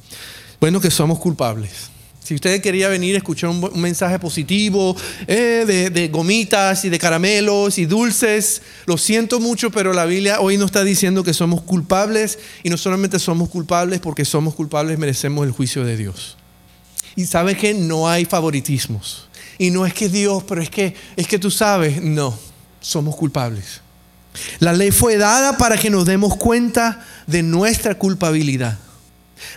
Bueno, 0.60 0.78
que 0.78 0.90
somos 0.90 1.18
culpables. 1.18 1.88
Si 2.28 2.34
usted 2.34 2.60
quería 2.60 2.88
venir 2.88 3.14
a 3.14 3.18
escuchar 3.18 3.48
un, 3.48 3.80
mensaje 3.80 4.18
positivo 4.18 4.94
eh, 5.26 5.90
de, 5.90 6.08
gomitas 6.08 6.84
y 6.84 6.90
de 6.90 6.98
caramelos 6.98 7.78
y 7.78 7.86
dulces, 7.86 8.60
lo 8.84 8.98
siento 8.98 9.40
mucho, 9.40 9.70
pero 9.70 9.94
la 9.94 10.04
Biblia 10.04 10.38
hoy 10.38 10.58
nos 10.58 10.66
está 10.66 10.84
diciendo 10.84 11.24
que 11.24 11.32
somos 11.32 11.62
culpables 11.62 12.38
y 12.62 12.68
no 12.68 12.76
solamente 12.76 13.18
somos 13.18 13.48
culpables 13.48 14.00
porque 14.00 14.26
somos 14.26 14.54
culpables, 14.54 14.98
merecemos 14.98 15.46
el 15.46 15.52
juicio 15.52 15.86
de 15.86 15.96
Dios. 15.96 16.36
Y 17.16 17.24
sabes 17.24 17.56
que 17.56 17.72
no 17.72 18.10
hay 18.10 18.26
favoritismos. 18.26 19.26
Y 19.56 19.70
no 19.70 19.86
es 19.86 19.94
que 19.94 20.10
Dios, 20.10 20.44
pero 20.46 20.60
es 20.60 20.68
que, 20.68 20.94
es 21.16 21.26
que 21.26 21.38
tú 21.38 21.50
sabes, 21.50 22.02
no, 22.02 22.38
somos 22.82 23.16
culpables. 23.16 23.80
La 24.58 24.74
ley 24.74 24.90
fue 24.90 25.16
dada 25.16 25.56
para 25.56 25.78
que 25.78 25.88
nos 25.88 26.04
demos 26.04 26.36
cuenta 26.36 27.06
de 27.26 27.42
nuestra 27.42 27.94
culpabilidad. 27.94 28.78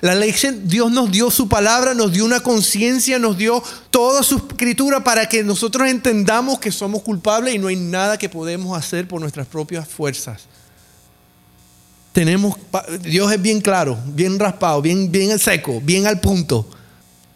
La 0.01 0.15
ley, 0.15 0.33
Dios 0.63 0.91
nos 0.91 1.11
dio 1.11 1.29
su 1.31 1.47
palabra, 1.47 1.93
nos 1.93 2.11
dio 2.11 2.25
una 2.25 2.41
conciencia, 2.41 3.19
nos 3.19 3.37
dio 3.37 3.63
toda 3.89 4.23
su 4.23 4.37
escritura 4.37 5.03
para 5.03 5.27
que 5.27 5.43
nosotros 5.43 5.87
entendamos 5.87 6.59
que 6.59 6.71
somos 6.71 7.01
culpables 7.01 7.55
y 7.55 7.59
no 7.59 7.67
hay 7.67 7.75
nada 7.75 8.17
que 8.17 8.29
podemos 8.29 8.77
hacer 8.77 9.07
por 9.07 9.21
nuestras 9.21 9.47
propias 9.47 9.87
fuerzas. 9.87 10.43
Tenemos, 12.13 12.57
Dios 13.01 13.31
es 13.31 13.41
bien 13.41 13.61
claro, 13.61 13.97
bien 14.05 14.37
raspado, 14.37 14.81
bien, 14.81 15.11
bien 15.11 15.37
seco, 15.39 15.79
bien 15.81 16.07
al 16.07 16.19
punto. 16.19 16.67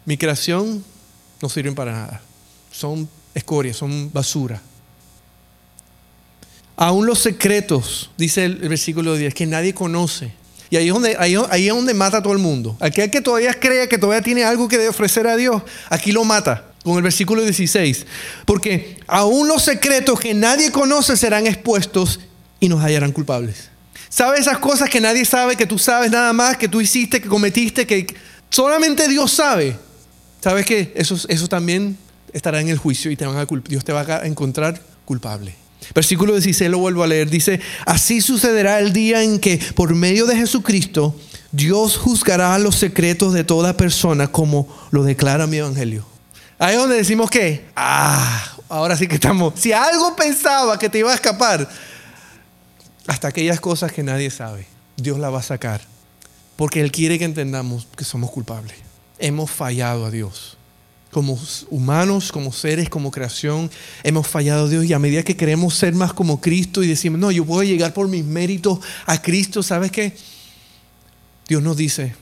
Mi 0.04 0.16
creación 0.16 0.84
no 1.40 1.48
sirven 1.48 1.74
para 1.74 1.92
nada. 1.92 2.22
Son 2.70 3.08
escoria, 3.34 3.72
son 3.72 4.10
basura. 4.12 4.60
Aún 6.76 7.06
los 7.06 7.20
secretos, 7.20 8.10
dice 8.18 8.44
el 8.44 8.56
versículo 8.56 9.14
10, 9.16 9.32
que 9.32 9.46
nadie 9.46 9.72
conoce 9.72 10.32
y 10.70 10.76
ahí 10.76 10.88
es, 10.88 10.92
donde, 10.92 11.16
ahí, 11.18 11.34
es 11.68 11.74
donde 11.74 11.94
mata 11.94 12.18
a 12.18 12.22
todo 12.22 12.32
el 12.32 12.38
mundo. 12.38 12.76
Aquel 12.80 13.10
que 13.10 13.20
todavía 13.20 13.54
cree 13.54 13.88
que 13.88 13.98
todavía 13.98 14.22
tiene 14.22 14.44
algo 14.44 14.68
que 14.68 14.88
ofrecer 14.88 15.26
a 15.26 15.36
Dios, 15.36 15.62
aquí 15.88 16.12
lo 16.12 16.24
mata. 16.24 16.72
Con 16.82 16.96
el 16.96 17.02
versículo 17.02 17.42
16. 17.42 18.06
Porque 18.44 18.98
aún 19.08 19.48
los 19.48 19.64
secretos 19.64 20.20
que 20.20 20.34
nadie 20.34 20.70
conoce 20.70 21.16
serán 21.16 21.46
expuestos 21.46 22.20
y 22.60 22.68
nos 22.68 22.80
hallarán 22.80 23.10
culpables. 23.10 23.70
¿Sabes 24.08 24.40
esas 24.40 24.58
cosas 24.58 24.88
que 24.88 25.00
nadie 25.00 25.24
sabe, 25.24 25.56
que 25.56 25.66
tú 25.66 25.78
sabes 25.78 26.12
nada 26.12 26.32
más, 26.32 26.56
que 26.56 26.68
tú 26.68 26.80
hiciste, 26.80 27.20
que 27.20 27.28
cometiste, 27.28 27.86
que 27.86 28.06
solamente 28.50 29.08
Dios 29.08 29.32
sabe? 29.32 29.76
¿Sabes 30.40 30.64
qué? 30.64 30.92
Eso, 30.94 31.18
eso 31.28 31.48
también 31.48 31.98
estará 32.32 32.60
en 32.60 32.68
el 32.68 32.78
juicio 32.78 33.10
y 33.10 33.16
te 33.16 33.26
van 33.26 33.36
a, 33.36 33.46
Dios 33.68 33.84
te 33.84 33.92
va 33.92 34.02
a 34.02 34.26
encontrar 34.26 34.80
culpable. 35.04 35.65
Versículo 35.94 36.32
16 36.32 36.70
lo 36.70 36.78
vuelvo 36.78 37.02
a 37.02 37.06
leer. 37.06 37.30
Dice, 37.30 37.60
así 37.84 38.20
sucederá 38.20 38.78
el 38.78 38.92
día 38.92 39.22
en 39.22 39.38
que 39.38 39.60
por 39.74 39.94
medio 39.94 40.26
de 40.26 40.36
Jesucristo 40.36 41.14
Dios 41.52 41.96
juzgará 41.96 42.58
los 42.58 42.76
secretos 42.76 43.32
de 43.32 43.44
toda 43.44 43.76
persona 43.76 44.28
como 44.28 44.68
lo 44.90 45.04
declara 45.04 45.46
mi 45.46 45.58
evangelio. 45.58 46.04
Ahí 46.58 46.74
es 46.74 46.80
donde 46.80 46.96
decimos 46.96 47.30
que, 47.30 47.66
ah, 47.76 48.56
ahora 48.68 48.96
sí 48.96 49.06
que 49.06 49.14
estamos. 49.14 49.54
Si 49.56 49.72
algo 49.72 50.16
pensaba 50.16 50.78
que 50.78 50.88
te 50.88 50.98
iba 50.98 51.12
a 51.12 51.14
escapar, 51.14 51.68
hasta 53.06 53.28
aquellas 53.28 53.60
cosas 53.60 53.92
que 53.92 54.02
nadie 54.02 54.30
sabe, 54.30 54.66
Dios 54.96 55.18
la 55.18 55.30
va 55.30 55.40
a 55.40 55.42
sacar. 55.42 55.80
Porque 56.56 56.80
Él 56.80 56.90
quiere 56.90 57.18
que 57.18 57.24
entendamos 57.24 57.86
que 57.96 58.04
somos 58.04 58.30
culpables. 58.30 58.76
Hemos 59.18 59.50
fallado 59.50 60.06
a 60.06 60.10
Dios 60.10 60.56
como 61.10 61.38
humanos, 61.70 62.30
como 62.32 62.52
seres, 62.52 62.88
como 62.88 63.10
creación, 63.10 63.70
hemos 64.02 64.26
fallado 64.26 64.66
a 64.66 64.68
Dios 64.68 64.84
y 64.84 64.92
a 64.92 64.98
medida 64.98 65.22
que 65.22 65.36
queremos 65.36 65.74
ser 65.74 65.94
más 65.94 66.12
como 66.12 66.40
Cristo 66.40 66.82
y 66.82 66.88
decimos, 66.88 67.18
no, 67.18 67.30
yo 67.30 67.44
puedo 67.44 67.62
llegar 67.62 67.94
por 67.94 68.08
mis 68.08 68.24
méritos 68.24 68.80
a 69.06 69.20
Cristo, 69.22 69.62
¿sabes 69.62 69.90
qué? 69.90 70.16
Dios 71.48 71.62
nos 71.62 71.76
dice, 71.76 72.14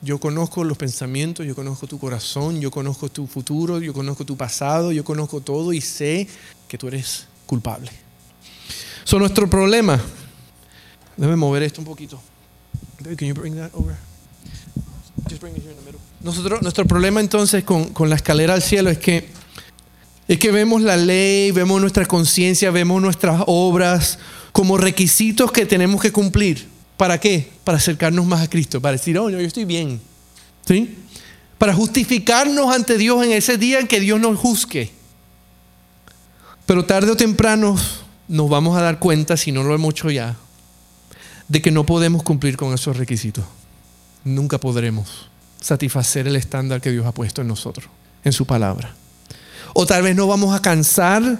yo 0.00 0.18
conozco 0.18 0.64
los 0.64 0.76
pensamientos, 0.76 1.46
yo 1.46 1.54
conozco 1.54 1.86
tu 1.86 1.98
corazón, 1.98 2.60
yo 2.60 2.70
conozco 2.70 3.08
tu 3.08 3.26
futuro, 3.26 3.80
yo 3.80 3.92
conozco 3.92 4.24
tu 4.24 4.36
pasado, 4.36 4.90
yo 4.92 5.04
conozco 5.04 5.40
todo 5.40 5.72
y 5.72 5.80
sé 5.80 6.28
que 6.68 6.78
tú 6.78 6.88
eres 6.88 7.26
culpable. 7.46 7.90
Son 9.04 9.20
nuestro 9.20 9.48
problema. 9.48 10.00
Déjame 11.16 11.36
mover 11.36 11.62
esto 11.62 11.80
un 11.80 11.86
poquito. 11.86 12.20
Can 13.02 13.28
you 13.28 13.34
bring 13.34 13.54
that 13.56 13.70
over? 13.74 13.96
Nosotros, 16.22 16.62
nuestro 16.62 16.86
problema 16.86 17.20
entonces 17.20 17.64
con, 17.64 17.86
con, 17.92 18.08
la 18.08 18.16
escalera 18.16 18.54
al 18.54 18.62
cielo 18.62 18.90
es 18.90 18.98
que, 18.98 19.28
es 20.26 20.38
que 20.38 20.50
vemos 20.50 20.82
la 20.82 20.96
ley, 20.96 21.50
vemos 21.50 21.80
nuestra 21.80 22.06
conciencia, 22.06 22.70
vemos 22.70 23.02
nuestras 23.02 23.42
obras 23.46 24.18
como 24.52 24.78
requisitos 24.78 25.52
que 25.52 25.66
tenemos 25.66 26.00
que 26.00 26.12
cumplir. 26.12 26.66
¿Para 26.96 27.18
qué? 27.18 27.50
Para 27.64 27.78
acercarnos 27.78 28.24
más 28.24 28.40
a 28.40 28.48
Cristo, 28.48 28.80
para 28.80 28.92
decir, 28.92 29.18
oh, 29.18 29.28
yo 29.28 29.38
estoy 29.38 29.64
bien. 29.64 30.00
¿Sí? 30.66 30.96
Para 31.58 31.74
justificarnos 31.74 32.74
ante 32.74 32.96
Dios 32.96 33.24
en 33.24 33.32
ese 33.32 33.58
día 33.58 33.80
en 33.80 33.88
que 33.88 34.00
Dios 34.00 34.20
nos 34.20 34.38
juzgue. 34.38 34.92
Pero 36.66 36.84
tarde 36.84 37.10
o 37.10 37.16
temprano 37.16 37.76
nos 38.28 38.48
vamos 38.48 38.76
a 38.78 38.80
dar 38.80 38.98
cuenta, 38.98 39.36
si 39.36 39.52
no 39.52 39.62
lo 39.62 39.74
hemos 39.74 39.92
hecho 39.92 40.10
ya, 40.10 40.36
de 41.48 41.60
que 41.60 41.70
no 41.70 41.84
podemos 41.84 42.22
cumplir 42.22 42.56
con 42.56 42.72
esos 42.72 42.96
requisitos. 42.96 43.44
Nunca 44.24 44.58
podremos 44.58 45.28
satisfacer 45.60 46.26
el 46.26 46.36
estándar 46.36 46.80
que 46.80 46.90
Dios 46.90 47.06
ha 47.06 47.12
puesto 47.12 47.42
en 47.42 47.48
nosotros, 47.48 47.86
en 48.24 48.32
su 48.32 48.46
palabra. 48.46 48.94
O 49.72 49.86
tal 49.86 50.02
vez 50.02 50.16
no 50.16 50.26
vamos 50.26 50.54
a 50.54 50.62
cansar 50.62 51.38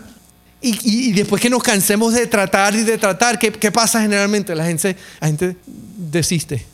y, 0.61 1.13
después 1.13 1.43
que 1.43 1.51
nos 1.51 1.63
cansemos 1.63 2.15
de 2.15 2.27
tratar 2.27 2.75
y 2.75 2.85
de 2.85 2.97
tratar, 2.97 3.39
¿qué, 3.39 3.71
pasa 3.71 4.01
generalmente? 4.01 4.55
La 4.55 4.65
gente, 4.65 4.97
la 5.21 5.27
gente 5.27 5.57
desiste 5.67 6.65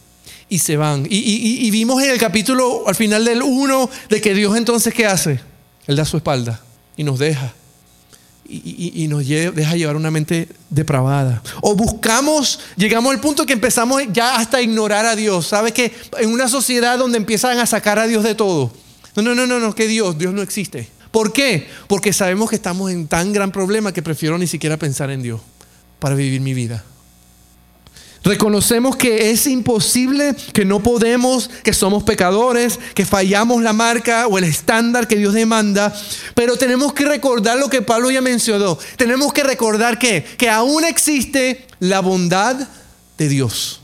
y 0.49 0.61
se 0.61 0.77
van. 0.77 1.07
Y, 1.11 1.67
y, 1.67 1.71
vimos 1.71 2.01
en 2.03 2.11
el 2.11 2.19
capítulo, 2.19 2.85
al 2.87 2.95
final 2.95 3.25
del 3.25 3.43
1, 3.43 3.91
de 4.09 4.21
que 4.21 4.33
Dios 4.33 4.57
entonces, 4.57 4.95
¿qué 4.95 5.07
hace? 5.07 5.41
Él 5.89 5.97
da 5.97 6.05
su 6.05 6.17
espalda 6.17 6.61
y 6.97 7.03
nos 7.03 7.19
deja 7.19 7.53
y, 8.51 9.07
nos 9.09 9.27
deja 9.27 9.77
llevar 9.77 9.97
una 9.97 10.11
mente 10.11 10.49
depravada. 10.69 11.43
O 11.61 11.77
buscamos, 11.77 12.61
llegamos 12.77 13.15
al 13.15 13.21
punto 13.21 13.47
que 13.47 13.53
empezamos 13.53 14.03
ya 14.13 14.37
hasta 14.37 14.61
ignorar 14.61 15.07
a 15.07 15.15
Dios. 15.15 15.47
¿Sabes 15.47 15.73
que 15.73 15.93
En 16.19 16.31
una 16.31 16.49
sociedad 16.49 16.99
donde 16.99 17.19
empiezan 17.19 17.59
a 17.59 17.67
sacar 17.67 17.99
a 17.99 18.07
Dios 18.07 18.25
de 18.25 18.35
todo. 18.35 18.73
No, 19.15 19.23
no, 19.23 19.35
no, 19.35 19.47
no, 19.47 19.61
no, 19.61 19.75
que 19.75 19.87
Dios, 19.87 20.19
Dios 20.19 20.35
no 20.35 20.43
existe. 20.43 20.89
¿Por 21.11 21.33
qué? 21.33 21.69
Porque 21.87 22.13
sabemos 22.13 22.51
que 22.51 22.57
estamos 22.57 22.91
en 22.91 23.07
tan 23.07 23.33
gran 23.33 23.53
problema 23.53 23.93
que 23.93 24.03
prefiero 24.03 24.39
ni 24.39 24.47
siquiera 24.47 24.77
pensar 24.77 25.11
en 25.11 25.23
Dios 25.23 25.41
para 25.99 26.15
vivir 26.15 26.41
mi 26.41 26.55
vida. 26.55 26.85
Reconocemos 28.23 28.97
que 28.97 29.31
es 29.31 29.47
imposible, 29.47 30.35
que 30.53 30.67
no 30.67 30.83
podemos, 30.83 31.49
que 31.63 31.73
somos 31.73 32.03
pecadores, 32.03 32.79
que 32.95 33.07
fallamos 33.07 33.63
la 33.63 33.73
marca 33.73 34.27
o 34.27 34.37
el 34.37 34.45
estándar 34.45 35.09
que 35.09 35.17
Dios 35.17 35.33
demanda, 35.33 35.95
pero 36.35 36.57
tenemos 36.57 36.93
que 36.93 37.07
recordar 37.07 37.59
lo 37.59 37.71
que 37.71 37.81
Pablo 37.81 38.11
ya 38.11 38.21
mencionó. 38.21 38.79
Tenemos 38.97 39.33
que 39.33 39.43
recordar 39.43 39.99
que, 39.99 40.23
que 40.37 40.51
aún 40.51 40.85
existe 40.85 41.67
la 41.79 42.01
bondad 42.01 42.69
de 43.17 43.29
Dios. 43.29 43.81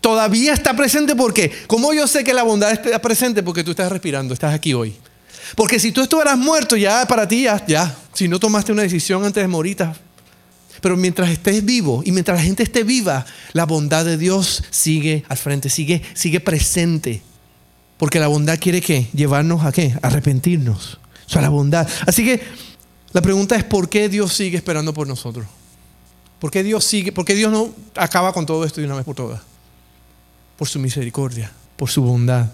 Todavía 0.00 0.52
está 0.52 0.76
presente 0.76 1.16
porque, 1.16 1.50
como 1.66 1.92
yo 1.92 2.06
sé 2.06 2.22
que 2.22 2.34
la 2.34 2.42
bondad 2.42 2.70
está 2.70 3.00
presente? 3.00 3.42
Porque 3.42 3.64
tú 3.64 3.72
estás 3.72 3.90
respirando, 3.90 4.34
estás 4.34 4.54
aquí 4.54 4.72
hoy. 4.72 4.94
Porque 5.56 5.80
si 5.80 5.92
tú 5.92 6.02
estuvieras 6.02 6.38
muerto, 6.38 6.76
ya 6.76 7.06
para 7.06 7.26
ti, 7.26 7.42
ya, 7.42 7.64
ya. 7.66 7.96
Si 8.12 8.28
no 8.28 8.38
tomaste 8.38 8.70
una 8.70 8.82
decisión 8.82 9.24
antes 9.24 9.42
de 9.42 9.48
morir, 9.48 9.76
pero 10.84 10.98
mientras 10.98 11.30
estés 11.30 11.64
vivo 11.64 12.02
y 12.04 12.12
mientras 12.12 12.36
la 12.36 12.44
gente 12.44 12.62
esté 12.62 12.84
viva, 12.84 13.24
la 13.54 13.64
bondad 13.64 14.04
de 14.04 14.18
Dios 14.18 14.62
sigue 14.68 15.24
al 15.28 15.38
frente, 15.38 15.70
sigue, 15.70 16.02
sigue 16.12 16.40
presente. 16.40 17.22
Porque 17.96 18.20
la 18.20 18.28
bondad 18.28 18.58
quiere 18.60 18.82
que 18.82 19.08
llevarnos 19.14 19.64
a 19.64 19.72
qué? 19.72 19.96
Arrepentirnos. 20.02 21.00
O 21.34 21.40
la 21.40 21.48
bondad. 21.48 21.88
Así 22.06 22.22
que 22.22 22.42
la 23.14 23.22
pregunta 23.22 23.56
es 23.56 23.64
¿por 23.64 23.88
qué 23.88 24.10
Dios 24.10 24.34
sigue 24.34 24.58
esperando 24.58 24.92
por 24.92 25.08
nosotros? 25.08 25.46
¿Por 26.38 26.50
qué 26.50 26.62
Dios 26.62 26.84
sigue? 26.84 27.12
¿Por 27.12 27.24
qué 27.24 27.34
Dios 27.34 27.50
no 27.50 27.70
acaba 27.96 28.34
con 28.34 28.44
todo 28.44 28.66
esto 28.66 28.82
de 28.82 28.86
una 28.86 28.96
vez 28.96 29.06
por 29.06 29.14
todas? 29.14 29.40
Por 30.58 30.68
su 30.68 30.78
misericordia, 30.78 31.50
por 31.76 31.88
su 31.88 32.02
bondad. 32.02 32.50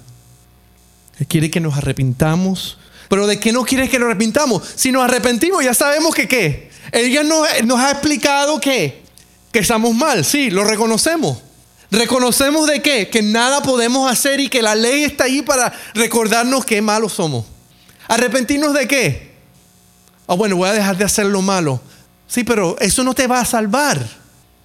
Él 1.18 1.26
quiere 1.26 1.50
que 1.50 1.58
nos 1.58 1.76
arrepintamos. 1.76 2.78
Pero 3.08 3.26
¿de 3.26 3.40
qué 3.40 3.50
no 3.50 3.64
quiere 3.64 3.88
que 3.88 3.98
nos 3.98 4.06
arrepintamos? 4.06 4.62
Si 4.76 4.92
nos 4.92 5.02
arrepentimos, 5.02 5.64
ya 5.64 5.74
sabemos 5.74 6.14
que 6.14 6.28
qué. 6.28 6.69
Ella 6.92 7.22
nos, 7.22 7.78
ha 7.80 7.90
explicado 7.90 8.60
que, 8.60 9.02
que 9.52 9.58
estamos 9.60 9.94
mal, 9.94 10.24
sí, 10.24 10.50
lo 10.50 10.64
reconocemos. 10.64 11.38
Reconocemos 11.90 12.68
de 12.68 12.82
qué? 12.82 13.08
Que 13.08 13.22
nada 13.22 13.62
podemos 13.62 14.10
hacer 14.10 14.38
y 14.40 14.48
que 14.48 14.62
la 14.62 14.74
ley 14.74 15.04
está 15.04 15.24
ahí 15.24 15.42
para 15.42 15.72
recordarnos 15.94 16.64
qué 16.64 16.80
malos 16.80 17.14
somos. 17.14 17.44
¿Arrepentirnos 18.06 18.74
de 18.74 18.86
qué? 18.86 19.30
Ah, 20.28 20.34
bueno, 20.34 20.56
voy 20.56 20.68
a 20.68 20.72
dejar 20.72 20.96
de 20.96 21.04
hacer 21.04 21.26
lo 21.26 21.42
malo. 21.42 21.80
Sí, 22.28 22.44
pero 22.44 22.76
eso 22.78 23.02
no 23.02 23.12
te 23.12 23.26
va 23.26 23.40
a 23.40 23.44
salvar. 23.44 24.06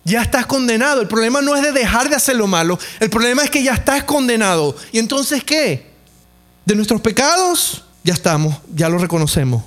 Ya 0.04 0.22
estás 0.22 0.46
condenado. 0.46 1.02
El 1.02 1.08
problema 1.08 1.42
no 1.42 1.56
es 1.56 1.64
de 1.64 1.72
dejar 1.72 2.10
de 2.10 2.16
hacer 2.16 2.36
lo 2.36 2.46
malo. 2.46 2.78
El 3.00 3.10
problema 3.10 3.44
es 3.44 3.50
que 3.50 3.64
ya 3.64 3.74
estás 3.74 4.04
condenado. 4.04 4.76
¿Y 4.92 5.00
entonces 5.00 5.44
qué? 5.44 5.92
De 6.64 6.76
nuestros 6.76 7.02
pecados, 7.02 7.84
ya 8.04 8.14
estamos, 8.14 8.56
ya 8.74 8.88
lo 8.88 9.00
reconocemos. 9.00 9.64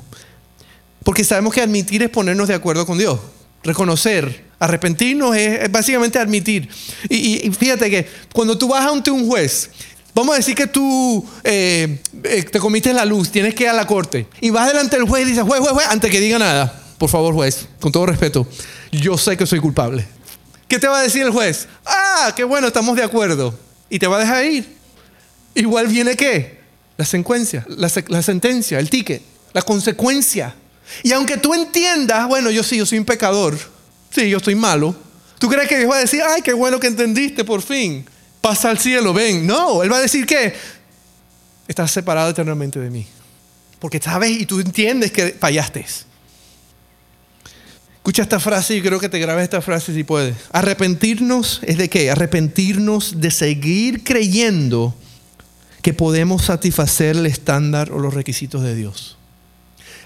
Porque 1.09 1.25
sabemos 1.25 1.55
que 1.55 1.63
admitir 1.63 2.03
es 2.03 2.11
ponernos 2.11 2.49
de 2.49 2.55
acuerdo 2.55 2.85
con 2.85 2.99
Dios. 2.99 3.19
Reconocer, 3.65 4.45
arrepentirnos 4.59 5.35
es, 5.35 5.73
básicamente 5.73 6.19
admitir. 6.19 6.69
Y, 7.09 7.51
fíjate 7.51 7.89
que 7.89 8.07
cuando 8.35 8.59
tú 8.59 8.69
vas 8.69 8.87
ante 8.87 9.11
un 9.11 9.27
juez, 9.27 9.71
vamos 10.15 10.35
a 10.35 10.37
decir 10.37 10.55
que 10.55 10.67
tú 10.67 11.27
eh, 11.45 11.99
eh, 12.25 12.43
te 12.43 12.59
comiste 12.59 12.93
la 12.93 13.07
luz, 13.07 13.31
tienes 13.31 13.55
que 13.55 13.65
ir 13.65 13.71
a 13.71 13.73
la 13.73 13.87
corte. 13.87 14.27
Y 14.43 14.51
vas 14.51 14.69
delante 14.69 14.97
del 14.97 15.09
juez 15.09 15.23
y 15.23 15.31
dices, 15.31 15.45
juez, 15.45 15.61
juez, 15.61 15.73
juez, 15.73 15.87
antes 15.89 16.11
que 16.11 16.21
diga 16.21 16.39
nada, 16.39 16.79
por 16.99 17.09
favor, 17.09 17.33
juez, 17.33 17.67
con 17.81 17.91
todo 17.91 18.05
respeto, 18.05 18.47
yo 18.93 19.17
sé 19.17 19.35
que 19.39 19.47
soy 19.47 19.61
culpable. 19.61 20.07
¿Qué 20.69 20.79
te 20.79 20.89
va 20.89 20.99
a 20.99 21.03
decir 21.03 21.23
el 21.23 21.31
juez? 21.31 21.69
Ah, 21.87 22.35
qué 22.37 22.45
bueno, 22.45 22.67
estamos 22.67 22.95
de 22.97 23.05
acuerdo. 23.05 23.59
Y 23.89 23.99
te 23.99 24.07
va 24.07 24.19
a 24.19 24.21
dejar 24.21 24.45
ir. 24.45 24.77
Igual 25.55 25.87
viene 25.87 26.17
qué? 26.17 26.59
La 26.99 27.07
secuencia, 27.07 27.65
la, 27.67 27.91
la 28.09 28.21
sentencia, 28.21 28.79
el 28.79 28.91
ticket, 28.91 29.23
la 29.55 29.63
consecuencia. 29.63 30.55
Y 31.03 31.13
aunque 31.13 31.37
tú 31.37 31.55
entiendas, 31.55 32.27
bueno, 32.29 32.51
yo 32.51 32.63
sí, 32.63 32.77
yo 32.77 32.87
soy 32.87 32.99
un 32.99 33.05
pecador, 33.05 33.59
sí, 34.11 34.29
yo 34.29 34.41
soy 34.41 34.55
malo, 34.55 34.95
¿tú 35.39 35.49
crees 35.49 35.69
que 35.69 35.79
Dios 35.79 35.91
va 35.91 35.97
a 35.97 36.01
decir, 36.01 36.23
ay, 36.27 36.43
qué 36.43 36.53
bueno 36.53 36.81
que 36.81 36.87
entendiste 36.87 37.45
por 37.45 37.63
fin, 37.63 38.05
pasa 38.41 38.71
al 38.71 38.79
cielo, 38.79 39.13
ven? 39.13 39.47
No, 39.47 39.83
Él 39.83 39.93
va 39.93 39.99
a 39.99 40.03
decir 40.03 40.27
que 40.27 40.55
estás 41.67 41.91
separado 41.91 42.31
eternamente 42.31 42.81
de 42.81 42.91
mí. 42.91 43.07
Porque 43.79 44.01
sabes 44.01 44.31
y 44.33 44.47
tú 44.47 44.59
entiendes 44.61 45.13
que 45.13 45.37
fallaste. 45.39 45.85
Escucha 48.09 48.23
esta 48.23 48.41
frase 48.41 48.75
y 48.75 48.81
creo 48.81 48.99
que 48.99 49.11
te 49.11 49.19
grabes 49.19 49.45
esta 49.45 49.61
frase 49.61 49.93
si 49.93 50.03
puedes. 50.03 50.35
Arrepentirnos 50.51 51.61
es 51.63 51.77
de 51.77 51.91
qué? 51.91 52.11
Arrepentirnos 52.11 53.21
de 53.21 53.31
seguir 53.31 54.03
creyendo 54.03 54.95
que 55.83 55.93
podemos 55.93 56.47
satisfacer 56.47 57.17
el 57.17 57.27
estándar 57.27 57.93
o 57.93 57.99
los 57.99 58.15
requisitos 58.15 58.63
de 58.63 58.75
Dios. 58.75 59.18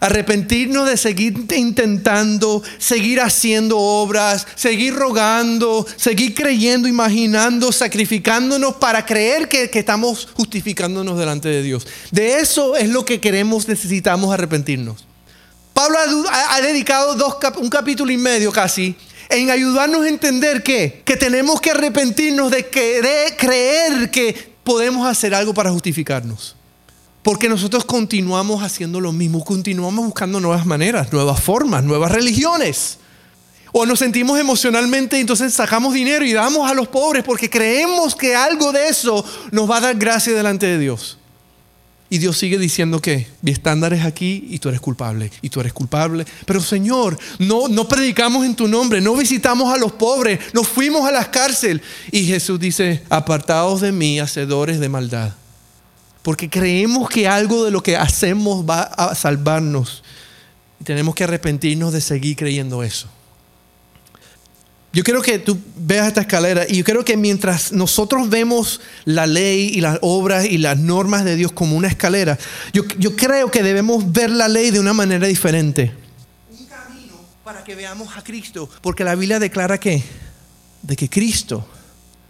Arrepentirnos 0.02 0.88
de 0.88 0.96
seguir 0.96 1.46
intentando, 1.54 2.60
seguir 2.78 3.20
haciendo 3.20 3.78
obras, 3.78 4.48
seguir 4.56 4.94
rogando, 4.94 5.86
seguir 5.96 6.34
creyendo, 6.34 6.88
imaginando, 6.88 7.70
sacrificándonos 7.70 8.74
para 8.74 9.06
creer 9.06 9.48
que, 9.48 9.70
estamos 9.72 10.28
justificándonos 10.34 11.16
delante 11.16 11.48
de 11.48 11.62
Dios. 11.62 11.86
De 12.10 12.40
eso 12.40 12.74
es 12.74 12.88
lo 12.88 13.04
que 13.04 13.20
queremos, 13.20 13.68
necesitamos 13.68 14.34
arrepentirnos. 14.34 15.06
Pablo 15.72 15.98
ha, 16.30 16.60
dedicado 16.60 17.16
un 17.58 17.70
capítulo 17.70 18.10
y 18.10 18.16
medio 18.16 18.50
casi 18.50 18.96
en 19.28 19.50
ayudarnos 19.50 20.02
a 20.04 20.08
entender 20.08 20.64
que, 20.64 21.02
que 21.04 21.16
tenemos 21.16 21.60
que 21.60 21.70
arrepentirnos 21.70 22.50
de 22.50 22.66
querer, 22.66 23.36
creer 23.36 24.10
que 24.10 24.52
podemos 24.64 25.06
hacer 25.06 25.32
algo 25.32 25.54
para 25.54 25.70
justificarnos. 25.70 26.56
Porque 27.22 27.48
nosotros 27.48 27.84
continuamos 27.84 28.62
haciendo 28.62 29.00
lo 29.00 29.12
mismo, 29.12 29.44
continuamos 29.44 30.04
buscando 30.04 30.40
nuevas 30.40 30.66
maneras, 30.66 31.12
nuevas 31.12 31.40
formas, 31.40 31.84
nuevas 31.84 32.10
religiones. 32.10 32.98
O 33.70 33.86
nos 33.86 34.00
sentimos 34.00 34.38
emocionalmente 34.38 35.18
entonces 35.18 35.54
sacamos 35.54 35.94
dinero 35.94 36.24
y 36.26 36.32
damos 36.32 36.70
a 36.70 36.74
los 36.74 36.88
pobres 36.88 37.24
porque 37.24 37.48
creemos 37.48 38.14
que 38.14 38.34
algo 38.34 38.70
de 38.70 38.88
eso 38.88 39.24
nos 39.50 39.70
va 39.70 39.78
a 39.78 39.80
dar 39.80 39.96
gracia 39.96 40.34
delante 40.34 40.66
de 40.66 40.78
Dios. 40.78 41.18
Y 42.10 42.18
Dios 42.18 42.36
sigue 42.36 42.58
diciendo 42.58 43.00
que 43.00 43.26
mi 43.40 43.52
estándar 43.52 43.94
es 43.94 44.04
aquí 44.04 44.46
y 44.50 44.58
tú 44.58 44.68
eres 44.68 44.82
culpable, 44.82 45.30
y 45.40 45.48
tú 45.48 45.60
eres 45.60 45.72
culpable. 45.72 46.26
Pero 46.44 46.60
Señor, 46.60 47.18
no, 47.38 47.68
no 47.68 47.88
predicamos 47.88 48.44
en 48.44 48.54
tu 48.54 48.68
nombre, 48.68 49.00
no 49.00 49.16
visitamos 49.16 49.72
a 49.72 49.78
los 49.78 49.92
pobres, 49.92 50.38
no 50.52 50.62
fuimos 50.62 51.08
a 51.08 51.12
las 51.12 51.28
cárceles. 51.28 51.82
Y 52.10 52.26
Jesús 52.26 52.60
dice, 52.60 53.02
apartados 53.08 53.80
de 53.80 53.92
mí, 53.92 54.20
hacedores 54.20 54.78
de 54.78 54.90
maldad 54.90 55.32
porque 56.22 56.48
creemos 56.48 57.08
que 57.08 57.26
algo 57.26 57.64
de 57.64 57.70
lo 57.70 57.82
que 57.82 57.96
hacemos 57.96 58.68
va 58.68 58.82
a 58.82 59.14
salvarnos. 59.14 60.02
Y 60.80 60.84
tenemos 60.84 61.14
que 61.14 61.24
arrepentirnos 61.24 61.92
de 61.92 62.00
seguir 62.00 62.36
creyendo 62.36 62.82
eso. 62.82 63.08
Yo 64.92 65.02
quiero 65.04 65.22
que 65.22 65.38
tú 65.38 65.58
veas 65.74 66.08
esta 66.08 66.20
escalera 66.20 66.66
y 66.68 66.76
yo 66.76 66.84
creo 66.84 67.02
que 67.02 67.16
mientras 67.16 67.72
nosotros 67.72 68.28
vemos 68.28 68.80
la 69.06 69.26
ley 69.26 69.70
y 69.72 69.80
las 69.80 69.98
obras 70.02 70.44
y 70.44 70.58
las 70.58 70.78
normas 70.78 71.24
de 71.24 71.34
Dios 71.34 71.50
como 71.50 71.76
una 71.76 71.88
escalera, 71.88 72.38
yo, 72.74 72.82
yo 72.98 73.16
creo 73.16 73.50
que 73.50 73.62
debemos 73.62 74.12
ver 74.12 74.30
la 74.30 74.48
ley 74.48 74.70
de 74.70 74.78
una 74.78 74.92
manera 74.92 75.26
diferente. 75.26 75.94
Un 76.50 76.66
camino 76.66 77.14
para 77.42 77.64
que 77.64 77.74
veamos 77.74 78.14
a 78.18 78.22
Cristo, 78.22 78.68
porque 78.82 79.02
la 79.02 79.14
Biblia 79.14 79.38
declara 79.38 79.80
que, 79.80 80.02
de 80.82 80.94
que 80.94 81.08
Cristo 81.08 81.66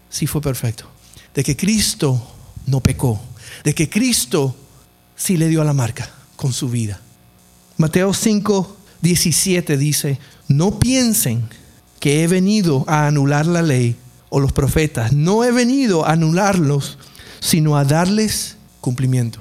sí 0.08 0.28
fue 0.28 0.40
perfecto, 0.40 0.88
de 1.34 1.42
que 1.42 1.56
Cristo 1.56 2.32
no 2.66 2.78
pecó 2.78 3.20
de 3.64 3.74
que 3.74 3.88
Cristo 3.88 4.56
sí 5.16 5.36
le 5.36 5.48
dio 5.48 5.62
a 5.62 5.64
la 5.64 5.72
marca 5.72 6.10
con 6.36 6.52
su 6.52 6.68
vida. 6.68 7.00
Mateo 7.76 8.12
5, 8.14 8.76
17 9.00 9.76
dice, 9.76 10.18
no 10.48 10.78
piensen 10.78 11.48
que 12.00 12.22
he 12.22 12.26
venido 12.26 12.84
a 12.88 13.06
anular 13.06 13.46
la 13.46 13.62
ley 13.62 13.96
o 14.28 14.40
los 14.40 14.52
profetas. 14.52 15.12
No 15.12 15.44
he 15.44 15.52
venido 15.52 16.06
a 16.06 16.12
anularlos, 16.12 16.98
sino 17.40 17.76
a 17.76 17.84
darles 17.84 18.56
cumplimiento. 18.80 19.40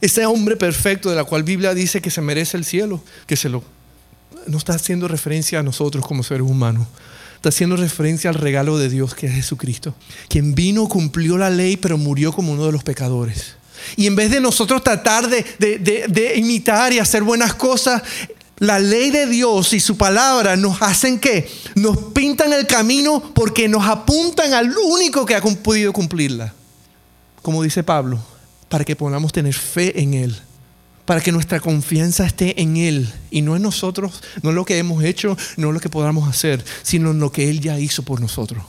Ese 0.00 0.26
hombre 0.26 0.56
perfecto 0.56 1.10
de 1.10 1.16
la 1.16 1.24
cual 1.24 1.42
Biblia 1.42 1.74
dice 1.74 2.00
que 2.00 2.10
se 2.10 2.20
merece 2.20 2.56
el 2.56 2.64
cielo, 2.64 3.02
que 3.26 3.36
se 3.36 3.48
lo... 3.48 3.64
No 4.46 4.58
está 4.58 4.74
haciendo 4.74 5.08
referencia 5.08 5.58
a 5.58 5.62
nosotros 5.62 6.06
como 6.06 6.22
seres 6.22 6.46
humanos, 6.48 6.86
está 7.36 7.50
haciendo 7.50 7.76
referencia 7.76 8.30
al 8.30 8.34
regalo 8.34 8.78
de 8.78 8.88
Dios 8.88 9.14
que 9.14 9.26
es 9.26 9.32
Jesucristo, 9.32 9.94
quien 10.28 10.54
vino, 10.54 10.88
cumplió 10.88 11.38
la 11.38 11.50
ley, 11.50 11.76
pero 11.76 11.96
murió 11.96 12.32
como 12.32 12.52
uno 12.52 12.66
de 12.66 12.72
los 12.72 12.82
pecadores. 12.82 13.54
Y 13.96 14.06
en 14.06 14.16
vez 14.16 14.30
de 14.30 14.40
nosotros 14.40 14.82
tratar 14.82 15.28
de, 15.28 16.32
imitar 16.36 16.92
y 16.92 16.98
hacer 16.98 17.22
buenas 17.22 17.54
cosas, 17.54 18.02
la 18.58 18.78
ley 18.78 19.10
de 19.10 19.26
Dios 19.26 19.72
y 19.74 19.80
su 19.80 19.96
palabra 19.96 20.56
nos 20.56 20.80
hacen 20.80 21.20
que 21.20 21.48
nos 21.74 21.96
pintan 22.14 22.52
el 22.52 22.66
camino 22.66 23.22
porque 23.34 23.68
nos 23.68 23.86
apuntan 23.86 24.54
al 24.54 24.74
único 24.76 25.26
que 25.26 25.34
ha 25.34 25.42
podido 25.42 25.92
cumplirla. 25.92 26.54
Como 27.42 27.62
dice 27.62 27.84
Pablo, 27.84 28.18
para 28.68 28.84
que 28.84 28.96
podamos 28.96 29.30
tener 29.32 29.54
fe 29.54 30.00
en 30.00 30.14
Él 30.14 30.40
para 31.06 31.20
que 31.20 31.32
nuestra 31.32 31.60
confianza 31.60 32.26
esté 32.26 32.60
en 32.60 32.76
Él 32.76 33.10
y 33.30 33.40
no 33.40 33.56
en 33.56 33.62
nosotros, 33.62 34.22
no 34.42 34.50
en 34.50 34.56
lo 34.56 34.64
que 34.64 34.76
hemos 34.76 35.02
hecho, 35.04 35.38
no 35.56 35.68
en 35.68 35.74
lo 35.74 35.80
que 35.80 35.88
podamos 35.88 36.28
hacer, 36.28 36.62
sino 36.82 37.12
en 37.12 37.20
lo 37.20 37.32
que 37.32 37.48
Él 37.48 37.60
ya 37.60 37.78
hizo 37.78 38.02
por 38.02 38.20
nosotros. 38.20 38.62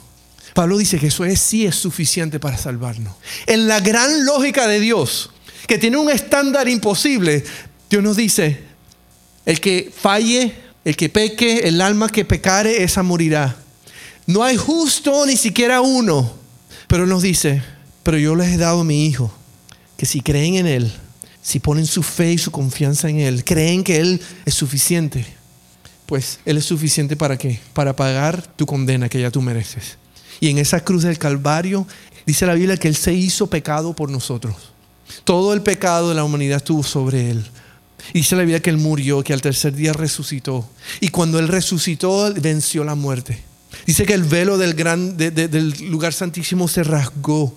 Pablo 0.54 0.78
dice 0.78 1.00
que 1.00 1.08
eso 1.08 1.26
es, 1.26 1.40
sí 1.40 1.66
es 1.66 1.76
suficiente 1.76 2.40
para 2.40 2.58
salvarnos. 2.58 3.16
En 3.46 3.68
la 3.68 3.80
gran 3.80 4.26
lógica 4.26 4.68
de 4.68 4.80
Dios, 4.80 5.32
que 5.68 5.78
tiene 5.78 5.98
un 5.98 6.10
estándar 6.10 6.70
imposible, 6.70 7.44
Dios 7.90 8.04
nos 8.04 8.16
dice, 8.16 8.64
el 9.46 9.60
que 9.60 9.92
falle, 9.96 10.56
el 10.86 10.96
que 10.96 11.10
peque, 11.10 11.68
el 11.68 11.82
alma 11.82 12.10
que 12.10 12.24
pecare, 12.26 12.84
esa 12.84 13.04
morirá. 13.04 13.58
No 14.26 14.44
hay 14.44 14.58
justo 14.58 15.26
ni 15.26 15.38
siquiera 15.38 15.82
uno. 15.82 16.38
Pero 16.88 17.06
nos 17.06 17.22
dice, 17.22 17.62
pero 18.04 18.18
yo 18.18 18.36
les 18.36 18.54
he 18.54 18.58
dado 18.58 18.82
a 18.82 18.84
mi 18.84 19.06
Hijo, 19.06 19.34
que 19.98 20.06
si 20.06 20.22
creen 20.22 20.56
en 20.56 20.68
Él, 20.68 20.94
si 21.48 21.62
ponen 21.62 21.86
su 21.86 22.04
fe 22.04 22.34
y 22.34 22.38
su 22.38 22.52
confianza 22.52 23.08
en 23.08 23.22
Él, 23.22 23.46
creen 23.46 23.82
que 23.82 24.02
Él 24.02 24.20
es 24.44 24.54
suficiente, 24.54 25.26
pues 26.06 26.40
Él 26.44 26.58
es 26.58 26.66
suficiente 26.66 27.16
para 27.16 27.38
qué? 27.38 27.62
Para 27.72 27.96
pagar 27.96 28.46
tu 28.58 28.66
condena 28.66 29.08
que 29.08 29.22
ya 29.22 29.32
tú 29.32 29.42
mereces. 29.42 29.98
Y 30.42 30.50
en 30.50 30.58
esa 30.58 30.84
cruz 30.84 31.04
del 31.04 31.18
Calvario 31.18 31.88
dice 32.26 32.46
la 32.46 32.54
Biblia 32.54 32.76
que 32.76 32.90
Él 32.90 32.98
se 32.98 33.14
hizo 33.14 33.48
pecado 33.48 33.94
por 33.94 34.12
nosotros. 34.12 34.56
Todo 35.24 35.54
el 35.54 35.62
pecado 35.62 36.10
de 36.10 36.16
la 36.16 36.26
humanidad 36.26 36.58
estuvo 36.58 36.84
sobre 36.84 37.32
Él. 37.32 37.46
Dice 38.14 38.36
la 38.36 38.42
Biblia 38.42 38.62
que 38.62 38.70
Él 38.70 38.78
murió, 38.78 39.24
que 39.24 39.32
al 39.32 39.42
tercer 39.42 39.74
día 39.74 39.94
resucitó. 39.94 40.70
Y 41.00 41.08
cuando 41.08 41.40
Él 41.40 41.48
resucitó, 41.48 42.30
venció 42.34 42.84
la 42.84 42.96
muerte. 42.96 43.42
Dice 43.86 44.06
que 44.06 44.16
el 44.16 44.24
velo 44.24 44.58
del, 44.58 44.74
gran, 44.74 45.16
del 45.16 45.74
lugar 45.90 46.12
santísimo 46.12 46.68
se 46.68 46.84
rasgó, 46.84 47.56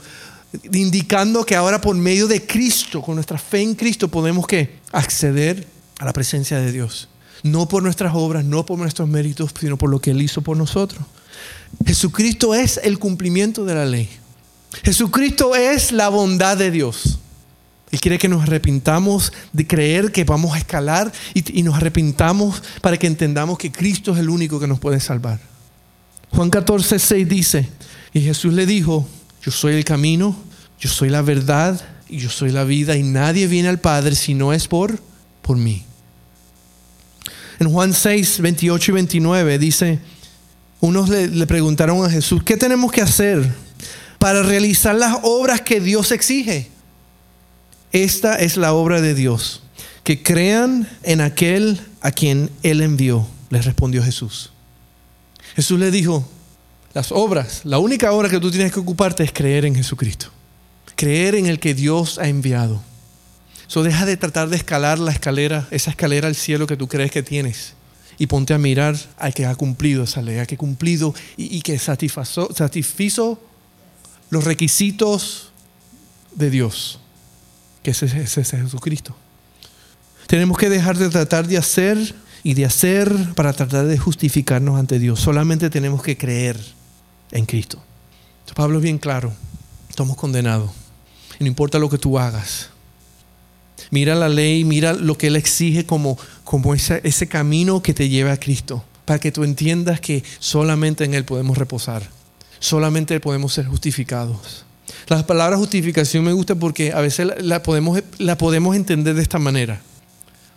indicando 0.73 1.45
que 1.45 1.57
ahora 1.57 1.81
por 1.81 1.95
medio 1.97 2.27
de 2.27 2.47
Cristo, 2.47 3.03
con 3.03 3.15
nuestra 3.15 3.39
fe 3.39 3.63
en 3.63 3.75
Cristo, 3.75 4.09
podemos 4.09 4.47
que 4.47 4.79
acceder 4.93 5.67
a 5.99 6.05
la 6.05 6.13
presencia 6.13 6.59
de 6.59 6.73
Dios. 6.73 7.09
No 7.43 7.69
por 7.69 7.83
nuestras 7.83 8.15
obras, 8.15 8.45
no 8.45 8.67
por 8.67 8.79
nuestros 8.79 9.09
méritos, 9.09 9.53
sino 9.59 9.79
por 9.79 9.91
lo 9.91 10.01
que 10.01 10.11
Él 10.11 10.23
hizo 10.23 10.43
por 10.43 10.57
nosotros. 10.57 11.05
Jesucristo 11.87 12.55
es 12.55 12.81
el 12.83 12.99
cumplimiento 12.99 13.65
de 13.65 13.75
la 13.75 13.87
ley. 13.87 14.09
Jesucristo 14.83 15.55
es 15.55 15.93
la 15.93 16.09
bondad 16.09 16.57
de 16.57 16.71
Dios. 16.71 17.19
Él 17.91 18.01
quiere 18.01 18.19
que 18.19 18.29
nos 18.29 18.43
arrepintamos 18.43 19.33
de 19.53 19.67
creer 19.67 20.13
que 20.13 20.25
vamos 20.25 20.55
a 20.55 20.59
escalar 20.59 21.13
y, 21.35 21.63
nos 21.63 21.75
arrepintamos 21.75 22.63
para 22.81 22.97
que 22.97 23.09
entendamos 23.09 23.59
que 23.59 23.73
Cristo 23.73 24.13
es 24.13 24.19
el 24.19 24.31
único 24.31 24.61
que 24.61 24.69
nos 24.69 24.79
puede 24.79 25.01
salvar. 25.01 25.41
Juan 26.31 26.51
14, 26.51 26.99
6 26.99 27.29
dice, 27.29 27.69
y 28.13 28.21
Jesús 28.21 28.55
le 28.55 28.65
dijo, 28.65 29.09
yo 29.43 29.51
soy 29.51 29.75
el 29.75 29.85
camino, 29.85 30.37
yo 30.79 30.89
soy 30.89 31.09
la 31.09 31.23
verdad 31.23 31.81
y 32.09 32.19
yo 32.19 32.31
soy 32.31 32.51
la 32.51 32.65
vida 32.65 32.97
y 32.97 33.03
nadie 33.03 33.47
viene 33.47 33.69
al 33.69 33.81
Padre 33.81 34.15
si 34.15 34.35
no 34.35 34.53
es 34.53 34.69
por, 34.69 34.99
por 35.43 35.57
mí. 35.57 35.85
En 37.59 37.71
Juan 37.71 37.93
6, 37.93 38.41
28 38.41 38.91
y 38.91 38.95
29 38.95 39.59
dice, 39.59 39.99
unos 40.81 41.09
le, 41.09 41.29
le 41.29 41.47
preguntaron 41.47 42.05
a 42.05 42.11
Jesús, 42.11 42.43
¿qué 42.43 42.57
tenemos 42.57 42.91
que 42.91 43.03
hacer 43.03 43.53
para 44.19 44.43
realizar 44.43 44.95
las 44.95 45.19
obras 45.23 45.61
que 45.61 45.81
Dios 45.81 46.11
exige? 46.13 46.71
Esta 47.93 48.37
es 48.37 48.57
la 48.57 48.73
obra 48.73 49.01
de 49.01 49.15
Dios, 49.15 49.63
que 50.05 50.23
crean 50.23 50.89
en 51.03 51.21
aquel 51.21 51.81
a 52.01 52.13
quien 52.13 52.51
Él 52.63 52.81
envió, 52.81 53.27
les 53.51 53.65
respondió 53.65 54.03
Jesús. 54.03 54.53
Jesús 55.57 55.79
le 55.79 55.91
dijo, 55.91 56.29
las 56.93 57.13
obras, 57.13 57.63
la 57.65 57.79
única 57.79 58.13
obra 58.13 58.29
que 58.29 58.41
tú 58.41 58.51
tienes 58.51 58.73
que 58.73 58.81
ocuparte 58.81 59.23
es 59.23 59.33
creer 59.33 59.65
en 59.65 59.75
Jesucristo, 59.75 60.29
creer 60.97 61.35
en 61.35 61.47
el 61.47 61.61
que 61.61 61.75
Dios 61.75 62.19
ha 62.19 62.29
enviado. 62.29 62.83
So 63.67 63.83
deja 63.83 64.05
de 64.05 64.17
tratar 64.17 64.49
de 64.49 64.57
escalar 64.57 64.99
la 64.99 65.13
escalera, 65.13 65.69
esa 65.71 65.91
escalera 65.91 66.27
al 66.27 66.35
cielo 66.35 66.67
que 66.67 66.77
tú 66.77 66.89
crees 66.89 67.13
que 67.13 67.23
tienes. 67.23 67.75
Y 68.19 68.27
ponte 68.27 68.53
a 68.53 68.59
mirar 68.59 68.97
al 69.17 69.33
que 69.33 69.47
ha 69.47 69.55
cumplido 69.55 70.03
esa 70.05 70.21
ley, 70.21 70.39
al 70.39 70.47
que 70.47 70.57
ha 70.57 70.59
cumplido 70.59 71.15
y, 71.37 71.63
que 71.63 71.79
satisfizo 71.79 73.41
los 74.29 74.45
requisitos 74.45 75.53
de 76.35 76.51
Dios 76.51 77.01
que 77.83 77.93
ese, 77.93 78.07
es 78.07 78.35
Jesucristo. 78.51 79.17
Tenemos 80.27 80.59
que 80.59 80.69
dejar 80.69 80.97
de 80.97 81.09
tratar 81.09 81.47
de 81.47 81.57
hacer 81.57 82.15
y 82.43 82.55
de 82.55 82.65
hacer 82.65 83.13
para 83.35 83.53
tratar 83.53 83.87
de 83.87 83.99
justificarnos 83.99 84.79
ante 84.79 84.99
Dios. 84.99 85.21
Solamente 85.21 85.71
tenemos 85.71 86.03
que 86.03 86.17
creer 86.17 86.59
en 87.33 87.47
Cristo. 87.47 87.83
Pablo 88.55 88.79
es 88.79 88.83
bien 88.83 88.99
claro, 88.99 89.33
estamos 89.89 90.17
condenados. 90.17 90.71
Y 91.39 91.45
no 91.45 91.49
importa 91.49 91.79
lo 91.79 91.89
que 91.89 91.99
tú 91.99 92.19
hagas. 92.19 92.71
Mira 93.91 94.15
la 94.15 94.29
ley, 94.29 94.65
mira 94.65 94.93
lo 94.93 95.17
que 95.17 95.29
Él 95.29 95.37
exige 95.37 95.87
como, 95.87 96.19
como 96.45 96.75
ese, 96.75 97.01
ese 97.05 97.27
camino 97.27 97.83
que 97.83 97.95
te 97.95 98.09
lleva 98.09 98.33
a 98.33 98.37
Cristo. 98.37 98.85
Para 99.05 99.19
que 99.19 99.33
tú 99.33 99.45
entiendas 99.45 100.01
que 100.01 100.23
solamente 100.39 101.05
en 101.05 101.15
Él 101.15 101.25
podemos 101.25 101.57
reposar. 101.57 102.09
Solamente 102.59 103.19
podemos 103.21 103.55
ser 103.55 103.67
justificados. 103.67 104.65
La 105.09 105.27
palabra 105.27 105.57
justificación 105.57 106.25
me 106.25 106.33
gusta 106.33 106.55
porque 106.55 106.93
a 106.93 107.01
veces 107.01 107.29
la, 107.39 107.63
podemos, 107.63 108.03
la 108.19 108.37
podemos 108.37 108.77
entender 108.77 109.15
de 109.15 109.23
esta 109.23 109.39
manera. 109.39 109.81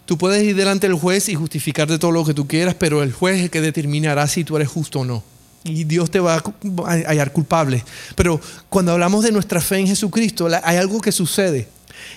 Tú 0.06 0.18
puedes 0.18 0.44
ir 0.44 0.56
delante 0.56 0.88
del 0.88 0.98
juez 0.98 1.30
y 1.30 1.36
justificar 1.36 1.88
de 1.88 1.98
todo 1.98 2.12
lo 2.12 2.26
que 2.26 2.34
tú 2.34 2.46
quieras, 2.48 2.76
pero 2.76 3.02
el 3.02 3.14
juez 3.14 3.38
es 3.38 3.44
el 3.44 3.50
que 3.50 3.62
determinará 3.62 4.28
si 4.28 4.44
tú 4.44 4.58
eres 4.58 4.68
justo 4.68 5.00
o 5.00 5.06
no. 5.06 5.24
Y 5.64 5.86
Dios 5.86 6.12
te 6.12 6.20
va 6.20 6.36
a 6.36 6.92
hallar 7.08 7.32
culpable. 7.32 7.84
Pero 8.16 8.40
cuando 8.70 8.92
hablamos 8.92 9.24
de 9.24 9.32
nuestra 9.32 9.62
fe 9.62 9.78
en 9.78 9.88
Jesucristo, 9.88 10.48
hay 10.64 10.78
algo 10.78 11.00
que 11.00 11.12
sucede. 11.12 11.68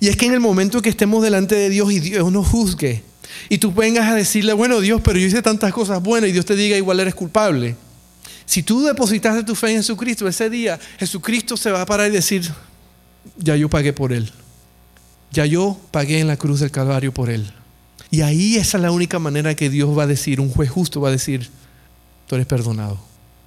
Y 0.00 0.08
es 0.08 0.16
que 0.16 0.26
en 0.26 0.34
el 0.34 0.40
momento 0.40 0.82
que 0.82 0.88
estemos 0.88 1.22
delante 1.22 1.54
de 1.54 1.68
Dios 1.68 1.92
y 1.92 2.00
Dios 2.00 2.32
nos 2.32 2.46
juzgue, 2.48 3.02
y 3.48 3.58
tú 3.58 3.72
vengas 3.72 4.08
a 4.10 4.14
decirle, 4.14 4.52
bueno 4.52 4.80
Dios, 4.80 5.00
pero 5.04 5.18
yo 5.18 5.26
hice 5.26 5.42
tantas 5.42 5.72
cosas 5.72 6.02
buenas, 6.02 6.30
y 6.30 6.32
Dios 6.32 6.44
te 6.44 6.56
diga, 6.56 6.76
igual 6.76 7.00
eres 7.00 7.14
culpable. 7.14 7.76
Si 8.44 8.62
tú 8.62 8.82
depositaste 8.84 9.42
tu 9.42 9.54
fe 9.54 9.70
en 9.70 9.76
Jesucristo, 9.78 10.26
ese 10.28 10.48
día 10.48 10.78
Jesucristo 10.98 11.56
se 11.56 11.70
va 11.70 11.82
a 11.82 11.86
parar 11.86 12.08
y 12.08 12.12
decir, 12.14 12.50
ya 13.36 13.56
yo 13.56 13.68
pagué 13.68 13.92
por 13.92 14.12
él. 14.12 14.30
Ya 15.32 15.44
yo 15.46 15.78
pagué 15.90 16.20
en 16.20 16.28
la 16.28 16.36
cruz 16.36 16.60
del 16.60 16.70
Calvario 16.70 17.12
por 17.12 17.28
él. 17.28 17.52
Y 18.10 18.22
ahí 18.22 18.56
esa 18.56 18.78
es 18.78 18.82
la 18.82 18.92
única 18.92 19.18
manera 19.18 19.54
que 19.54 19.68
Dios 19.68 19.96
va 19.96 20.04
a 20.04 20.06
decir, 20.06 20.40
un 20.40 20.50
juez 20.50 20.70
justo 20.70 21.00
va 21.00 21.08
a 21.08 21.12
decir, 21.12 21.50
tú 22.26 22.36
eres 22.36 22.46
perdonado, 22.46 23.00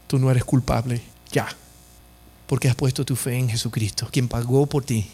tú 0.09 0.17
no 0.17 0.31
eres 0.31 0.43
culpable, 0.43 1.01
ya. 1.31 1.47
Porque 2.47 2.67
has 2.67 2.73
puesto 2.73 3.05
tu 3.05 3.15
fe 3.15 3.37
en 3.37 3.47
Jesucristo, 3.47 4.09
quien 4.11 4.27
pagó 4.27 4.65
por 4.65 4.83
ti. 4.83 5.07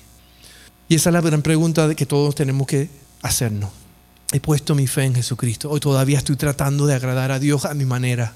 Y 0.87 0.95
esa 0.95 1.09
es 1.09 1.13
la 1.13 1.19
gran 1.19 1.41
pregunta 1.41 1.93
que 1.95 2.05
todos 2.05 2.33
tenemos 2.33 2.65
que 2.65 2.89
hacernos. 3.21 3.71
He 4.31 4.39
puesto 4.39 4.73
mi 4.73 4.87
fe 4.87 5.03
en 5.03 5.15
Jesucristo. 5.15 5.69
Hoy 5.69 5.81
todavía 5.81 6.17
estoy 6.17 6.37
tratando 6.37 6.87
de 6.87 6.95
agradar 6.95 7.33
a 7.33 7.39
Dios 7.39 7.65
a 7.65 7.73
mi 7.73 7.83
manera. 7.83 8.33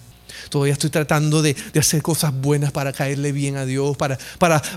Todavía 0.49 0.73
estoy 0.73 0.89
tratando 0.89 1.41
de, 1.41 1.55
hacer 1.79 2.01
cosas 2.01 2.33
buenas 2.33 2.73
para 2.73 2.91
caerle 2.91 3.31
bien 3.31 3.55
a 3.55 3.65
Dios, 3.65 3.95
para, 3.95 4.19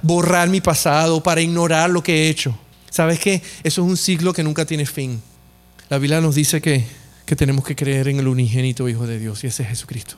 borrar 0.02 0.48
mi 0.48 0.60
pasado, 0.60 1.20
para 1.20 1.40
ignorar 1.40 1.90
lo 1.90 2.00
que 2.04 2.14
he 2.14 2.28
hecho. 2.28 2.56
¿Sabes 2.90 3.18
qué? 3.18 3.42
Eso 3.64 3.82
es 3.82 3.88
un 3.88 3.96
ciclo 3.96 4.32
que 4.32 4.44
nunca 4.44 4.64
tiene 4.64 4.86
fin. 4.86 5.20
La 5.88 5.98
Biblia 5.98 6.20
nos 6.20 6.36
dice 6.36 6.62
que, 6.62 6.84
que 7.26 7.34
tenemos 7.34 7.64
que 7.64 7.74
creer 7.74 8.06
en 8.06 8.20
el 8.20 8.28
unigénito 8.28 8.88
Hijo 8.88 9.04
de 9.04 9.18
Dios 9.18 9.42
y 9.42 9.48
ese 9.48 9.64
es 9.64 9.68
Jesucristo. 9.70 10.16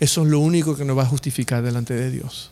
Eso 0.00 0.22
es 0.22 0.28
lo 0.28 0.40
único 0.40 0.76
que 0.76 0.84
nos 0.84 0.96
va 0.96 1.02
a 1.02 1.06
justificar 1.06 1.62
delante 1.62 1.94
de 1.94 2.10
Dios. 2.10 2.50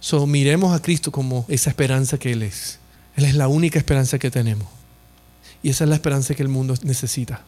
So, 0.00 0.26
miremos 0.26 0.74
a 0.74 0.82
Cristo 0.82 1.12
como 1.12 1.44
esa 1.48 1.70
esperanza 1.70 2.18
que 2.18 2.32
Él 2.32 2.42
es. 2.42 2.78
Él 3.16 3.24
es 3.24 3.34
la 3.34 3.48
única 3.48 3.78
esperanza 3.78 4.18
que 4.18 4.30
tenemos. 4.30 4.68
Y 5.62 5.70
esa 5.70 5.84
es 5.84 5.90
la 5.90 5.96
esperanza 5.96 6.34
que 6.34 6.42
el 6.42 6.48
mundo 6.48 6.74
necesita. 6.82 7.42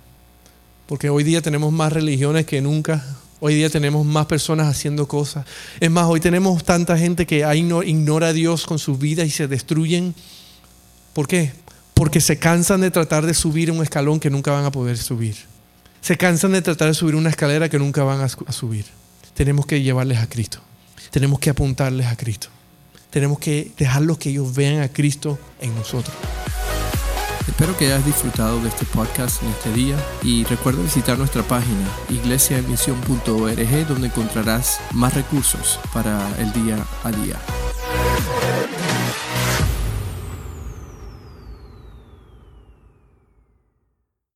Porque 0.87 1.11
hoy 1.11 1.23
día 1.23 1.43
tenemos 1.43 1.73
más 1.73 1.93
religiones 1.93 2.47
que 2.47 2.61
nunca, 2.61 3.05
Hoy 3.43 3.55
día 3.55 3.71
tenemos 3.71 4.05
más 4.05 4.27
personas 4.27 4.67
haciendo 4.69 5.09
cosas. 5.09 5.47
Es 5.81 5.91
más, 5.91 6.05
hoy 6.05 6.21
tenemos 6.21 6.63
tanta 6.63 6.99
gente 6.99 7.27
que 7.27 7.39
ignora 7.57 8.29
a 8.29 8.33
Dios 8.35 8.67
con 8.67 8.79
su 8.79 8.99
vida 8.99 9.25
y 9.25 9.31
se 9.31 9.49
destruyen. 9.49 10.15
¿Por 11.15 11.27
qué? 11.27 11.53
Porque 11.95 12.21
se 12.21 12.39
cansan 12.39 12.83
de 12.83 12.91
tratar 12.91 13.25
de 13.25 13.33
subir 13.33 13.71
un 13.71 13.83
escalón 13.83 14.21
que 14.21 14.29
nunca 14.29 14.51
van 14.51 14.67
a 14.67 14.71
poder 14.71 14.99
subir. 14.99 15.37
Se 16.03 16.19
cansan 16.19 16.53
de 16.53 16.61
tratar 16.61 16.89
de 16.89 16.95
subir 16.95 17.15
una 17.15 17.31
escalera 17.31 17.71
que 17.71 17.79
nunca 17.79 18.05
van 18.05 18.21
a 18.21 18.53
subir. 18.53 18.85
Tenemos 19.35 19.67
que 19.67 19.83
llevarles 19.83 20.19
a 20.19 20.29
Cristo. 20.29 20.61
Tenemos 21.11 21.39
que 21.39 21.51
apuntarles 21.51 22.07
a 22.07 22.17
Cristo. 22.17 22.49
Tenemos 23.11 23.39
que 23.39 23.73
dejarlos 23.77 24.19
que 24.19 24.31
ellos 24.31 24.55
vean 24.55 24.83
a 24.83 24.89
Cristo 24.89 25.39
en 25.61 25.75
nosotros. 25.75 26.15
Espero 27.47 27.77
que 27.77 27.87
hayas 27.87 28.07
disfrutado 28.07 28.61
de 28.61 28.69
este 28.69 28.87
podcast 28.87 29.43
en 29.43 29.49
este 29.51 29.73
día 29.73 29.97
y 30.23 30.45
recuerda 30.45 30.83
visitar 30.83 31.19
nuestra 31.19 31.43
página 31.43 31.89
iglesiaemisión.org 32.09 33.87
donde 33.89 34.07
encontrarás 34.07 34.81
más 34.93 35.15
recursos 35.15 35.81
para 35.93 36.31
el 36.39 36.53
día 36.53 36.85
a 37.03 37.11
día. 37.11 37.37